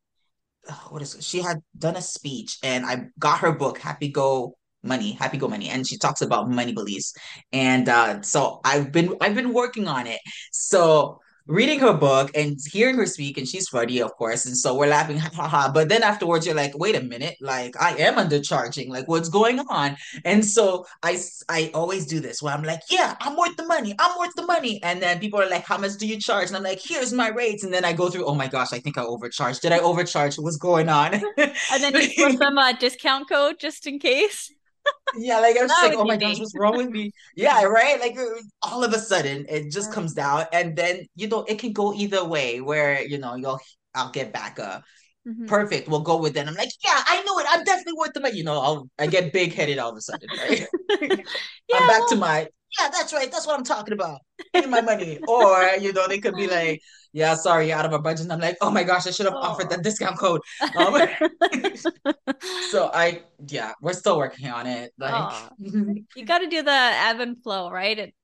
what 0.91 1.03
is 1.03 1.15
it? 1.15 1.25
she 1.25 1.41
had 1.41 1.59
done 1.79 1.97
a 1.97 2.03
speech, 2.03 2.59
and 2.63 2.87
I 2.87 3.07
got 3.19 3.41
her 3.41 3.53
book, 3.53 3.79
Happy 3.79 4.09
Go 4.09 4.57
Money, 4.83 5.13
Happy 5.13 5.39
Go 5.39 5.49
Money, 5.49 5.69
and 5.69 5.87
she 5.87 5.99
talks 5.99 6.23
about 6.23 6.51
money 6.51 6.73
beliefs. 6.73 7.13
And 7.53 7.89
uh, 7.89 8.23
so 8.23 8.61
I've 8.65 8.93
been 8.93 9.15
I've 9.21 9.35
been 9.35 9.53
working 9.53 9.89
on 9.89 10.07
it. 10.07 10.21
So 10.53 11.21
reading 11.47 11.79
her 11.81 11.93
book 11.93 12.31
and 12.35 12.59
hearing 12.71 12.97
her 12.97 13.07
speak, 13.07 13.39
and 13.39 13.47
she's 13.47 13.69
funny, 13.69 14.01
of 14.01 14.13
course. 14.17 14.47
And 14.47 14.57
so 14.57 14.75
we're 14.75 14.89
laughing, 14.89 15.19
ha 15.25 15.31
ha 15.33 15.49
ha. 15.49 15.71
But 15.73 15.89
then 15.89 16.03
afterwards, 16.03 16.47
you're 16.47 16.55
like, 16.55 16.77
wait 16.77 16.97
a 16.97 17.03
minute, 17.03 17.37
like 17.41 17.81
I 17.81 17.97
am 17.97 18.15
undercharging, 18.15 18.89
like 18.89 19.09
what's 19.09 19.29
going 19.29 19.61
on? 19.61 19.97
And 20.25 20.45
so 20.45 20.87
I, 21.03 21.19
I 21.49 21.71
always 21.75 22.07
do 22.07 22.21
this 22.21 22.43
where 22.43 22.55
I'm 22.55 22.63
like, 22.63 22.81
yeah, 22.91 23.17
I'm 23.21 23.37
worth 23.37 23.57
the 23.57 23.67
money, 23.67 23.95
I'm 23.99 24.19
worth 24.19 24.35
the 24.35 24.47
money. 24.47 24.83
And 24.83 25.01
then 25.03 25.19
people 25.19 25.41
are 25.41 25.49
like, 25.49 25.65
how 25.65 25.79
much 25.79 25.97
do 25.99 26.07
you 26.07 26.19
charge? 26.19 26.49
And 26.49 26.57
I'm 26.57 26.63
like, 26.63 26.81
here's 26.83 27.13
my 27.13 27.29
rates. 27.29 27.65
And 27.65 27.73
then 27.73 27.85
I 27.85 27.93
go 27.93 28.11
through, 28.11 28.27
oh 28.27 28.35
my 28.35 28.49
gosh, 28.49 28.73
I 28.73 28.79
think 28.79 28.99
I 28.99 29.05
overcharged. 29.05 29.63
Did 29.63 29.73
I 29.73 29.79
overcharge? 29.79 30.37
What's 30.37 30.57
going 30.57 30.89
on? 30.89 31.15
and 31.15 31.53
then 31.81 31.95
you 31.95 32.11
put 32.17 32.39
them 32.39 32.59
a 32.59 32.77
discount 32.79 33.29
code 33.29 33.57
just 33.59 33.87
in 33.87 33.99
case 33.99 34.53
yeah, 35.17 35.41
like 35.41 35.57
I 35.57 35.63
was 35.63 35.73
like, 35.83 35.95
oh 35.97 36.05
my 36.05 36.17
gosh, 36.17 36.39
what's 36.39 36.57
wrong 36.57 36.77
with 36.77 36.91
me? 36.91 37.13
Yeah, 37.35 37.63
right. 37.65 38.01
Like 38.01 38.17
all 38.63 38.85
of 38.85 38.93
a 38.93 38.99
sudden, 38.99 39.47
it 39.49 39.71
just 39.71 39.93
comes 39.93 40.15
down, 40.15 40.45
and 40.53 40.77
then 40.77 41.07
you 41.15 41.29
know 41.29 41.45
it 41.45 41.59
can 41.59 41.73
go 41.73 41.95
either 41.95 42.25
way. 42.25 42.61
Where 42.61 43.03
you 43.03 43.19
know 43.19 43.35
you'll 43.35 43.61
I'll 43.95 44.11
get 44.11 44.33
back 44.33 44.59
a 44.59 44.83
mm-hmm. 45.27 45.47
perfect. 45.47 45.89
We'll 45.89 46.01
go 46.01 46.19
with 46.19 46.35
that. 46.35 46.47
I'm 46.49 46.55
like, 46.55 46.71
yeah, 46.85 47.03
I 47.07 47.23
know 47.23 47.39
it. 47.39 47.47
I'm 47.49 47.65
definitely 47.65 47.95
worth 47.99 48.13
the 48.13 48.21
money. 48.21 48.37
You 48.37 48.45
know, 48.45 48.61
I'll 48.61 48.89
I 48.99 49.07
get 49.07 49.33
big 49.33 49.55
headed 49.55 49.79
all 49.79 49.91
of 49.91 49.97
a 49.97 50.01
sudden. 50.01 50.29
Right? 50.37 50.67
yeah, 51.01 51.17
I'm 51.75 51.87
back 51.87 52.01
well, 52.01 52.09
to 52.09 52.17
my 52.17 52.49
yeah, 52.79 52.89
that's 52.91 53.13
right. 53.13 53.31
That's 53.31 53.47
what 53.47 53.59
I'm 53.59 53.65
talking 53.65 53.95
about. 53.95 54.21
Give 54.55 54.69
my 54.69 54.81
money. 54.81 55.19
or, 55.29 55.63
you 55.81 55.93
know, 55.93 56.09
they 56.09 56.19
could 56.19 56.35
be 56.35 56.47
like, 56.47 56.81
yeah, 57.17 57.35
sorry, 57.35 57.73
out 57.73 57.87
of 57.87 57.95
our 57.95 57.99
budget. 57.99 58.25
And 58.25 58.33
I'm 58.35 58.41
like, 58.41 58.59
oh 58.61 58.71
my 58.71 58.85
gosh, 58.85 59.07
I 59.07 59.11
should 59.11 59.25
have 59.25 59.35
oh. 59.35 59.39
offered 59.39 59.71
that 59.71 59.83
discount 59.83 60.19
code. 60.19 60.43
Um, 60.77 61.01
so 62.71 62.91
I, 62.93 63.23
yeah, 63.49 63.73
we're 63.81 63.95
still 63.95 64.19
working 64.19 64.49
on 64.49 64.67
it. 64.67 64.93
Like, 64.99 65.15
oh. 65.15 65.49
you 65.59 66.27
got 66.27 66.41
to 66.41 66.47
do 66.47 66.63
the 66.63 66.71
ebb 66.71 67.21
and 67.21 67.43
flow, 67.43 67.71
right? 67.71 67.99
It, 67.99 68.15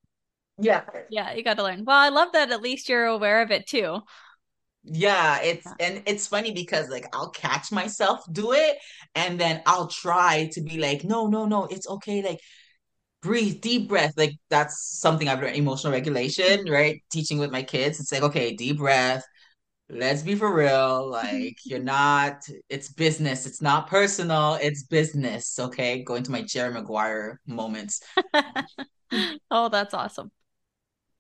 yeah. 0.58 0.82
Yeah, 1.08 1.32
you 1.32 1.42
got 1.42 1.56
to 1.56 1.62
learn. 1.62 1.86
Well, 1.86 1.96
I 1.96 2.10
love 2.10 2.32
that 2.34 2.50
at 2.50 2.60
least 2.60 2.90
you're 2.90 3.06
aware 3.06 3.40
of 3.40 3.50
it 3.50 3.66
too. 3.66 4.00
Yeah, 4.84 5.40
it's 5.40 5.66
and 5.80 6.02
it's 6.06 6.26
funny 6.26 6.52
because 6.52 6.90
like 6.90 7.06
I'll 7.14 7.30
catch 7.30 7.72
myself 7.72 8.20
do 8.30 8.52
it 8.52 8.76
and 9.14 9.40
then 9.40 9.62
I'll 9.64 9.86
try 9.86 10.50
to 10.52 10.60
be 10.60 10.76
like, 10.76 11.02
no, 11.02 11.28
no, 11.28 11.46
no, 11.46 11.64
it's 11.64 11.88
okay. 11.88 12.20
Like 12.22 12.40
breathe, 13.22 13.60
deep 13.60 13.88
breath. 13.88 14.12
Like 14.16 14.34
that's 14.50 14.98
something 14.98 15.28
I've 15.28 15.40
learned 15.40 15.56
emotional 15.56 15.92
regulation, 15.92 16.66
right? 16.68 17.02
Teaching 17.10 17.38
with 17.38 17.50
my 17.50 17.62
kids. 17.62 18.00
It's 18.00 18.12
like, 18.12 18.22
okay, 18.22 18.54
deep 18.54 18.78
breath. 18.78 19.24
Let's 19.88 20.22
be 20.22 20.34
for 20.34 20.54
real. 20.54 21.08
Like 21.08 21.56
you're 21.64 21.78
not, 21.78 22.42
it's 22.68 22.92
business. 22.92 23.46
It's 23.46 23.62
not 23.62 23.88
personal. 23.88 24.58
It's 24.60 24.82
business. 24.82 25.58
Okay. 25.58 26.02
Going 26.02 26.24
to 26.24 26.30
my 26.30 26.42
Jerry 26.42 26.72
Maguire 26.72 27.40
moments. 27.46 28.02
oh, 29.50 29.68
that's 29.68 29.94
awesome. 29.94 30.30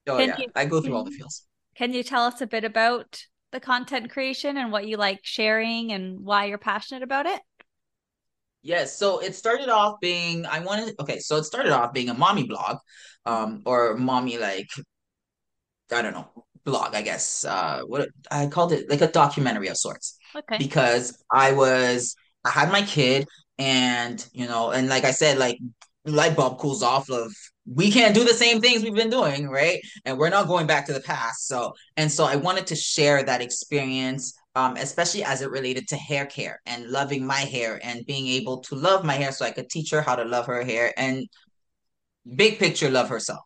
Oh 0.08 0.18
can 0.18 0.28
yeah. 0.30 0.38
You, 0.38 0.46
I 0.56 0.64
go 0.64 0.80
through 0.80 0.96
all 0.96 1.04
the 1.04 1.12
feels. 1.12 1.44
Can 1.76 1.92
you 1.92 2.02
tell 2.02 2.24
us 2.24 2.40
a 2.40 2.46
bit 2.46 2.64
about 2.64 3.24
the 3.52 3.60
content 3.60 4.10
creation 4.10 4.56
and 4.56 4.72
what 4.72 4.86
you 4.86 4.96
like 4.96 5.20
sharing 5.22 5.92
and 5.92 6.20
why 6.20 6.46
you're 6.46 6.58
passionate 6.58 7.02
about 7.02 7.26
it? 7.26 7.40
Yes, 8.62 8.96
so 8.98 9.18
it 9.18 9.34
started 9.34 9.68
off 9.68 10.00
being 10.00 10.46
I 10.46 10.60
wanted 10.60 10.94
okay, 11.00 11.18
so 11.18 11.36
it 11.36 11.44
started 11.44 11.72
off 11.72 11.92
being 11.92 12.10
a 12.10 12.14
mommy 12.14 12.44
blog, 12.44 12.78
um, 13.26 13.62
or 13.66 13.96
mommy 13.96 14.38
like 14.38 14.68
I 15.90 16.02
don't 16.02 16.14
know 16.14 16.28
blog, 16.64 16.94
I 16.94 17.02
guess. 17.02 17.44
Uh, 17.44 17.82
what 17.86 18.08
I 18.30 18.46
called 18.46 18.72
it 18.72 18.88
like 18.88 19.00
a 19.00 19.08
documentary 19.08 19.68
of 19.68 19.76
sorts. 19.76 20.16
Okay. 20.34 20.58
Because 20.58 21.22
I 21.30 21.52
was 21.52 22.14
I 22.44 22.50
had 22.50 22.70
my 22.70 22.82
kid, 22.82 23.26
and 23.58 24.24
you 24.32 24.46
know, 24.46 24.70
and 24.70 24.88
like 24.88 25.04
I 25.04 25.10
said, 25.10 25.38
like 25.38 25.58
light 26.04 26.36
bulb 26.36 26.58
cools 26.58 26.82
off 26.82 27.10
of 27.10 27.32
we 27.64 27.90
can't 27.90 28.14
do 28.14 28.24
the 28.24 28.34
same 28.34 28.60
things 28.60 28.82
we've 28.82 28.94
been 28.94 29.10
doing, 29.10 29.48
right? 29.48 29.80
And 30.04 30.18
we're 30.18 30.30
not 30.30 30.48
going 30.48 30.66
back 30.66 30.86
to 30.86 30.92
the 30.92 31.00
past. 31.00 31.46
So 31.46 31.74
and 31.96 32.10
so 32.10 32.24
I 32.24 32.36
wanted 32.36 32.66
to 32.68 32.76
share 32.76 33.22
that 33.22 33.40
experience 33.40 34.34
um, 34.54 34.76
especially 34.76 35.24
as 35.24 35.42
it 35.42 35.50
related 35.50 35.88
to 35.88 35.96
hair 35.96 36.26
care 36.26 36.60
and 36.66 36.88
loving 36.88 37.26
my 37.26 37.40
hair 37.40 37.80
and 37.82 38.06
being 38.06 38.26
able 38.26 38.58
to 38.58 38.74
love 38.74 39.04
my 39.04 39.14
hair 39.14 39.32
so 39.32 39.44
I 39.44 39.50
could 39.50 39.70
teach 39.70 39.90
her 39.90 40.02
how 40.02 40.16
to 40.16 40.24
love 40.24 40.46
her 40.46 40.62
hair 40.62 40.92
and 40.96 41.26
big 42.36 42.58
picture 42.58 42.90
love 42.90 43.08
herself. 43.08 43.42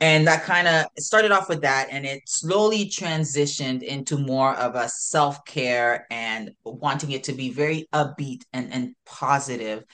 And 0.00 0.26
that 0.26 0.44
kind 0.44 0.66
of 0.66 0.86
started 0.98 1.30
off 1.30 1.50
with 1.50 1.60
that, 1.60 1.88
and 1.90 2.06
it 2.06 2.22
slowly 2.26 2.86
transitioned 2.86 3.82
into 3.82 4.16
more 4.16 4.54
of 4.54 4.74
a 4.74 4.88
self 4.88 5.44
care 5.44 6.06
and 6.10 6.52
wanting 6.64 7.10
it 7.10 7.24
to 7.24 7.34
be 7.34 7.50
very 7.50 7.86
upbeat 7.92 8.42
and, 8.54 8.72
and 8.72 8.94
positive 9.04 9.84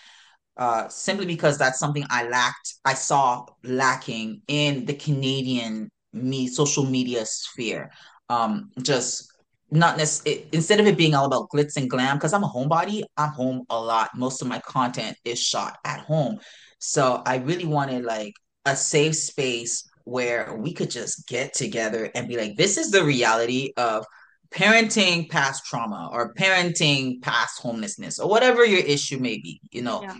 uh, 0.57 0.89
simply 0.89 1.27
because 1.27 1.59
that's 1.59 1.79
something 1.79 2.05
I 2.09 2.29
lacked, 2.29 2.77
I 2.85 2.95
saw 2.95 3.47
lacking 3.63 4.43
in 4.49 4.87
the 4.87 4.95
Canadian 4.95 5.91
me 6.13 6.49
social 6.49 6.85
media 6.85 7.27
sphere. 7.27 7.91
Um, 8.29 8.71
just 8.83 9.31
not 9.71 9.97
necessarily 9.97 10.49
instead 10.53 10.81
of 10.81 10.87
it 10.87 10.97
being 10.97 11.15
all 11.15 11.27
about 11.27 11.51
glitz 11.51 11.77
and 11.77 11.91
glam, 11.91 12.17
because 12.17 12.33
I'm 12.33 12.45
a 12.45 12.49
homebody, 12.49 13.03
I'm 13.17 13.31
home 13.31 13.65
a 13.71 13.81
lot. 13.81 14.11
Most 14.17 14.43
of 14.43 14.49
my 14.49 14.61
content 14.61 15.17
is 15.25 15.41
shot 15.41 15.79
at 15.85 16.01
home. 16.01 16.39
So 16.79 17.23
I 17.27 17.37
really 17.37 17.67
wanted 17.67 18.05
like 18.05 18.35
a 18.65 18.77
safe 18.77 19.17
space 19.17 19.89
where 20.05 20.57
we 20.57 20.73
could 20.73 20.91
just 20.91 21.27
get 21.27 21.53
together 21.55 22.11
and 22.15 22.29
be 22.29 22.37
like, 22.37 22.57
this 22.57 22.79
is 22.79 22.91
the 22.91 23.05
reality 23.05 23.73
of 23.77 24.05
parenting 24.51 25.29
past 25.29 25.65
trauma 25.67 26.09
or 26.13 26.33
parenting 26.35 27.21
past 27.21 27.61
homelessness 27.61 28.21
or 28.21 28.29
whatever 28.29 28.65
your 28.65 28.81
issue 28.81 29.19
may 29.19 29.39
be, 29.39 29.61
you 29.73 29.83
know, 29.83 30.03
yeah 30.03 30.15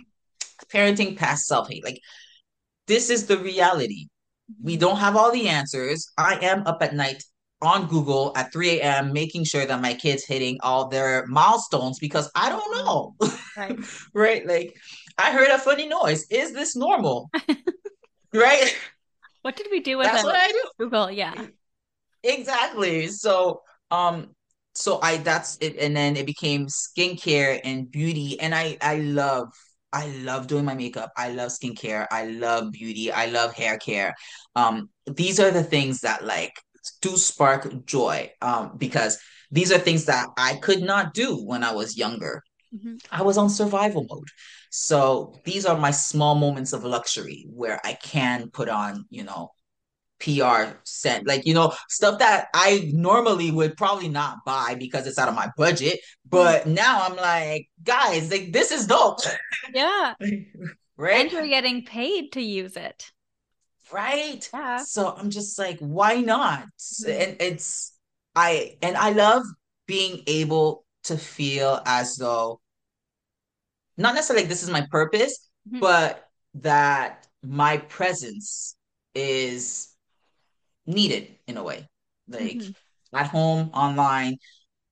parenting 0.65 1.17
past 1.17 1.45
self 1.45 1.69
hate. 1.69 1.83
Like, 1.83 2.01
this 2.87 3.09
is 3.09 3.25
the 3.25 3.37
reality. 3.37 4.07
We 4.61 4.77
don't 4.77 4.97
have 4.97 5.15
all 5.15 5.31
the 5.31 5.49
answers. 5.49 6.11
I 6.17 6.39
am 6.41 6.65
up 6.65 6.81
at 6.81 6.95
night 6.95 7.23
on 7.61 7.87
Google 7.87 8.31
at 8.35 8.53
3 8.53 8.79
a.m. 8.79 9.13
making 9.13 9.43
sure 9.43 9.65
that 9.65 9.81
my 9.81 9.93
kids 9.93 10.23
hitting 10.23 10.57
all 10.61 10.87
their 10.87 11.25
milestones 11.27 11.99
because 11.99 12.29
I 12.35 12.49
don't 12.49 12.85
know. 12.85 13.15
Right. 13.57 13.79
right. 14.13 14.47
Like 14.47 14.75
I 15.17 15.31
heard 15.31 15.49
a 15.49 15.57
funny 15.57 15.87
noise. 15.87 16.25
Is 16.29 16.53
this 16.53 16.75
normal? 16.75 17.31
right. 18.33 18.75
What 19.41 19.55
did 19.55 19.67
we 19.71 19.79
do 19.79 19.97
with 19.97 20.07
That's 20.07 20.23
what 20.23 20.35
I 20.35 20.47
do. 20.47 20.63
Google? 20.79 21.09
Yeah. 21.09 21.47
Exactly. 22.23 23.07
So 23.07 23.61
um 23.89 24.35
so 24.75 24.99
I 25.01 25.17
that's 25.17 25.57
it 25.59 25.77
and 25.77 25.95
then 25.95 26.15
it 26.15 26.25
became 26.25 26.67
skincare 26.67 27.59
and 27.63 27.89
beauty 27.89 28.39
and 28.39 28.53
I 28.53 28.77
I 28.81 28.97
love 28.97 29.49
I 29.93 30.07
love 30.07 30.47
doing 30.47 30.65
my 30.65 30.75
makeup. 30.75 31.11
I 31.17 31.29
love 31.29 31.49
skincare. 31.49 32.07
I 32.11 32.25
love 32.25 32.71
beauty. 32.71 33.11
I 33.11 33.27
love 33.27 33.53
hair 33.53 33.77
care. 33.77 34.13
Um, 34.55 34.89
these 35.05 35.39
are 35.39 35.49
the 35.49 35.63
things 35.63 36.01
that 36.01 36.25
like 36.25 36.53
do 37.01 37.17
spark 37.17 37.85
joy. 37.85 38.31
Um, 38.41 38.73
because 38.77 39.19
these 39.51 39.71
are 39.71 39.77
things 39.77 40.05
that 40.05 40.29
I 40.37 40.55
could 40.55 40.81
not 40.81 41.13
do 41.13 41.35
when 41.43 41.63
I 41.63 41.73
was 41.73 41.97
younger. 41.97 42.43
Mm-hmm. 42.75 42.95
I 43.11 43.21
was 43.21 43.37
on 43.37 43.49
survival 43.49 44.05
mode. 44.09 44.27
So 44.69 45.39
these 45.45 45.65
are 45.65 45.77
my 45.77 45.91
small 45.91 46.35
moments 46.35 46.73
of 46.73 46.83
luxury 46.83 47.47
where 47.49 47.79
I 47.85 47.93
can 47.93 48.49
put 48.49 48.69
on, 48.69 49.05
you 49.09 49.23
know, 49.23 49.51
PR 50.19 50.77
sent, 50.83 51.27
like 51.27 51.45
you 51.45 51.53
know, 51.53 51.73
stuff 51.89 52.19
that 52.19 52.47
I 52.53 52.89
normally 52.93 53.51
would 53.51 53.77
probably 53.77 54.09
not 54.09 54.43
buy 54.45 54.75
because 54.77 55.05
it's 55.05 55.19
out 55.19 55.29
of 55.29 55.35
my 55.35 55.49
budget. 55.55 55.99
But 56.27 56.63
mm. 56.63 56.73
now 56.73 57.03
I'm 57.03 57.15
like, 57.15 57.69
guys, 57.83 58.31
like 58.31 58.51
this 58.51 58.71
is 58.71 58.87
dope. 58.87 59.19
Yeah. 59.73 60.15
right. 60.97 61.21
And 61.21 61.31
you're 61.31 61.47
getting 61.47 61.85
paid 61.85 62.31
to 62.33 62.41
use 62.41 62.75
it. 62.75 63.11
Right. 63.91 64.49
Yeah. 64.53 64.83
So 64.83 65.15
I'm 65.15 65.29
just 65.29 65.57
like, 65.57 65.79
why 65.79 66.21
not? 66.21 66.65
Mm-hmm. 66.79 67.11
And 67.11 67.41
it's 67.41 67.93
I 68.35 68.77
and 68.81 68.97
I 68.97 69.11
love 69.11 69.43
being 69.87 70.23
able 70.27 70.85
to 71.05 71.17
feel 71.17 71.81
as 71.85 72.17
though 72.17 72.59
not 73.97 74.13
necessarily 74.13 74.43
like 74.43 74.49
this 74.49 74.63
is 74.63 74.69
my 74.69 74.85
purpose, 74.91 75.49
mm-hmm. 75.67 75.79
but 75.79 76.29
that 76.55 77.27
my 77.41 77.77
presence 77.77 78.75
is 79.15 79.89
needed 80.85 81.35
in 81.47 81.57
a 81.57 81.63
way. 81.63 81.87
Like 82.27 82.57
mm-hmm. 82.57 83.17
at 83.17 83.27
home, 83.27 83.71
online, 83.73 84.37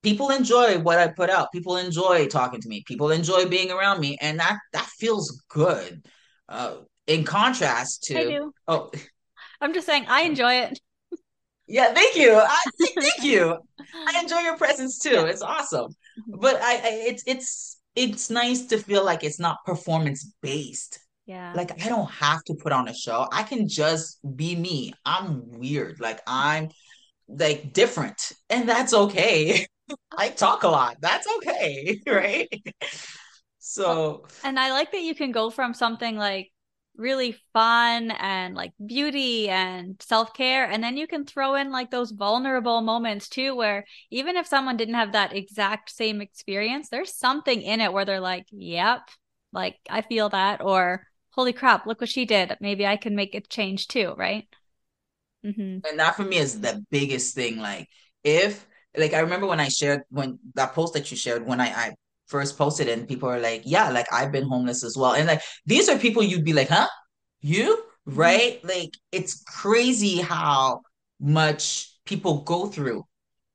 people 0.02 0.30
enjoy 0.30 0.78
what 0.78 0.98
I 0.98 1.08
put 1.08 1.30
out. 1.30 1.52
People 1.52 1.76
enjoy 1.76 2.26
talking 2.26 2.60
to 2.60 2.68
me. 2.68 2.82
People 2.86 3.10
enjoy 3.10 3.46
being 3.46 3.70
around 3.70 4.00
me, 4.00 4.16
and 4.20 4.38
that 4.40 4.58
that 4.72 4.86
feels 4.86 5.42
good. 5.48 6.04
Uh, 6.48 6.76
in 7.06 7.24
contrast 7.24 8.04
to, 8.04 8.52
oh, 8.68 8.90
I'm 9.60 9.74
just 9.74 9.86
saying, 9.86 10.06
I 10.08 10.22
enjoy 10.22 10.54
it. 10.54 10.80
Yeah, 11.66 11.92
thank 11.92 12.16
you. 12.16 12.34
I, 12.36 12.58
thank 13.00 13.22
you. 13.22 13.58
I 13.94 14.20
enjoy 14.20 14.38
your 14.40 14.56
presence 14.56 14.98
too. 14.98 15.26
It's 15.26 15.42
awesome. 15.42 15.90
Mm-hmm. 15.90 16.40
But 16.40 16.60
I, 16.62 16.74
I, 16.74 16.90
it's 17.08 17.24
it's 17.26 17.78
it's 17.96 18.30
nice 18.30 18.66
to 18.66 18.78
feel 18.78 19.04
like 19.04 19.24
it's 19.24 19.40
not 19.40 19.64
performance 19.64 20.30
based. 20.42 21.00
Yeah. 21.26 21.52
Like 21.56 21.84
I 21.84 21.88
don't 21.88 22.10
have 22.10 22.44
to 22.44 22.54
put 22.54 22.72
on 22.72 22.88
a 22.88 22.94
show. 22.94 23.26
I 23.32 23.42
can 23.42 23.68
just 23.68 24.18
be 24.36 24.54
me. 24.54 24.94
I'm 25.04 25.50
weird. 25.58 25.98
Like 25.98 26.20
I'm 26.26 26.68
like 27.28 27.72
different. 27.72 28.32
And 28.48 28.68
that's 28.68 28.94
okay. 28.94 29.66
I 30.16 30.28
talk 30.28 30.62
a 30.62 30.68
lot. 30.68 30.96
That's 31.00 31.26
okay. 31.38 32.00
Right. 32.06 32.48
So 33.58 34.24
and 34.44 34.58
I 34.60 34.70
like 34.70 34.92
that 34.92 35.02
you 35.02 35.16
can 35.16 35.32
go 35.32 35.50
from 35.50 35.74
something 35.74 36.16
like 36.16 36.52
really 36.98 37.36
fun 37.52 38.10
and 38.10 38.54
like 38.54 38.72
beauty 38.84 39.48
and 39.48 39.96
self-care 40.00 40.70
and 40.70 40.82
then 40.82 40.96
you 40.96 41.06
can 41.06 41.24
throw 41.24 41.54
in 41.54 41.70
like 41.70 41.90
those 41.90 42.10
vulnerable 42.10 42.80
moments 42.80 43.28
too 43.28 43.54
where 43.54 43.84
even 44.10 44.36
if 44.36 44.46
someone 44.46 44.76
didn't 44.76 44.94
have 44.94 45.12
that 45.12 45.34
exact 45.34 45.90
same 45.90 46.20
experience 46.20 46.88
there's 46.88 47.14
something 47.14 47.62
in 47.62 47.80
it 47.80 47.92
where 47.92 48.04
they're 48.04 48.20
like 48.20 48.46
yep 48.50 49.00
like 49.52 49.76
I 49.88 50.02
feel 50.02 50.28
that 50.28 50.60
or 50.60 51.06
holy 51.30 51.52
crap, 51.52 51.86
look 51.86 52.00
what 52.00 52.10
she 52.10 52.24
did. 52.24 52.56
Maybe 52.60 52.86
I 52.86 52.96
can 52.96 53.14
make 53.14 53.34
a 53.34 53.40
change 53.40 53.88
too, 53.88 54.14
right? 54.16 54.46
Mm-hmm. 55.44 55.78
And 55.88 55.98
that 55.98 56.16
for 56.16 56.24
me 56.24 56.38
is 56.38 56.60
the 56.60 56.84
biggest 56.90 57.34
thing. 57.34 57.58
Like, 57.58 57.88
if, 58.24 58.66
like, 58.96 59.12
I 59.12 59.20
remember 59.20 59.46
when 59.46 59.60
I 59.60 59.68
shared, 59.68 60.02
when 60.08 60.38
that 60.54 60.72
post 60.72 60.94
that 60.94 61.10
you 61.10 61.16
shared, 61.16 61.46
when 61.46 61.60
I, 61.60 61.66
I 61.66 61.94
first 62.26 62.58
posted 62.58 62.88
and 62.88 63.08
people 63.08 63.28
are 63.28 63.40
like, 63.40 63.62
yeah, 63.64 63.90
like, 63.90 64.06
I've 64.12 64.32
been 64.32 64.48
homeless 64.48 64.84
as 64.84 64.96
well. 64.96 65.12
And 65.12 65.26
like, 65.26 65.42
these 65.64 65.88
are 65.88 65.98
people 65.98 66.22
you'd 66.22 66.44
be 66.44 66.52
like, 66.52 66.68
huh? 66.68 66.88
You? 67.40 67.76
Mm-hmm. 68.08 68.18
Right? 68.18 68.58
Mm-hmm. 68.58 68.68
Like, 68.68 68.90
it's 69.12 69.42
crazy 69.44 70.20
how 70.20 70.82
much 71.20 71.90
people 72.04 72.42
go 72.42 72.66
through 72.66 73.04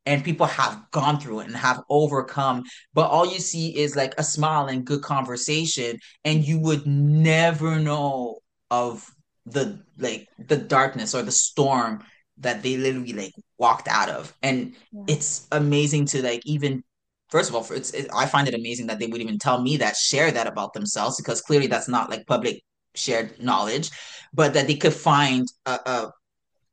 and 0.05 0.23
people 0.23 0.47
have 0.47 0.83
gone 0.91 1.19
through 1.19 1.41
it 1.41 1.47
and 1.47 1.55
have 1.55 1.83
overcome 1.89 2.63
but 2.93 3.09
all 3.09 3.25
you 3.25 3.39
see 3.39 3.77
is 3.77 3.95
like 3.95 4.13
a 4.17 4.23
smile 4.23 4.67
and 4.67 4.85
good 4.85 5.01
conversation 5.01 5.97
and 6.25 6.43
you 6.43 6.59
would 6.59 6.85
never 6.87 7.77
know 7.79 8.39
of 8.71 9.07
the 9.45 9.79
like 9.97 10.27
the 10.39 10.57
darkness 10.57 11.13
or 11.13 11.21
the 11.21 11.31
storm 11.31 12.03
that 12.37 12.63
they 12.63 12.77
literally 12.77 13.13
like 13.13 13.33
walked 13.57 13.87
out 13.87 14.09
of 14.09 14.35
and 14.41 14.73
yeah. 14.91 15.03
it's 15.07 15.47
amazing 15.51 16.05
to 16.05 16.23
like 16.23 16.41
even 16.45 16.83
first 17.31 17.49
of 17.49 17.55
all 17.55 17.65
it's 17.71 17.91
it, 17.91 18.07
i 18.13 18.25
find 18.25 18.47
it 18.47 18.53
amazing 18.53 18.87
that 18.87 18.99
they 18.99 19.07
would 19.07 19.21
even 19.21 19.39
tell 19.39 19.61
me 19.61 19.77
that 19.77 19.95
share 19.95 20.31
that 20.31 20.47
about 20.47 20.73
themselves 20.73 21.17
because 21.17 21.41
clearly 21.41 21.67
that's 21.67 21.87
not 21.87 22.09
like 22.09 22.25
public 22.27 22.61
shared 22.93 23.41
knowledge 23.41 23.89
but 24.33 24.53
that 24.53 24.67
they 24.67 24.75
could 24.75 24.93
find 24.93 25.47
a, 25.65 25.79
a 25.85 26.11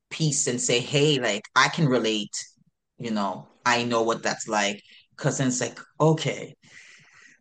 piece 0.09 0.47
and 0.47 0.59
say 0.59 0.79
hey 0.79 1.19
like 1.19 1.43
i 1.55 1.67
can 1.69 1.87
relate 1.87 2.35
you 2.99 3.11
know, 3.11 3.47
I 3.65 3.83
know 3.83 4.03
what 4.03 4.21
that's 4.21 4.47
like. 4.47 4.83
Cause 5.15 5.37
then 5.37 5.47
it's 5.47 5.61
like, 5.61 5.79
okay, 5.99 6.55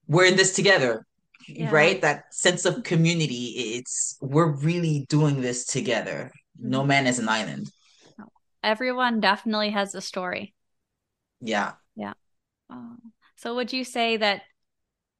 we're 0.06 0.26
in 0.26 0.36
this 0.36 0.54
together. 0.54 1.04
Yeah. 1.48 1.70
Right? 1.70 2.00
That 2.00 2.34
sense 2.34 2.64
of 2.64 2.82
community. 2.82 3.76
It's 3.76 4.16
we're 4.20 4.52
really 4.52 5.06
doing 5.08 5.40
this 5.40 5.64
together. 5.64 6.30
No 6.58 6.80
mm-hmm. 6.80 6.88
man 6.88 7.06
is 7.06 7.18
an 7.18 7.28
island. 7.28 7.70
Everyone 8.62 9.20
definitely 9.20 9.70
has 9.70 9.94
a 9.94 10.00
story. 10.00 10.54
Yeah. 11.40 11.72
Oh. 12.70 12.96
So 13.36 13.54
would 13.54 13.72
you 13.72 13.84
say 13.84 14.16
that 14.16 14.42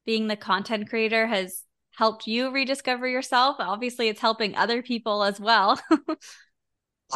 being 0.05 0.27
the 0.27 0.35
content 0.35 0.89
creator 0.89 1.27
has 1.27 1.63
helped 1.95 2.27
you 2.27 2.51
rediscover 2.51 3.07
yourself? 3.07 3.57
Obviously, 3.59 4.07
it's 4.07 4.21
helping 4.21 4.55
other 4.55 4.81
people 4.81 5.23
as 5.23 5.39
well. 5.39 5.79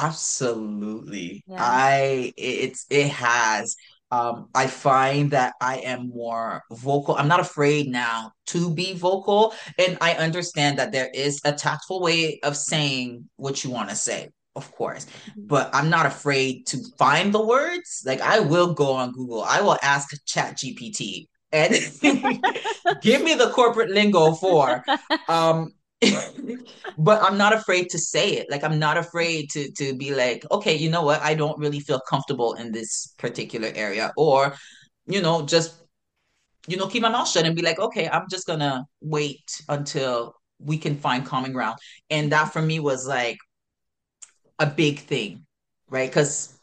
Absolutely. 0.02 1.44
Yeah. 1.48 1.58
I 1.60 2.34
it's 2.36 2.86
it 2.90 3.10
has 3.10 3.76
um 4.12 4.50
I 4.56 4.68
find 4.68 5.32
that 5.32 5.54
I 5.62 5.78
am 5.78 6.10
more 6.10 6.64
vocal. 6.72 7.16
I'm 7.16 7.28
not 7.28 7.40
afraid 7.40 7.88
now 7.88 8.32
to 8.48 8.74
be 8.74 8.94
vocal 8.94 9.54
and 9.78 9.98
I 10.02 10.14
understand 10.14 10.80
that 10.80 10.92
there 10.92 11.10
is 11.14 11.42
a 11.46 11.52
tactful 11.52 12.02
way 12.02 12.40
of 12.42 12.58
saying 12.58 13.30
what 13.36 13.64
you 13.64 13.70
want 13.70 13.90
to 13.90 13.96
say. 13.96 14.30
Of 14.56 14.72
course, 14.76 15.06
mm-hmm. 15.06 15.48
but 15.48 15.70
I'm 15.74 15.90
not 15.90 16.06
afraid 16.06 16.68
to 16.68 16.78
find 16.98 17.34
the 17.34 17.44
words. 17.44 18.04
Like 18.06 18.22
I 18.22 18.40
will 18.40 18.74
go 18.74 18.94
on 18.94 19.12
Google. 19.12 19.44
I 19.44 19.62
will 19.62 19.78
ask 19.82 20.16
Chat 20.26 20.58
GPT 20.58 21.28
and 21.52 21.74
give 23.02 23.24
me 23.24 23.34
the 23.34 23.52
corporate 23.54 23.90
lingo 23.90 24.34
for 24.34 24.84
um 25.28 25.72
but 26.98 27.24
I'm 27.24 27.38
not 27.38 27.54
afraid 27.54 27.90
to 27.90 27.98
say 27.98 28.34
it. 28.34 28.48
Like 28.50 28.64
I'm 28.64 28.80
not 28.80 28.98
afraid 28.98 29.50
to 29.52 29.72
to 29.72 29.96
be 29.96 30.14
like, 30.14 30.46
okay, 30.52 30.76
you 30.76 30.90
know 30.90 31.04
what? 31.04 31.22
I 31.22 31.34
don't 31.34 31.58
really 31.58 31.80
feel 31.80 32.02
comfortable 32.10 32.54
in 32.54 32.72
this 32.72 33.14
particular 33.18 33.72
area, 33.74 34.12
or 34.18 34.56
you 35.06 35.22
know, 35.22 35.46
just 35.46 35.82
you 36.68 36.78
know, 36.78 36.88
keep 36.88 37.02
my 37.02 37.10
mouth 37.10 37.28
shut 37.28 37.46
and 37.46 37.56
be 37.56 37.62
like, 37.62 37.80
okay, 37.80 38.08
I'm 38.08 38.26
just 38.30 38.48
gonna 38.48 38.86
wait 39.02 39.62
until 39.70 40.36
we 40.60 40.78
can 40.78 40.98
find 40.98 41.26
common 41.26 41.52
ground. 41.52 41.78
And 42.10 42.32
that 42.32 42.54
for 42.54 42.62
me 42.62 42.80
was 42.80 43.06
like 43.08 43.38
a 44.60 44.66
big 44.66 45.00
thing, 45.00 45.46
right? 45.90 46.10
Because 46.10 46.60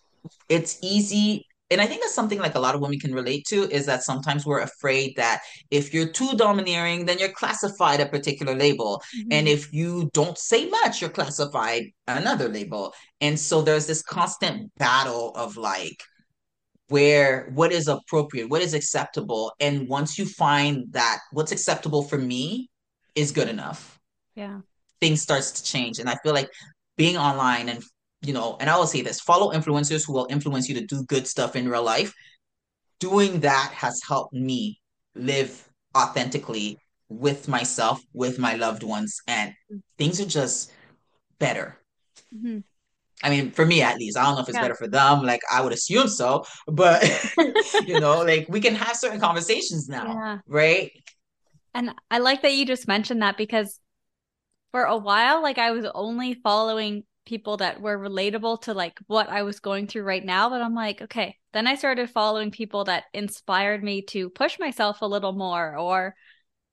it's 0.49 0.79
easy. 0.83 1.47
And 1.71 1.81
I 1.81 1.87
think 1.87 2.03
that's 2.03 2.15
something 2.15 2.41
like 2.41 2.57
a 2.57 2.61
lot 2.61 2.75
of 2.75 2.81
women 2.81 2.99
can 2.99 3.15
relate 3.15 3.45
to 3.49 3.71
is 3.71 3.87
that 3.87 4.03
sometimes 4.03 4.45
we're 4.45 4.61
afraid 4.61 5.15
that 5.17 5.43
if 5.71 5.95
you're 5.95 6.09
too 6.09 6.33
domineering, 6.37 7.07
then 7.07 7.19
you're 7.19 7.33
classified 7.33 8.01
a 8.01 8.07
particular 8.07 8.55
label. 8.55 9.01
Mm-hmm. 9.17 9.33
And 9.33 9.49
if 9.49 9.73
you 9.73 10.11
don't 10.13 10.37
say 10.37 10.69
much, 10.69 11.01
you're 11.01 11.11
classified 11.11 11.85
another 12.09 12.49
label. 12.49 12.93
And 13.21 13.39
so 13.39 13.63
there's 13.63 13.87
this 13.87 14.03
constant 14.03 14.73
battle 14.79 15.33
of 15.37 15.57
like, 15.57 16.03
where 16.89 17.49
what 17.55 17.71
is 17.71 17.87
appropriate, 17.87 18.51
what 18.51 18.63
is 18.63 18.75
acceptable. 18.75 19.53
And 19.61 19.89
once 19.89 20.19
you 20.19 20.27
find 20.27 20.93
that 20.93 21.21
what's 21.31 21.53
acceptable 21.53 22.03
for 22.03 22.19
me 22.19 22.69
is 23.15 23.31
good 23.31 23.49
enough. 23.49 23.97
Yeah. 24.35 24.61
Things 25.01 25.23
starts 25.23 25.53
to 25.53 25.63
change. 25.63 26.01
And 26.01 26.11
I 26.11 26.17
feel 26.25 26.35
like 26.35 26.51
being 27.01 27.17
online 27.17 27.71
and 27.71 27.83
you 28.21 28.35
know, 28.35 28.59
and 28.61 28.69
I 28.69 28.77
will 28.77 28.87
say 28.87 29.01
this 29.01 29.23
follow 29.23 29.55
influencers 29.55 30.07
who 30.07 30.13
will 30.13 30.27
influence 30.29 30.69
you 30.69 30.75
to 30.75 30.85
do 30.85 31.03
good 31.05 31.27
stuff 31.27 31.57
in 31.57 31.67
real 31.67 31.83
life. 31.83 32.13
Doing 32.99 33.41
that 33.41 33.71
has 33.75 34.03
helped 34.07 34.35
me 34.35 34.79
live 35.15 35.67
authentically 35.97 36.79
with 37.09 37.49
myself, 37.49 38.03
with 38.13 38.39
my 38.39 38.57
loved 38.57 38.83
ones, 38.83 39.23
and 39.27 39.55
things 39.97 40.21
are 40.21 40.27
just 40.27 40.71
better. 41.39 41.79
Mm-hmm. 42.35 42.59
I 43.23 43.31
mean, 43.31 43.51
for 43.51 43.65
me 43.65 43.81
at 43.81 43.97
least, 43.97 44.19
I 44.19 44.25
don't 44.25 44.35
know 44.35 44.43
if 44.43 44.49
it's 44.49 44.57
yeah. 44.57 44.63
better 44.65 44.75
for 44.75 44.89
them. 44.89 45.23
Like, 45.23 45.41
I 45.51 45.63
would 45.63 45.73
assume 45.73 46.09
so, 46.09 46.45
but 46.67 47.03
you 47.87 47.99
know, 47.99 48.21
like 48.23 48.45
we 48.51 48.61
can 48.61 48.75
have 48.75 48.97
certain 48.97 49.21
conversations 49.21 49.89
now, 49.89 50.05
yeah. 50.13 50.39
right? 50.47 50.93
And 51.73 51.95
I 52.11 52.19
like 52.19 52.43
that 52.43 52.53
you 52.53 52.67
just 52.67 52.87
mentioned 52.87 53.23
that 53.23 53.39
because 53.39 53.81
for 54.73 54.85
a 54.85 54.97
while, 54.97 55.43
like 55.43 55.59
I 55.59 55.71
was 55.73 55.85
only 55.95 56.35
following 56.35 57.05
people 57.27 57.59
that 57.59 57.81
were 57.81 57.99
relatable 57.99 58.63
to 58.63 58.75
like 58.75 58.99
what 59.07 59.29
I 59.29 59.43
was 59.43 59.61
going 59.61 59.87
through 59.87 60.03
right 60.03 60.25
now. 60.25 60.51
But 60.51 60.63
I'm 60.63 60.75
like, 60.75 61.03
okay. 61.03 61.37
Then 61.53 61.67
I 61.67 61.75
started 61.75 62.11
following 62.11 62.51
people 62.51 62.85
that 62.85 63.05
inspired 63.13 63.83
me 63.83 64.03
to 64.03 64.31
push 64.31 64.59
myself 64.59 65.03
a 65.03 65.07
little 65.07 65.33
more 65.33 65.77
or 65.77 66.15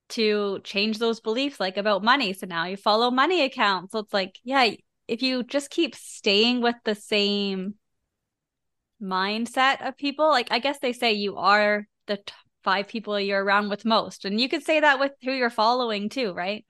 to 0.09 0.59
change 0.63 0.99
those 0.99 1.19
beliefs 1.19 1.59
like 1.59 1.77
about 1.77 2.03
money. 2.03 2.33
So 2.33 2.47
now 2.47 2.65
you 2.65 2.77
follow 2.77 3.11
money 3.11 3.43
accounts. 3.43 3.91
So 3.91 3.99
it's 3.99 4.13
like, 4.13 4.39
yeah, 4.43 4.71
if 5.07 5.21
you 5.21 5.43
just 5.43 5.69
keep 5.69 5.95
staying 5.95 6.61
with 6.61 6.75
the 6.85 6.95
same 6.95 7.75
mindset 9.01 9.87
of 9.87 9.97
people, 9.97 10.29
like 10.29 10.47
I 10.51 10.59
guess 10.59 10.79
they 10.79 10.93
say 10.93 11.13
you 11.13 11.37
are 11.37 11.87
the 12.07 12.17
t- 12.17 12.33
five 12.63 12.87
people 12.87 13.19
you're 13.19 13.43
around 13.43 13.69
with 13.69 13.85
most. 13.85 14.25
And 14.25 14.39
you 14.39 14.49
could 14.49 14.63
say 14.63 14.79
that 14.79 14.99
with 14.99 15.11
who 15.23 15.31
you're 15.31 15.49
following 15.49 16.09
too, 16.09 16.33
right? 16.33 16.65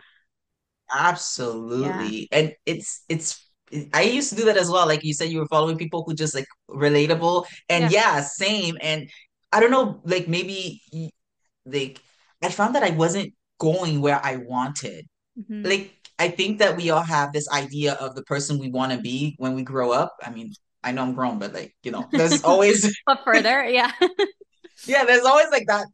Absolutely. 0.93 2.27
Yeah. 2.31 2.39
And 2.39 2.55
it's 2.65 3.03
it's 3.09 3.43
I 3.93 4.03
used 4.03 4.29
to 4.29 4.35
do 4.35 4.45
that 4.45 4.57
as 4.57 4.69
well. 4.69 4.87
Like 4.87 5.03
you 5.03 5.13
said, 5.13 5.29
you 5.29 5.39
were 5.39 5.47
following 5.47 5.77
people 5.77 6.03
who 6.05 6.13
just 6.13 6.33
like 6.33 6.47
relatable, 6.69 7.45
and 7.69 7.91
yeah, 7.91 8.15
yeah 8.15 8.21
same. 8.21 8.77
And 8.81 9.09
I 9.51 9.59
don't 9.59 9.71
know, 9.71 10.01
like 10.05 10.27
maybe 10.27 10.81
like 11.65 12.01
I 12.41 12.49
found 12.49 12.75
that 12.75 12.83
I 12.83 12.91
wasn't 12.91 13.33
going 13.59 14.01
where 14.01 14.23
I 14.23 14.37
wanted. 14.37 15.07
Mm-hmm. 15.37 15.65
Like 15.65 15.93
I 16.19 16.29
think 16.29 16.59
that 16.59 16.77
we 16.77 16.89
all 16.89 17.03
have 17.03 17.33
this 17.33 17.49
idea 17.49 17.93
of 17.93 18.15
the 18.15 18.23
person 18.23 18.59
we 18.59 18.69
want 18.69 18.91
to 18.91 18.99
be 18.99 19.35
when 19.37 19.53
we 19.53 19.63
grow 19.63 19.91
up. 19.91 20.15
I 20.23 20.31
mean, 20.31 20.53
I 20.83 20.91
know 20.91 21.03
I'm 21.03 21.13
grown, 21.13 21.39
but 21.39 21.53
like 21.53 21.75
you 21.83 21.91
know, 21.91 22.07
there's 22.11 22.43
always 22.45 22.97
but 23.05 23.23
further, 23.23 23.65
yeah, 23.65 23.91
yeah. 24.85 25.05
There's 25.05 25.25
always 25.25 25.49
like 25.51 25.67
that 25.67 25.87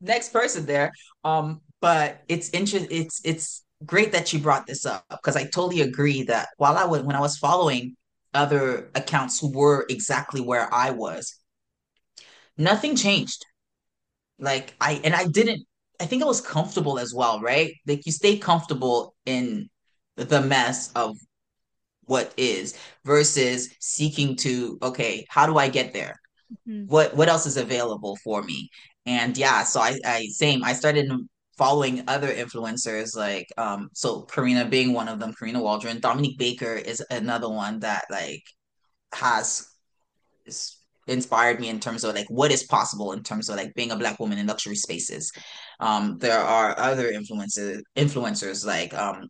next 0.00 0.32
person 0.32 0.66
there. 0.66 0.92
Um, 1.22 1.60
but 1.80 2.22
it's 2.28 2.50
interesting. 2.50 2.88
It's 2.90 3.20
it's 3.24 3.63
great 3.84 4.12
that 4.12 4.32
you 4.32 4.38
brought 4.38 4.66
this 4.66 4.86
up 4.86 5.04
because 5.10 5.36
I 5.36 5.44
totally 5.44 5.80
agree 5.80 6.22
that 6.24 6.48
while 6.56 6.76
I 6.76 6.84
was 6.84 7.02
when 7.02 7.16
I 7.16 7.20
was 7.20 7.36
following 7.36 7.96
other 8.32 8.90
accounts 8.94 9.40
who 9.40 9.52
were 9.52 9.86
exactly 9.88 10.40
where 10.40 10.72
I 10.72 10.90
was, 10.90 11.38
nothing 12.56 12.96
changed. 12.96 13.44
Like 14.38 14.74
I 14.80 15.00
and 15.04 15.14
I 15.14 15.26
didn't 15.26 15.66
I 16.00 16.06
think 16.06 16.22
I 16.22 16.26
was 16.26 16.40
comfortable 16.40 16.98
as 16.98 17.14
well, 17.14 17.40
right? 17.40 17.74
Like 17.86 18.04
you 18.06 18.12
stay 18.12 18.36
comfortable 18.36 19.14
in 19.26 19.70
the 20.16 20.40
mess 20.40 20.92
of 20.92 21.16
what 22.06 22.32
is 22.36 22.76
versus 23.04 23.70
seeking 23.80 24.36
to 24.36 24.78
okay, 24.82 25.26
how 25.28 25.46
do 25.46 25.56
I 25.56 25.68
get 25.68 25.92
there? 25.92 26.20
Mm-hmm. 26.68 26.86
What 26.86 27.16
what 27.16 27.28
else 27.28 27.46
is 27.46 27.56
available 27.56 28.16
for 28.24 28.42
me? 28.42 28.70
And 29.06 29.36
yeah, 29.36 29.64
so 29.64 29.80
I 29.80 29.98
I 30.04 30.26
same 30.32 30.64
I 30.64 30.72
started 30.72 31.10
following 31.56 32.04
other 32.08 32.32
influencers 32.32 33.16
like 33.16 33.46
um 33.58 33.88
so 33.94 34.22
Karina 34.22 34.64
being 34.64 34.92
one 34.92 35.08
of 35.08 35.18
them, 35.18 35.34
Karina 35.38 35.60
Waldron, 35.60 36.00
Dominique 36.00 36.38
Baker 36.38 36.74
is 36.74 37.02
another 37.10 37.48
one 37.48 37.80
that 37.80 38.04
like 38.10 38.42
has 39.12 39.68
inspired 41.06 41.60
me 41.60 41.68
in 41.68 41.80
terms 41.80 42.02
of 42.04 42.14
like 42.14 42.26
what 42.28 42.50
is 42.50 42.64
possible 42.64 43.12
in 43.12 43.22
terms 43.22 43.48
of 43.48 43.56
like 43.56 43.74
being 43.74 43.90
a 43.90 43.96
black 43.96 44.18
woman 44.18 44.38
in 44.38 44.46
luxury 44.46 44.76
spaces. 44.76 45.30
Um 45.80 46.18
there 46.18 46.40
are 46.40 46.78
other 46.78 47.12
influencers 47.12 47.80
influencers 47.96 48.64
like 48.66 48.94
um 48.94 49.28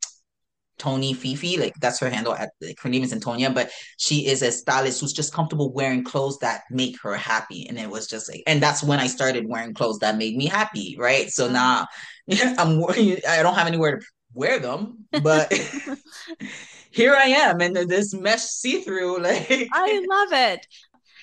Tony 0.79 1.15
Fifi, 1.15 1.57
like 1.57 1.75
that's 1.81 1.99
her 2.01 2.11
handle. 2.11 2.35
At 2.35 2.51
like, 2.61 2.81
her 2.81 2.89
name 2.89 3.03
is 3.03 3.13
Antonia, 3.13 3.51
but 3.51 3.71
she 3.99 4.27
is 4.27 4.43
a 4.43 4.51
stylist 4.51 5.01
who's 5.01 5.13
just 5.13 5.33
comfortable 5.33 5.73
wearing 5.73 6.05
clothes 6.05 6.39
that 6.39 6.63
make 6.71 7.01
her 7.03 7.15
happy. 7.15 7.67
And 7.69 7.79
it 7.79 7.89
was 7.89 8.07
just 8.07 8.31
like, 8.31 8.43
and 8.47 8.63
that's 8.63 8.83
when 8.83 8.99
I 8.99 9.07
started 9.07 9.49
wearing 9.49 9.75
clothes 9.75 9.99
that 10.01 10.17
made 10.17 10.37
me 10.37 10.47
happy, 10.47 10.97
right? 10.99 11.31
So 11.31 11.45
mm-hmm. 11.45 11.55
now 11.55 11.87
I'm 12.59 12.83
I 12.85 13.43
don't 13.43 13.55
have 13.55 13.67
anywhere 13.67 13.99
to 13.99 14.07
wear 14.33 14.59
them, 14.59 15.07
but 15.23 15.53
here 16.91 17.15
I 17.15 17.27
am 17.27 17.61
in 17.61 17.73
this 17.73 18.15
mesh 18.15 18.43
see 18.43 18.81
through. 18.81 19.21
Like 19.21 19.69
I 19.73 20.05
love 20.09 20.33
it. 20.33 20.67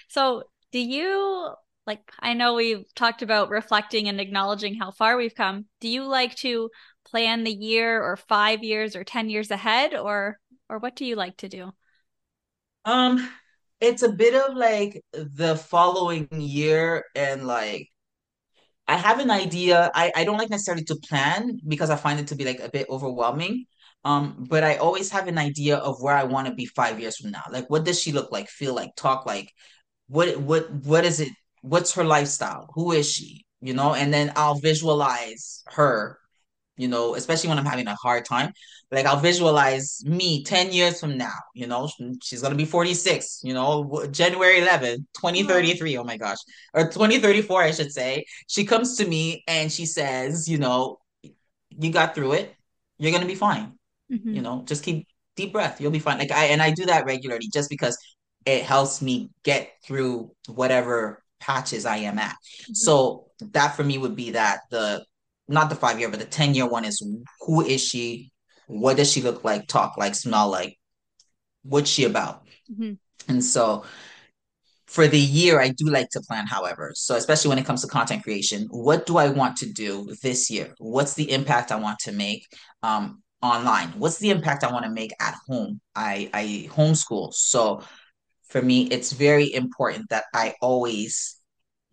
So 0.09 0.43
do 0.71 0.79
you 0.79 1.53
like? 1.85 2.01
I 2.19 2.33
know 2.33 2.55
we've 2.55 2.85
talked 2.95 3.21
about 3.21 3.49
reflecting 3.49 4.07
and 4.07 4.19
acknowledging 4.19 4.75
how 4.75 4.91
far 4.91 5.17
we've 5.17 5.35
come. 5.35 5.65
Do 5.79 5.89
you 5.89 6.03
like 6.03 6.35
to 6.37 6.69
plan 7.05 7.43
the 7.43 7.51
year 7.51 8.01
or 8.01 8.15
five 8.15 8.63
years 8.63 8.95
or 8.95 9.03
10 9.03 9.29
years 9.29 9.51
ahead 9.51 9.95
or 9.95 10.39
or 10.69 10.79
what 10.79 10.95
do 10.95 11.05
you 11.05 11.15
like 11.15 11.37
to 11.37 11.49
do? 11.49 11.71
Um 12.85 13.29
it's 13.79 14.03
a 14.03 14.11
bit 14.11 14.35
of 14.35 14.55
like 14.55 15.03
the 15.13 15.55
following 15.55 16.27
year 16.31 17.03
and 17.15 17.47
like 17.47 17.87
i 18.87 18.95
have 18.97 19.19
an 19.19 19.31
idea. 19.31 19.91
I 19.95 20.11
i 20.15 20.23
don't 20.23 20.37
like 20.37 20.49
necessarily 20.49 20.83
to 20.85 20.95
plan 20.95 21.59
because 21.67 21.89
i 21.89 21.95
find 21.95 22.19
it 22.19 22.27
to 22.27 22.35
be 22.35 22.45
like 22.45 22.59
a 22.59 22.69
bit 22.69 22.87
overwhelming. 22.89 23.65
Um 24.03 24.45
but 24.49 24.63
i 24.63 24.75
always 24.77 25.11
have 25.11 25.27
an 25.27 25.37
idea 25.37 25.77
of 25.77 26.01
where 26.01 26.15
i 26.15 26.23
want 26.23 26.47
to 26.47 26.53
be 26.53 26.65
five 26.65 26.99
years 26.99 27.17
from 27.17 27.31
now. 27.31 27.43
Like 27.51 27.69
what 27.69 27.85
does 27.85 27.99
she 28.01 28.11
look 28.11 28.31
like? 28.31 28.49
Feel 28.49 28.73
like? 28.75 28.95
Talk 28.95 29.25
like 29.25 29.51
what 30.07 30.37
what 30.39 30.71
what 30.71 31.05
is 31.05 31.19
it? 31.19 31.29
What's 31.61 31.93
her 31.95 32.03
lifestyle? 32.05 32.69
Who 32.75 32.91
is 32.93 33.09
she? 33.11 33.45
You 33.61 33.73
know? 33.73 33.93
And 33.95 34.13
then 34.13 34.33
i'll 34.35 34.59
visualize 34.59 35.63
her 35.67 36.19
you 36.81 36.87
know, 36.87 37.13
especially 37.13 37.47
when 37.47 37.59
I'm 37.59 37.65
having 37.65 37.85
a 37.85 37.93
hard 37.93 38.25
time. 38.25 38.53
Like 38.89 39.05
I'll 39.05 39.19
visualize 39.19 40.03
me 40.03 40.43
10 40.43 40.73
years 40.73 40.99
from 40.99 41.15
now, 41.15 41.37
you 41.53 41.67
know, 41.67 41.87
she's 42.23 42.41
going 42.41 42.51
to 42.51 42.57
be 42.57 42.65
46, 42.65 43.41
you 43.43 43.53
know, 43.53 44.07
January 44.09 44.59
11, 44.59 45.07
2033. 45.13 45.97
Oh 45.97 46.03
my 46.03 46.17
gosh. 46.17 46.39
Or 46.73 46.85
2034, 46.85 47.61
I 47.61 47.71
should 47.71 47.91
say. 47.91 48.25
She 48.47 48.65
comes 48.65 48.97
to 48.97 49.07
me 49.07 49.43
and 49.47 49.71
she 49.71 49.85
says, 49.85 50.49
you 50.49 50.57
know, 50.57 50.97
you 51.69 51.91
got 51.91 52.15
through 52.15 52.33
it. 52.33 52.55
You're 52.97 53.11
going 53.11 53.21
to 53.21 53.27
be 53.27 53.35
fine. 53.35 53.73
Mm-hmm. 54.11 54.33
You 54.33 54.41
know, 54.41 54.63
just 54.65 54.83
keep 54.83 55.07
deep 55.35 55.53
breath. 55.53 55.79
You'll 55.79 55.91
be 55.91 55.99
fine. 55.99 56.17
Like 56.17 56.31
I, 56.31 56.45
and 56.45 56.63
I 56.63 56.71
do 56.71 56.87
that 56.87 57.05
regularly 57.05 57.47
just 57.53 57.69
because 57.69 57.95
it 58.45 58.63
helps 58.63 59.03
me 59.03 59.29
get 59.43 59.71
through 59.85 60.31
whatever 60.47 61.23
patches 61.39 61.85
I 61.85 61.97
am 61.97 62.17
at. 62.17 62.33
Mm-hmm. 62.33 62.73
So 62.73 63.27
that 63.53 63.75
for 63.75 63.83
me 63.83 63.99
would 63.99 64.15
be 64.15 64.31
that 64.31 64.61
the 64.71 65.05
not 65.51 65.69
the 65.69 65.75
five 65.75 65.99
year, 65.99 66.09
but 66.09 66.19
the 66.19 66.25
10 66.25 66.55
year 66.55 66.67
one 66.67 66.85
is 66.85 67.05
who 67.41 67.65
is 67.65 67.81
she? 67.81 68.31
What 68.67 68.97
does 68.97 69.11
she 69.11 69.21
look 69.21 69.43
like, 69.43 69.67
talk 69.67 69.97
like, 69.97 70.15
smell 70.15 70.49
like? 70.49 70.77
What's 71.63 71.89
she 71.89 72.05
about? 72.05 72.43
Mm-hmm. 72.71 72.93
And 73.27 73.43
so 73.43 73.83
for 74.91 75.07
the 75.07 75.17
year, 75.17 75.61
I 75.61 75.69
do 75.69 75.85
like 75.85 76.09
to 76.09 76.21
plan, 76.21 76.47
however. 76.47 76.91
So, 76.95 77.15
especially 77.15 77.47
when 77.47 77.57
it 77.57 77.65
comes 77.65 77.81
to 77.81 77.87
content 77.87 78.23
creation, 78.23 78.67
what 78.71 79.05
do 79.05 79.15
I 79.15 79.29
want 79.29 79.55
to 79.57 79.71
do 79.71 80.13
this 80.21 80.51
year? 80.51 80.75
What's 80.79 81.13
the 81.13 81.31
impact 81.31 81.71
I 81.71 81.77
want 81.77 81.99
to 81.99 82.11
make 82.11 82.45
um, 82.83 83.23
online? 83.41 83.87
What's 83.97 84.17
the 84.17 84.31
impact 84.31 84.65
I 84.65 84.71
want 84.73 84.83
to 84.83 84.91
make 84.91 85.13
at 85.21 85.35
home? 85.47 85.79
I, 85.95 86.29
I 86.33 86.67
homeschool. 86.73 87.33
So, 87.33 87.83
for 88.49 88.61
me, 88.61 88.83
it's 88.87 89.13
very 89.13 89.53
important 89.53 90.09
that 90.09 90.25
I 90.33 90.55
always 90.61 91.37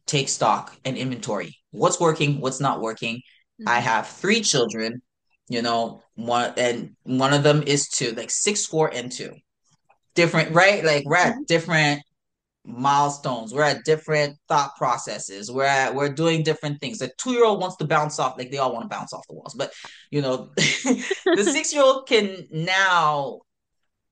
take 0.06 0.28
stock 0.28 0.76
and 0.84 0.96
inventory. 0.96 1.56
What's 1.70 2.00
working? 2.00 2.40
What's 2.40 2.58
not 2.58 2.80
working? 2.80 3.22
Mm-hmm. 3.60 3.68
I 3.68 3.80
have 3.80 4.08
three 4.08 4.40
children, 4.40 5.02
you 5.48 5.62
know, 5.62 6.02
one 6.14 6.52
and 6.56 6.96
one 7.04 7.32
of 7.32 7.42
them 7.42 7.62
is 7.62 7.88
two, 7.88 8.12
like 8.12 8.30
six, 8.30 8.66
four, 8.66 8.88
and 8.92 9.10
two. 9.10 9.32
Different, 10.14 10.54
right? 10.54 10.84
Like 10.84 11.04
we're 11.04 11.16
at 11.16 11.34
mm-hmm. 11.34 11.42
different 11.46 12.02
milestones. 12.64 13.52
We're 13.52 13.62
at 13.62 13.84
different 13.84 14.36
thought 14.48 14.76
processes. 14.76 15.50
We're 15.50 15.64
at, 15.64 15.94
we're 15.94 16.12
doing 16.12 16.42
different 16.42 16.80
things. 16.80 16.98
The 16.98 17.10
two 17.18 17.32
year 17.32 17.44
old 17.44 17.60
wants 17.60 17.76
to 17.76 17.86
bounce 17.86 18.18
off, 18.18 18.36
like 18.38 18.50
they 18.50 18.58
all 18.58 18.72
want 18.72 18.84
to 18.84 18.94
bounce 18.94 19.12
off 19.12 19.26
the 19.28 19.34
walls. 19.34 19.54
But 19.54 19.72
you 20.10 20.20
know, 20.20 20.50
the 20.56 21.48
six 21.52 21.72
year 21.72 21.82
old 21.82 22.06
can 22.06 22.46
now 22.50 23.40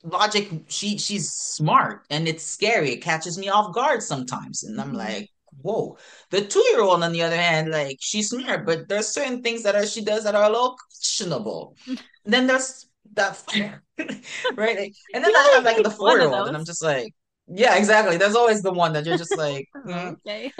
logic. 0.03 0.49
She 0.69 0.99
she's 0.99 1.31
smart 1.33 2.07
and 2.11 2.27
it's 2.27 2.45
scary. 2.45 2.93
It 2.93 3.03
catches 3.03 3.39
me 3.39 3.49
off 3.49 3.75
guard 3.75 4.03
sometimes, 4.03 4.65
and 4.65 4.81
I'm 4.81 4.89
mm-hmm. 4.89 4.97
like, 4.97 5.31
whoa. 5.67 5.99
The 6.31 6.43
two 6.45 6.65
year 6.71 6.81
old, 6.81 7.03
on 7.03 7.13
the 7.13 7.23
other 7.23 7.37
hand, 7.37 7.71
like 7.71 7.99
she's 8.01 8.31
smart, 8.31 8.65
but 8.67 8.89
there's 8.89 9.09
certain 9.09 9.43
things 9.43 9.63
that 9.65 9.75
are, 9.75 9.87
she 9.87 10.03
does 10.05 10.25
that 10.25 10.35
are 10.35 10.45
a 10.45 10.51
little 10.51 10.77
questionable. 10.77 11.77
then 12.25 12.47
there's 12.47 12.87
that 13.15 13.43
right, 14.57 14.93
and 15.15 15.25
then 15.25 15.37
I 15.37 15.53
have 15.55 15.65
like 15.65 15.83
the 15.83 15.91
four 15.91 16.19
year 16.19 16.29
old, 16.29 16.49
and 16.49 16.57
I'm 16.57 16.65
just 16.65 16.83
like 16.83 17.15
yeah, 17.49 17.77
exactly. 17.77 18.17
There's 18.17 18.35
always 18.35 18.63
the 18.63 18.73
one 18.73 18.93
that 18.95 19.07
you're 19.07 19.19
just 19.19 19.37
like, 19.37 19.69
mm. 19.87 20.17
okay. 20.17 20.53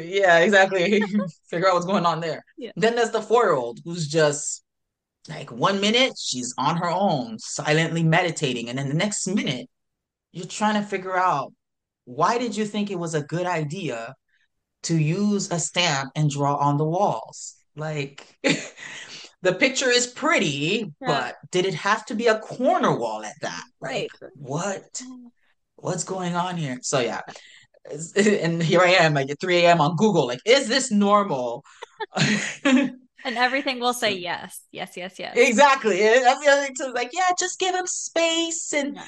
yeah, 0.00 0.38
exactly. 0.38 1.02
Figure 1.50 1.68
out 1.68 1.74
what's 1.74 1.86
going 1.86 2.06
on 2.06 2.20
there. 2.20 2.44
Yeah. 2.56 2.72
Then 2.76 2.94
there's 2.94 3.10
the 3.10 3.22
four 3.22 3.44
year 3.44 3.54
old 3.54 3.80
who's 3.84 4.08
just 4.08 4.64
like 5.28 5.52
one 5.52 5.80
minute 5.80 6.14
she's 6.18 6.54
on 6.56 6.76
her 6.76 6.90
own, 6.90 7.38
silently 7.38 8.02
meditating. 8.02 8.68
And 8.68 8.78
then 8.78 8.88
the 8.88 8.94
next 8.94 9.26
minute, 9.26 9.68
you're 10.32 10.46
trying 10.46 10.80
to 10.80 10.88
figure 10.88 11.16
out 11.16 11.52
why 12.06 12.38
did 12.38 12.56
you 12.56 12.64
think 12.64 12.90
it 12.90 12.98
was 12.98 13.14
a 13.14 13.22
good 13.22 13.46
idea 13.46 14.14
to 14.84 14.96
use 14.96 15.50
a 15.50 15.58
stamp 15.58 16.12
and 16.14 16.30
draw 16.30 16.56
on 16.56 16.78
the 16.78 16.84
walls? 16.84 17.56
Like, 17.76 18.26
the 19.42 19.52
picture 19.52 19.90
is 19.90 20.06
pretty, 20.06 20.92
yeah. 21.00 21.06
but 21.06 21.36
did 21.50 21.66
it 21.66 21.74
have 21.74 22.04
to 22.06 22.14
be 22.14 22.26
a 22.28 22.38
corner 22.38 22.96
wall 22.96 23.24
at 23.24 23.40
that? 23.42 23.64
Like, 23.80 24.10
right. 24.20 24.32
What? 24.34 25.02
What's 25.76 26.04
going 26.04 26.34
on 26.34 26.56
here? 26.56 26.78
So 26.82 27.00
yeah. 27.00 27.20
And 28.16 28.62
here 28.62 28.80
I 28.80 28.92
am, 28.92 29.12
like 29.12 29.30
at 29.30 29.38
3 29.40 29.58
a.m. 29.58 29.78
on 29.82 29.96
Google, 29.96 30.26
like, 30.26 30.40
is 30.46 30.68
this 30.68 30.90
normal? 30.90 31.62
and 32.64 32.96
everything 33.24 33.78
will 33.78 33.92
say 33.92 34.14
yes, 34.14 34.62
yes, 34.72 34.96
yes, 34.96 35.18
yes. 35.18 35.36
Exactly. 35.36 35.98
That's 36.00 36.42
the 36.42 36.50
other 36.50 36.62
thing 36.62 36.74
too. 36.80 36.92
Like, 36.94 37.10
yeah, 37.12 37.30
just 37.38 37.58
give 37.58 37.74
him 37.74 37.86
space 37.86 38.72
and 38.72 38.96
yeah. 38.96 39.02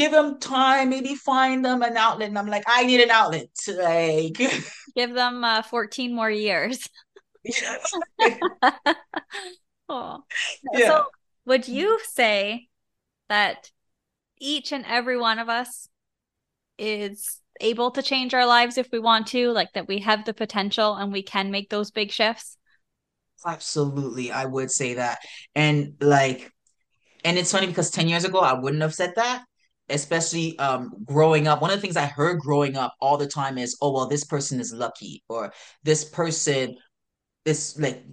Give 0.00 0.12
them 0.12 0.40
time. 0.40 0.88
Maybe 0.88 1.14
find 1.14 1.62
them 1.64 1.82
an 1.82 1.96
outlet. 1.96 2.30
And 2.30 2.38
I'm 2.38 2.46
like, 2.46 2.64
I 2.66 2.86
need 2.86 3.02
an 3.02 3.10
outlet. 3.10 3.50
Like, 3.68 4.38
give 4.96 5.14
them 5.14 5.44
uh, 5.44 5.62
14 5.62 6.14
more 6.14 6.30
years. 6.30 6.88
oh. 9.88 10.24
Yeah. 10.72 10.86
So, 10.86 11.04
would 11.44 11.68
you 11.68 11.98
say 12.12 12.68
that 13.28 13.70
each 14.38 14.72
and 14.72 14.86
every 14.86 15.18
one 15.18 15.38
of 15.38 15.50
us 15.50 15.88
is 16.78 17.40
able 17.60 17.90
to 17.90 18.02
change 18.02 18.32
our 18.32 18.46
lives 18.46 18.78
if 18.78 18.88
we 18.90 18.98
want 18.98 19.26
to, 19.28 19.52
like 19.52 19.74
that 19.74 19.86
we 19.86 19.98
have 19.98 20.24
the 20.24 20.32
potential 20.32 20.94
and 20.94 21.12
we 21.12 21.22
can 21.22 21.50
make 21.50 21.68
those 21.68 21.90
big 21.90 22.10
shifts? 22.10 22.56
Absolutely. 23.46 24.32
I 24.32 24.46
would 24.46 24.70
say 24.70 24.94
that. 24.94 25.18
And 25.54 25.94
like, 26.00 26.50
and 27.22 27.36
it's 27.36 27.52
funny 27.52 27.66
because 27.66 27.90
10 27.90 28.08
years 28.08 28.24
ago, 28.24 28.38
I 28.40 28.54
wouldn't 28.54 28.80
have 28.80 28.94
said 28.94 29.12
that 29.16 29.44
especially 29.90 30.58
um 30.58 30.92
growing 31.04 31.46
up 31.48 31.60
one 31.60 31.70
of 31.70 31.76
the 31.76 31.80
things 31.80 31.96
i 31.96 32.06
heard 32.06 32.38
growing 32.38 32.76
up 32.76 32.94
all 33.00 33.16
the 33.16 33.26
time 33.26 33.58
is 33.58 33.76
oh 33.82 33.92
well 33.92 34.06
this 34.06 34.24
person 34.24 34.60
is 34.60 34.72
lucky 34.72 35.22
or 35.28 35.52
this 35.82 36.04
person 36.04 36.76
this 37.44 37.78
like 37.78 38.04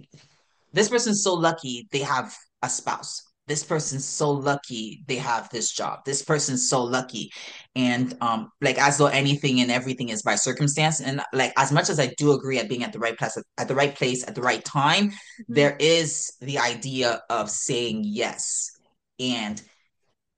this 0.72 0.88
person's 0.88 1.22
so 1.22 1.34
lucky 1.34 1.88
they 1.92 2.00
have 2.00 2.34
a 2.62 2.68
spouse. 2.68 3.22
This 3.46 3.64
person's 3.64 4.04
so 4.04 4.30
lucky 4.30 5.04
they 5.06 5.16
have 5.16 5.48
this 5.50 5.72
job. 5.72 6.00
This 6.04 6.22
person's 6.22 6.68
so 6.68 6.82
lucky. 6.82 7.30
And 7.74 8.16
um 8.20 8.50
like 8.60 8.78
as 8.78 8.98
though 8.98 9.06
anything 9.06 9.60
and 9.60 9.70
everything 9.70 10.10
is 10.10 10.22
by 10.22 10.34
circumstance. 10.34 11.00
And 11.00 11.22
like 11.32 11.52
as 11.56 11.72
much 11.72 11.88
as 11.88 11.98
i 11.98 12.12
do 12.18 12.32
agree 12.32 12.58
at 12.58 12.68
being 12.68 12.84
at 12.84 12.92
the 12.92 12.98
right 12.98 13.16
place 13.16 13.38
at 13.56 13.68
the 13.68 13.74
right 13.74 13.94
place 13.94 14.26
at 14.26 14.34
the 14.34 14.42
right 14.42 14.64
time 14.64 15.10
mm-hmm. 15.10 15.54
there 15.54 15.76
is 15.80 16.32
the 16.40 16.58
idea 16.58 17.22
of 17.30 17.50
saying 17.50 18.02
yes. 18.04 18.70
And 19.18 19.60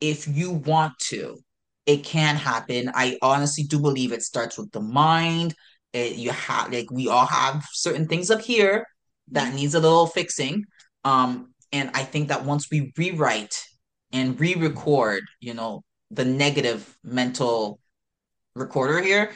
if 0.01 0.27
you 0.29 0.51
want 0.51 0.99
to 0.99 1.39
it 1.87 2.05
can 2.05 2.37
happen. 2.37 2.91
I 2.95 3.19
honestly 3.21 3.65
do 3.65 3.81
believe 3.81 4.13
it 4.13 4.23
starts 4.23 4.57
with 4.57 4.71
the 4.71 4.81
mind. 4.81 5.55
It, 5.93 6.17
you 6.17 6.31
have 6.31 6.73
like 6.73 6.91
we 6.91 7.09
all 7.09 7.27
have 7.27 7.65
certain 7.73 8.07
things 8.07 8.31
up 8.31 8.41
here 8.41 8.87
that 9.33 9.49
mm-hmm. 9.49 9.57
needs 9.57 9.75
a 9.75 9.81
little 9.81 10.07
fixing. 10.07 10.65
Um 11.05 11.53
and 11.73 11.91
I 11.95 12.05
think 12.05 12.29
that 12.29 12.45
once 12.45 12.71
we 12.71 12.93
rewrite 12.97 13.57
and 14.13 14.39
re-record, 14.39 15.23
you 15.41 15.55
know, 15.55 15.83
the 16.11 16.25
negative 16.25 16.97
mental 17.05 17.81
recorder 18.55 19.01
here, 19.01 19.33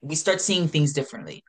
we 0.00 0.14
start 0.14 0.40
seeing 0.40 0.68
things 0.68 0.92
differently. 0.92 1.42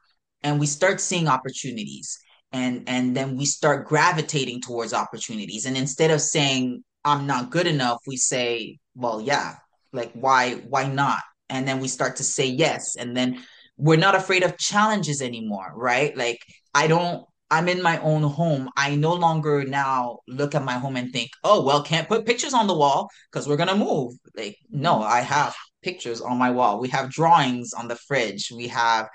And 0.44 0.60
we 0.60 0.68
start 0.68 1.02
seeing 1.02 1.28
opportunities. 1.28 2.18
And 2.52 2.84
and 2.88 3.16
then 3.16 3.38
we 3.38 3.46
start 3.46 3.88
gravitating 3.88 4.62
towards 4.62 4.94
opportunities. 4.94 5.66
And 5.66 5.78
instead 5.78 6.10
of 6.10 6.22
saying 6.22 6.84
i'm 7.08 7.26
not 7.26 7.49
good 7.49 7.68
enough 7.68 7.99
we 8.05 8.18
say 8.18 8.78
well 8.95 9.20
yeah 9.22 9.55
like 9.93 10.12
why 10.14 10.53
why 10.74 10.88
not 10.88 11.22
and 11.49 11.68
then 11.68 11.80
we 11.80 11.88
start 11.88 12.18
to 12.18 12.24
say 12.24 12.45
yes 12.45 12.95
and 12.95 13.16
then 13.16 13.41
we're 13.78 13.97
not 13.97 14.16
afraid 14.16 14.43
of 14.43 14.58
challenges 14.58 15.22
anymore 15.22 15.72
right 15.76 16.16
like 16.18 16.39
i 16.76 16.88
don't 16.88 17.26
I'm 17.49 17.70
in 17.70 17.82
my 17.82 17.97
own 17.99 18.24
home. 18.24 18.70
I 18.76 18.95
no 18.95 19.14
longer 19.14 19.64
now 19.64 20.20
look 20.28 20.53
at 20.53 20.66
my 20.66 20.74
home 20.74 20.97
and 20.97 21.12
think, 21.12 21.30
oh, 21.43 21.64
well, 21.64 21.82
can't 21.82 22.08
put 22.08 22.26
pictures 22.26 22.53
on 22.53 22.68
the 22.68 22.76
wall 22.76 23.10
because 23.32 23.47
we're 23.47 23.55
going 23.55 23.70
to 23.70 23.76
move. 23.76 24.16
Like, 24.36 24.58
no, 24.70 25.01
I 25.01 25.22
have 25.22 25.55
pictures 25.82 26.20
on 26.20 26.38
my 26.38 26.51
wall. 26.51 26.80
We 26.80 26.89
have 26.89 27.10
drawings 27.10 27.72
on 27.74 27.88
the 27.88 27.95
fridge. 27.95 28.51
We 28.53 28.68
have, 28.68 29.08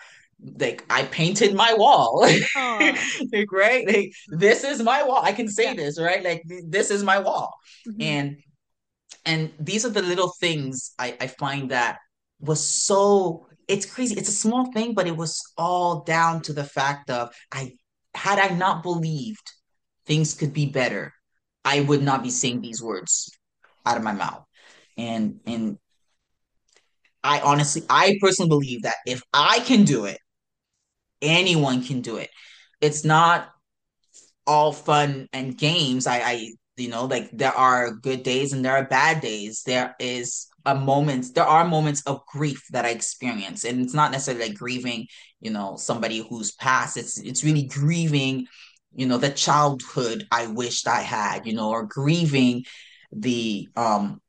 like, 0.59 0.85
I 0.91 1.05
painted 1.05 1.55
my 1.55 1.75
wall. 1.75 2.21
like, 2.57 3.53
right? 3.53 3.87
Like, 3.87 4.13
this 4.29 4.65
is 4.65 4.83
my 4.83 5.03
wall. 5.03 5.21
I 5.23 5.33
can 5.33 5.49
say 5.49 5.65
yeah. 5.65 5.75
this, 5.75 6.01
right? 6.01 6.23
Like, 6.23 6.43
this 6.67 6.91
is 6.91 7.03
my 7.03 7.19
wall. 7.19 7.55
Mm-hmm. 7.89 8.03
And, 8.03 8.37
and 9.25 9.53
these 9.59 9.85
are 9.87 9.91
the 9.91 10.03
little 10.03 10.33
things 10.41 10.93
I, 10.99 11.17
I 11.21 11.27
find 11.29 11.71
that 11.71 11.99
was 12.41 12.67
so 12.67 13.47
it's 13.69 13.87
crazy. 13.87 14.17
It's 14.17 14.29
a 14.29 14.33
small 14.33 14.71
thing, 14.73 14.93
but 14.93 15.07
it 15.07 15.17
was 15.17 15.41
all 15.57 16.03
down 16.03 16.43
to 16.43 16.53
the 16.53 16.65
fact 16.65 17.11
of 17.11 17.33
I 17.53 17.73
had 18.15 18.39
I 18.39 18.55
not 18.55 18.83
believed 18.83 19.51
things 20.07 20.35
could 20.35 20.53
be 20.53 20.67
better, 20.67 21.15
I 21.65 21.81
would 21.81 22.03
not 22.03 22.23
be 22.23 22.31
saying 22.31 22.61
these 22.61 22.83
words 22.83 23.31
out 23.87 23.97
of 23.97 24.03
my 24.03 24.13
mouth. 24.13 24.45
And 24.99 25.41
and 25.47 25.79
I 27.25 27.41
honestly, 27.41 27.83
I 27.89 28.19
personally 28.21 28.49
believe 28.49 28.83
that 28.83 28.97
if 29.07 29.23
I 29.33 29.61
can 29.61 29.85
do 29.85 30.07
it, 30.07 30.19
anyone 31.23 31.83
can 31.83 32.01
do 32.01 32.17
it. 32.17 32.31
It's 32.81 33.05
not 33.05 33.49
all 34.47 34.73
fun 34.73 35.29
and 35.33 35.57
games. 35.57 36.07
I, 36.07 36.19
I 36.19 36.53
you 36.77 36.89
know, 36.89 37.05
like 37.05 37.31
there 37.33 37.53
are 37.57 37.93
good 37.93 38.23
days 38.23 38.53
and 38.53 38.65
there 38.65 38.77
are 38.77 38.85
bad 38.85 39.21
days. 39.21 39.63
There 39.65 39.95
is 40.01 40.49
a 40.65 40.75
moment 40.75 41.35
there 41.35 41.45
are 41.45 41.65
moments 41.65 42.03
of 42.07 42.25
grief 42.27 42.65
that 42.71 42.85
i 42.85 42.91
experience 42.91 43.65
and 43.65 43.81
it's 43.81 43.95
not 43.95 44.13
necessarily 44.13 44.49
like 44.49 44.59
grieving 44.59 45.07
you 45.41 45.51
know 45.51 45.77
somebody 45.77 46.25
who's 46.29 46.53
passed 46.53 46.97
it's 46.97 47.19
it's 47.19 47.45
really 47.45 47.65
grieving 47.65 48.47
you 48.95 49.07
know 49.07 49.19
the 49.19 49.31
childhood 49.31 50.27
i 50.31 50.47
wished 50.47 50.87
i 50.87 51.01
had 51.01 51.47
you 51.47 51.53
know 51.53 51.71
or 51.71 51.85
grieving 51.85 52.65
the 53.11 53.69
um 53.77 54.21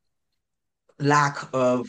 lack 0.98 1.48
of 1.52 1.86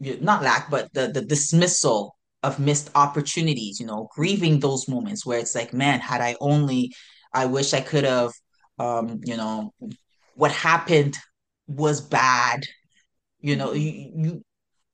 not 0.00 0.42
lack 0.42 0.70
but 0.70 0.92
the 0.92 1.08
the 1.08 1.22
dismissal 1.22 2.13
of 2.44 2.58
missed 2.58 2.90
opportunities 2.94 3.80
you 3.80 3.86
know 3.86 4.08
grieving 4.14 4.60
those 4.60 4.88
moments 4.88 5.26
where 5.26 5.38
it's 5.38 5.54
like 5.54 5.72
man 5.72 5.98
had 6.00 6.20
i 6.20 6.36
only 6.40 6.92
i 7.32 7.46
wish 7.46 7.74
i 7.74 7.80
could 7.80 8.04
have 8.04 8.30
um 8.78 9.20
you 9.24 9.36
know 9.36 9.72
what 10.34 10.52
happened 10.52 11.16
was 11.66 12.00
bad. 12.00 12.64
You 13.40 13.56
know 13.56 13.72
you 13.72 14.12
you, 14.16 14.44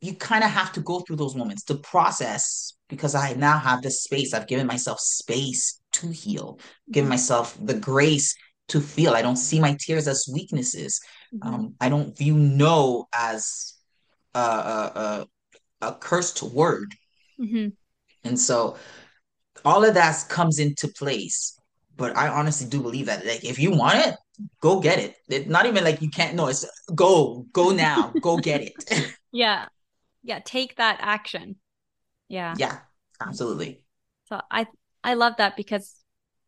you 0.00 0.14
kind 0.14 0.44
of 0.44 0.50
have 0.50 0.72
to 0.72 0.80
go 0.80 1.00
through 1.00 1.16
those 1.16 1.36
moments 1.36 1.64
to 1.64 1.74
process 1.74 2.72
because 2.88 3.14
i 3.14 3.32
now 3.34 3.58
have 3.58 3.82
this 3.82 4.02
space. 4.02 4.34
I've 4.34 4.48
given 4.48 4.66
myself 4.66 4.98
space 5.00 5.80
to 5.92 6.08
heal 6.08 6.58
given 6.90 7.04
mm-hmm. 7.04 7.10
myself 7.10 7.56
the 7.60 7.74
grace 7.74 8.34
to 8.68 8.80
feel. 8.80 9.14
I 9.14 9.22
don't 9.22 9.36
see 9.36 9.60
my 9.60 9.76
tears 9.80 10.06
as 10.08 10.28
weaknesses. 10.32 11.00
Mm-hmm. 11.32 11.54
um, 11.54 11.74
i 11.80 11.88
don't 11.88 12.18
view 12.18 12.34
no 12.34 13.06
as 13.14 13.74
a, 14.34 14.40
a, 14.40 15.26
a, 15.80 15.86
a 15.88 15.94
cursed 15.94 16.42
word 16.42 16.92
mm-hmm. 17.40 17.68
and 18.24 18.38
so 18.38 18.76
all 19.64 19.84
of 19.84 19.94
that 19.94 20.24
comes 20.28 20.58
into 20.58 20.88
place 20.88 21.58
but 21.96 22.16
i 22.16 22.28
honestly 22.28 22.68
do 22.68 22.80
believe 22.80 23.06
that 23.06 23.24
like 23.26 23.44
if 23.44 23.58
you 23.58 23.70
want 23.70 23.98
it 24.06 24.14
go 24.60 24.80
get 24.80 24.98
it. 24.98 25.16
It's 25.28 25.48
not 25.48 25.66
even 25.66 25.84
like 25.84 26.02
you 26.02 26.10
can't. 26.10 26.34
No, 26.34 26.48
it's 26.48 26.66
go, 26.94 27.46
go 27.52 27.70
now, 27.70 28.12
go 28.20 28.36
get 28.38 28.62
it. 28.62 29.16
yeah, 29.32 29.66
yeah. 30.22 30.40
Take 30.44 30.76
that 30.76 30.98
action. 31.00 31.56
Yeah. 32.28 32.54
Yeah. 32.56 32.78
Absolutely. 33.20 33.82
So 34.28 34.40
I 34.50 34.66
I 35.02 35.14
love 35.14 35.34
that 35.38 35.56
because 35.56 35.94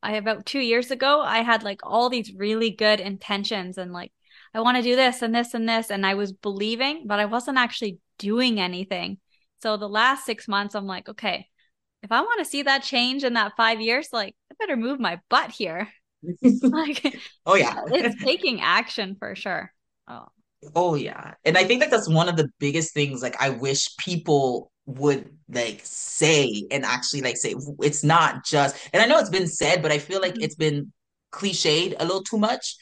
I 0.02 0.14
about 0.14 0.46
two 0.46 0.60
years 0.60 0.90
ago 0.90 1.20
I 1.20 1.42
had 1.42 1.62
like 1.62 1.80
all 1.82 2.08
these 2.08 2.32
really 2.36 2.70
good 2.70 3.00
intentions 3.00 3.78
and 3.78 3.92
like 3.92 4.12
I 4.54 4.60
want 4.60 4.76
to 4.76 4.82
do 4.82 4.96
this 4.96 5.22
and 5.22 5.34
this 5.34 5.54
and 5.54 5.68
this 5.68 5.90
and 5.90 6.06
I 6.06 6.14
was 6.14 6.32
believing, 6.32 7.06
but 7.06 7.18
I 7.18 7.26
wasn't 7.26 7.58
actually 7.58 7.98
doing 8.18 8.60
anything. 8.60 9.18
So 9.62 9.76
the 9.76 9.88
last 9.88 10.26
six 10.26 10.48
months, 10.48 10.74
I'm 10.74 10.86
like, 10.86 11.08
okay, 11.08 11.46
if 12.02 12.10
I 12.10 12.20
want 12.20 12.40
to 12.40 12.44
see 12.44 12.62
that 12.62 12.82
change 12.82 13.22
in 13.22 13.34
that 13.34 13.52
five 13.56 13.80
years, 13.80 14.08
like 14.12 14.34
I 14.50 14.56
better 14.58 14.76
move 14.76 14.98
my 14.98 15.20
butt 15.30 15.52
here. 15.52 15.88
like, 16.62 17.16
oh 17.46 17.54
yeah, 17.54 17.82
it's 17.86 18.22
taking 18.22 18.60
action 18.60 19.16
for 19.18 19.34
sure. 19.34 19.72
Oh. 20.08 20.26
Oh 20.74 20.94
yeah. 20.94 21.34
And 21.44 21.56
I 21.58 21.64
think 21.64 21.80
that 21.80 21.90
that's 21.90 22.08
one 22.08 22.28
of 22.28 22.36
the 22.36 22.48
biggest 22.60 22.94
things 22.94 23.22
like 23.22 23.40
I 23.40 23.50
wish 23.50 23.96
people 23.96 24.70
would 24.86 25.28
like 25.48 25.80
say 25.82 26.66
and 26.70 26.84
actually 26.84 27.20
like 27.20 27.36
say 27.36 27.54
it's 27.80 28.04
not 28.04 28.44
just 28.44 28.76
and 28.92 29.02
I 29.02 29.06
know 29.06 29.18
it's 29.18 29.30
been 29.30 29.48
said, 29.48 29.82
but 29.82 29.90
I 29.90 29.98
feel 29.98 30.20
like 30.20 30.34
mm-hmm. 30.34 30.42
it's 30.42 30.54
been 30.54 30.92
cliched 31.32 31.94
a 31.98 32.04
little 32.04 32.22
too 32.22 32.38
much. 32.38 32.76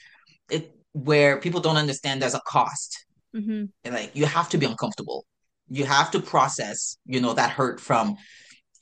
It 0.51 0.75
where 0.93 1.39
people 1.41 1.61
don't 1.61 1.77
understand 1.77 2.21
there's 2.21 2.35
a 2.35 2.43
cost. 2.47 3.07
Mm-hmm. 3.35 3.67
And 3.85 3.95
like 3.95 4.15
you 4.15 4.27
have 4.27 4.51
to 4.51 4.59
be 4.59 4.67
uncomfortable. 4.67 5.25
You 5.71 5.85
have 5.85 6.11
to 6.11 6.21
process, 6.21 6.99
you 7.07 7.21
know, 7.21 7.33
that 7.35 7.51
hurt 7.51 7.81
from 7.81 8.17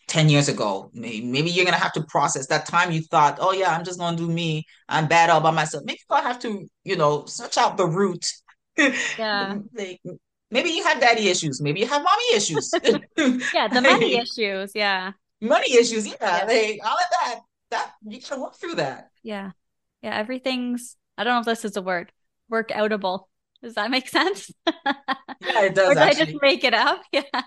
10 0.08 0.28
years 0.28 0.48
ago. 0.48 0.90
Maybe, 0.94 1.50
you're 1.50 1.64
gonna 1.64 1.76
have 1.76 1.92
to 1.92 2.02
process 2.04 2.46
that 2.48 2.66
time 2.66 2.90
you 2.90 3.02
thought, 3.02 3.38
oh 3.40 3.52
yeah, 3.52 3.70
I'm 3.70 3.84
just 3.84 3.98
gonna 3.98 4.16
do 4.16 4.26
me. 4.26 4.64
I'm 4.88 5.06
bad 5.06 5.30
all 5.30 5.40
by 5.40 5.50
myself. 5.50 5.84
Maybe 5.84 6.00
you 6.10 6.16
have 6.16 6.38
to, 6.40 6.66
you 6.84 6.96
know, 6.96 7.26
search 7.26 7.58
out 7.58 7.76
the 7.76 7.86
root. 7.86 8.26
Yeah. 9.18 9.58
like, 9.74 10.00
maybe 10.52 10.70
you 10.70 10.84
have 10.84 11.00
daddy 11.00 11.28
issues. 11.28 11.60
Maybe 11.60 11.80
you 11.80 11.86
have 11.86 12.00
mommy 12.00 12.36
issues. 12.36 12.70
yeah, 13.52 13.66
the 13.66 13.80
money 13.82 14.16
issues. 14.22 14.70
Yeah. 14.72 15.12
Money 15.40 15.74
issues. 15.74 16.06
Yeah. 16.06 16.14
yeah. 16.20 16.44
Like 16.44 16.80
all 16.84 16.92
of 16.92 17.10
that. 17.20 17.40
That 17.70 17.92
you 18.06 18.20
can 18.20 18.40
work 18.40 18.54
through 18.54 18.76
that. 18.76 19.10
Yeah. 19.22 19.50
Yeah. 20.00 20.16
Everything's 20.16 20.96
I 21.18 21.24
don't 21.24 21.34
know 21.34 21.40
if 21.40 21.46
this 21.46 21.64
is 21.64 21.76
a 21.76 21.82
word. 21.82 22.12
Work 22.48 22.68
outable. 22.70 23.24
Does 23.62 23.74
that 23.74 23.90
make 23.90 24.08
sense? 24.08 24.50
yeah, 24.66 25.62
it 25.62 25.74
does. 25.74 25.90
or 25.90 25.94
did 25.94 26.02
actually. 26.02 26.22
I 26.22 26.24
just 26.26 26.42
make 26.42 26.64
it 26.64 26.74
up? 26.74 27.02
Yeah. 27.12 27.42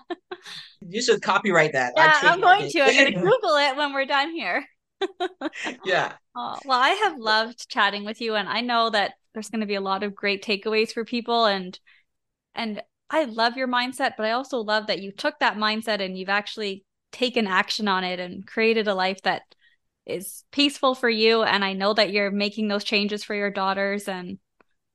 You 0.80 1.00
should 1.00 1.22
copyright 1.22 1.72
that. 1.74 1.92
Yeah, 1.96 2.18
I'm 2.22 2.40
going 2.40 2.68
to. 2.68 2.80
I'm 2.80 2.92
going 2.92 3.06
to 3.14 3.20
Google 3.20 3.56
it 3.56 3.76
when 3.76 3.92
we're 3.92 4.06
done 4.06 4.32
here. 4.32 4.64
yeah. 5.84 6.14
Oh, 6.34 6.58
well, 6.64 6.80
I 6.80 6.90
have 6.90 7.18
loved 7.18 7.68
chatting 7.68 8.04
with 8.04 8.20
you, 8.20 8.34
and 8.34 8.48
I 8.48 8.60
know 8.60 8.90
that 8.90 9.12
there's 9.32 9.50
going 9.50 9.60
to 9.60 9.66
be 9.66 9.76
a 9.76 9.80
lot 9.80 10.02
of 10.02 10.14
great 10.16 10.44
takeaways 10.44 10.92
for 10.92 11.04
people, 11.04 11.44
and 11.46 11.78
and 12.56 12.82
I 13.08 13.24
love 13.24 13.56
your 13.56 13.68
mindset, 13.68 14.12
but 14.16 14.26
I 14.26 14.32
also 14.32 14.58
love 14.58 14.88
that 14.88 15.00
you 15.00 15.12
took 15.12 15.38
that 15.38 15.56
mindset 15.56 16.00
and 16.04 16.18
you've 16.18 16.28
actually 16.28 16.84
taken 17.12 17.46
action 17.46 17.86
on 17.86 18.04
it 18.04 18.18
and 18.18 18.46
created 18.46 18.88
a 18.88 18.94
life 18.94 19.20
that 19.22 19.42
is 20.06 20.44
peaceful 20.50 20.94
for 20.94 21.10
you. 21.10 21.42
And 21.42 21.64
I 21.64 21.74
know 21.74 21.92
that 21.94 22.10
you're 22.10 22.30
making 22.30 22.68
those 22.68 22.84
changes 22.84 23.22
for 23.22 23.34
your 23.34 23.50
daughters, 23.50 24.08
and 24.08 24.38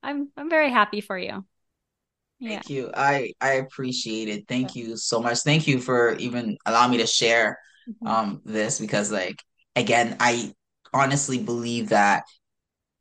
I'm 0.03 0.29
I'm 0.37 0.49
very 0.49 0.71
happy 0.71 1.01
for 1.01 1.17
you. 1.17 1.45
Thank 2.41 2.69
you. 2.69 2.91
I 2.95 3.33
I 3.41 3.53
appreciate 3.53 4.29
it. 4.29 4.47
Thank 4.47 4.75
you 4.75 4.95
so 4.95 5.21
much. 5.21 5.39
Thank 5.39 5.67
you 5.67 5.79
for 5.79 6.13
even 6.15 6.57
allowing 6.65 6.91
me 6.91 6.97
to 6.97 7.07
share 7.07 7.59
mm-hmm. 7.89 8.07
um 8.07 8.41
this 8.45 8.79
because 8.79 9.11
like 9.11 9.41
again, 9.75 10.17
I 10.19 10.53
honestly 10.93 11.39
believe 11.39 11.89
that 11.89 12.23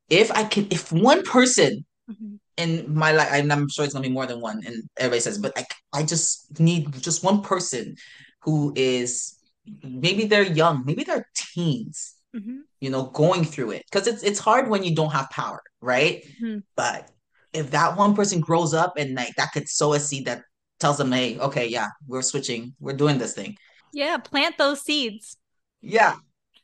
if 0.08 0.30
I 0.30 0.44
could 0.44 0.72
if 0.72 0.90
one 0.90 1.22
person 1.22 1.84
mm-hmm. 2.10 2.36
in 2.56 2.94
my 2.94 3.12
life 3.12 3.28
and 3.32 3.52
I'm 3.52 3.68
sure 3.68 3.84
it's 3.84 3.94
gonna 3.94 4.08
be 4.08 4.12
more 4.12 4.26
than 4.26 4.40
one 4.40 4.62
and 4.64 4.84
everybody 4.96 5.20
says, 5.20 5.38
but 5.38 5.52
I 5.56 5.66
I 5.92 6.02
just 6.02 6.58
need 6.58 6.92
just 7.02 7.22
one 7.22 7.42
person 7.42 7.96
who 8.42 8.72
is 8.74 9.38
maybe 9.82 10.26
they're 10.26 10.42
young, 10.42 10.84
maybe 10.86 11.04
they're 11.04 11.28
teens, 11.34 12.14
mm-hmm. 12.36 12.56
you 12.80 12.90
know, 12.90 13.04
going 13.04 13.44
through 13.44 13.72
it. 13.72 13.82
Because 13.90 14.06
it's 14.06 14.22
it's 14.22 14.38
hard 14.38 14.68
when 14.68 14.82
you 14.84 14.94
don't 14.94 15.12
have 15.12 15.30
power, 15.30 15.62
right? 15.80 16.24
Mm-hmm. 16.42 16.58
But 16.76 17.10
if 17.52 17.70
that 17.70 17.96
one 17.96 18.14
person 18.14 18.40
grows 18.40 18.74
up 18.74 18.94
and 18.96 19.14
like 19.14 19.34
that 19.36 19.52
could 19.52 19.68
sow 19.68 19.94
a 19.94 20.00
seed 20.00 20.26
that 20.26 20.42
tells 20.78 20.98
them, 20.98 21.12
hey, 21.12 21.38
okay, 21.38 21.66
yeah, 21.66 21.88
we're 22.06 22.22
switching, 22.22 22.74
we're 22.80 22.96
doing 22.96 23.18
this 23.18 23.34
thing. 23.34 23.56
Yeah, 23.92 24.18
plant 24.18 24.58
those 24.58 24.82
seeds. 24.82 25.36
Yeah. 25.80 26.16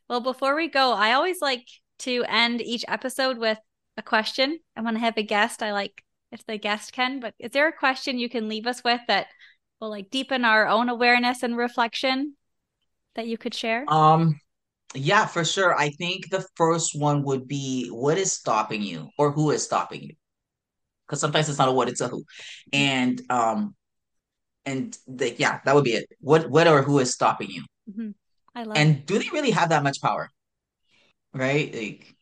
Well, 0.07 0.21
before 0.21 0.55
we 0.55 0.67
go, 0.67 0.93
I 0.93 1.13
always 1.13 1.41
like 1.41 1.65
to 1.99 2.23
end 2.27 2.61
each 2.61 2.85
episode 2.87 3.37
with 3.37 3.57
a 3.97 4.01
question. 4.01 4.59
I 4.75 4.81
want 4.81 4.97
to 4.97 5.01
have 5.01 5.17
a 5.17 5.23
guest, 5.23 5.63
I 5.63 5.71
like 5.71 6.03
if 6.31 6.45
the 6.45 6.57
guest 6.57 6.93
can, 6.93 7.19
but 7.19 7.33
is 7.39 7.51
there 7.51 7.67
a 7.67 7.73
question 7.73 8.17
you 8.17 8.29
can 8.29 8.49
leave 8.49 8.67
us 8.67 8.83
with 8.83 9.01
that 9.07 9.27
will 9.79 9.89
like 9.89 10.09
deepen 10.09 10.45
our 10.45 10.67
own 10.67 10.89
awareness 10.89 11.43
and 11.43 11.55
reflection 11.55 12.35
that 13.15 13.27
you 13.27 13.37
could 13.37 13.53
share? 13.53 13.85
Um 13.87 14.39
yeah, 14.95 15.25
for 15.25 15.43
sure. 15.43 15.75
I 15.77 15.89
think 15.89 16.29
the 16.29 16.45
first 16.55 16.97
one 16.99 17.23
would 17.23 17.47
be 17.47 17.87
what 17.89 18.17
is 18.17 18.31
stopping 18.33 18.81
you 18.81 19.09
or 19.17 19.31
who 19.31 19.51
is 19.51 19.63
stopping 19.63 20.03
you? 20.03 20.15
Because 21.07 21.19
sometimes 21.19 21.49
it's 21.49 21.59
not 21.59 21.69
a 21.69 21.71
what, 21.71 21.89
it's 21.89 22.01
a 22.01 22.07
who. 22.07 22.23
And 22.71 23.21
um 23.29 23.75
and 24.65 24.97
the, 25.07 25.33
yeah, 25.33 25.59
that 25.65 25.75
would 25.75 25.83
be 25.83 25.93
it. 25.93 26.09
What 26.19 26.49
what 26.49 26.67
or 26.67 26.81
who 26.81 26.99
is 26.99 27.13
stopping 27.13 27.49
you? 27.49 27.63
Mm-hmm. 27.89 28.09
I 28.55 28.63
love 28.63 28.77
and 28.77 29.05
do 29.05 29.19
they 29.19 29.29
really 29.31 29.51
have 29.51 29.69
that 29.69 29.83
much 29.83 30.01
power? 30.01 30.29
Right? 31.33 31.73
Like 31.73 32.13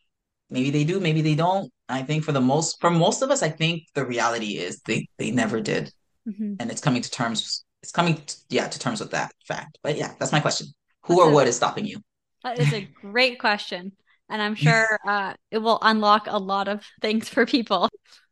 maybe 0.49 0.71
they 0.71 0.83
do, 0.83 0.99
maybe 0.99 1.21
they 1.21 1.35
don't. 1.35 1.71
I 1.89 2.03
think 2.03 2.23
for 2.23 2.31
the 2.31 2.41
most 2.41 2.79
for 2.79 2.89
most 2.89 3.21
of 3.21 3.31
us, 3.31 3.43
I 3.43 3.49
think 3.49 3.83
the 3.93 4.05
reality 4.05 4.57
is 4.57 4.81
they 4.81 5.07
they 5.17 5.31
never 5.31 5.61
did. 5.61 5.91
Mm-hmm. 6.27 6.55
And 6.59 6.71
it's 6.71 6.81
coming 6.81 7.01
to 7.01 7.09
terms 7.09 7.65
it's 7.83 7.91
coming 7.91 8.15
to, 8.15 8.35
yeah 8.49 8.67
to 8.67 8.79
terms 8.79 8.99
with 8.99 9.11
that 9.11 9.31
fact. 9.47 9.77
But 9.83 9.97
yeah, 9.97 10.13
that's 10.19 10.31
my 10.31 10.39
question. 10.39 10.67
Who 11.03 11.15
that's 11.15 11.27
or 11.27 11.31
what 11.31 11.47
is 11.47 11.55
stopping 11.55 11.85
you? 11.85 12.01
That 12.43 12.59
is 12.59 12.73
a 12.73 12.87
great 13.01 13.39
question. 13.39 13.93
And 14.29 14.41
I'm 14.41 14.55
sure 14.55 14.99
uh, 15.05 15.33
it 15.51 15.57
will 15.57 15.79
unlock 15.81 16.27
a 16.27 16.37
lot 16.37 16.67
of 16.67 16.85
things 17.01 17.27
for 17.29 17.45
people. 17.45 17.89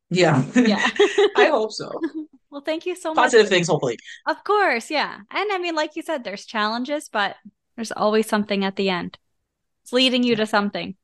Yeah. 0.09 0.43
Yeah. 0.55 0.87
I 1.35 1.49
hope 1.51 1.71
so. 1.71 1.91
Well, 2.51 2.61
thank 2.61 2.87
you 2.87 2.95
so 2.95 3.13
Positive 3.13 3.15
much. 3.15 3.25
Positive 3.25 3.49
things, 3.49 3.67
hopefully. 3.67 3.99
Of 4.25 4.43
course. 4.43 4.89
Yeah. 4.89 5.19
And 5.29 5.51
I 5.51 5.59
mean, 5.59 5.75
like 5.75 5.95
you 5.95 6.01
said, 6.01 6.23
there's 6.23 6.45
challenges, 6.45 7.07
but 7.07 7.35
there's 7.75 7.91
always 7.91 8.27
something 8.27 8.65
at 8.65 8.75
the 8.75 8.89
end. 8.89 9.19
It's 9.83 9.93
leading 9.93 10.23
you 10.23 10.35
to 10.35 10.47
something. 10.47 10.95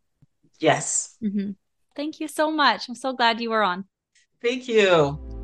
Yes. 0.60 1.16
Mm-hmm. 1.24 1.52
Thank 1.96 2.20
you 2.20 2.28
so 2.28 2.50
much. 2.50 2.90
I'm 2.90 2.96
so 2.96 3.14
glad 3.14 3.40
you 3.42 3.52
were 3.52 3.62
on. 3.62 3.86
Thank 4.42 4.68
you. 4.68 5.35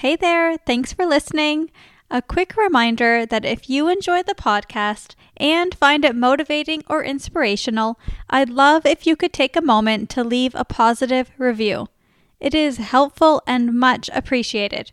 Hey 0.00 0.16
there, 0.16 0.56
thanks 0.56 0.94
for 0.94 1.04
listening. 1.04 1.70
A 2.10 2.22
quick 2.22 2.56
reminder 2.56 3.26
that 3.26 3.44
if 3.44 3.68
you 3.68 3.86
enjoy 3.90 4.22
the 4.22 4.34
podcast 4.34 5.14
and 5.36 5.74
find 5.74 6.06
it 6.06 6.16
motivating 6.16 6.82
or 6.88 7.04
inspirational, 7.04 8.00
I'd 8.30 8.48
love 8.48 8.86
if 8.86 9.06
you 9.06 9.14
could 9.14 9.34
take 9.34 9.56
a 9.56 9.60
moment 9.60 10.08
to 10.10 10.24
leave 10.24 10.54
a 10.54 10.64
positive 10.64 11.30
review. 11.36 11.88
It 12.40 12.54
is 12.54 12.78
helpful 12.78 13.42
and 13.46 13.78
much 13.78 14.08
appreciated. 14.14 14.92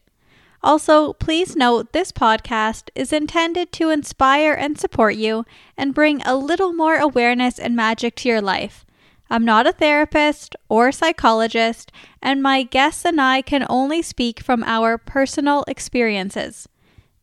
Also, 0.61 1.13
please 1.13 1.55
note 1.55 1.93
this 1.93 2.11
podcast 2.11 2.89
is 2.93 3.13
intended 3.13 3.71
to 3.71 3.89
inspire 3.89 4.51
and 4.51 4.77
support 4.77 5.15
you 5.15 5.45
and 5.77 5.95
bring 5.95 6.21
a 6.23 6.35
little 6.35 6.73
more 6.73 6.97
awareness 6.97 7.57
and 7.57 7.77
magic 7.77 8.17
to 8.17 8.27
your 8.27 8.41
life. 8.41 8.85
I'm 9.29 9.43
not 9.43 9.67
a 9.67 9.71
therapist 9.71 10.55
or 10.69 10.91
psychologist, 10.91 11.91
and 12.21 12.41
my 12.41 12.63
guests 12.63 13.05
and 13.05 13.19
I 13.19 13.41
can 13.41 13.65
only 13.69 14.01
speak 14.01 14.39
from 14.39 14.63
our 14.63 14.97
personal 14.97 15.63
experiences. 15.67 16.67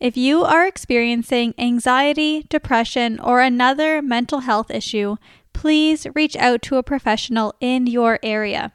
If 0.00 0.16
you 0.16 0.44
are 0.44 0.66
experiencing 0.66 1.54
anxiety, 1.56 2.44
depression, 2.48 3.18
or 3.20 3.40
another 3.40 4.02
mental 4.02 4.40
health 4.40 4.70
issue, 4.70 5.16
please 5.52 6.06
reach 6.14 6.36
out 6.36 6.60
to 6.62 6.76
a 6.76 6.82
professional 6.82 7.54
in 7.60 7.86
your 7.86 8.18
area. 8.22 8.72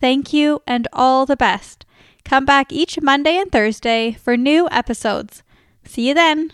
Thank 0.00 0.32
you 0.32 0.60
and 0.66 0.86
all 0.92 1.24
the 1.24 1.36
best. 1.36 1.86
Come 2.24 2.44
back 2.44 2.72
each 2.72 3.00
Monday 3.00 3.38
and 3.38 3.50
Thursday 3.50 4.12
for 4.12 4.36
new 4.36 4.68
episodes. 4.70 5.42
See 5.84 6.08
you 6.08 6.14
then. 6.14 6.52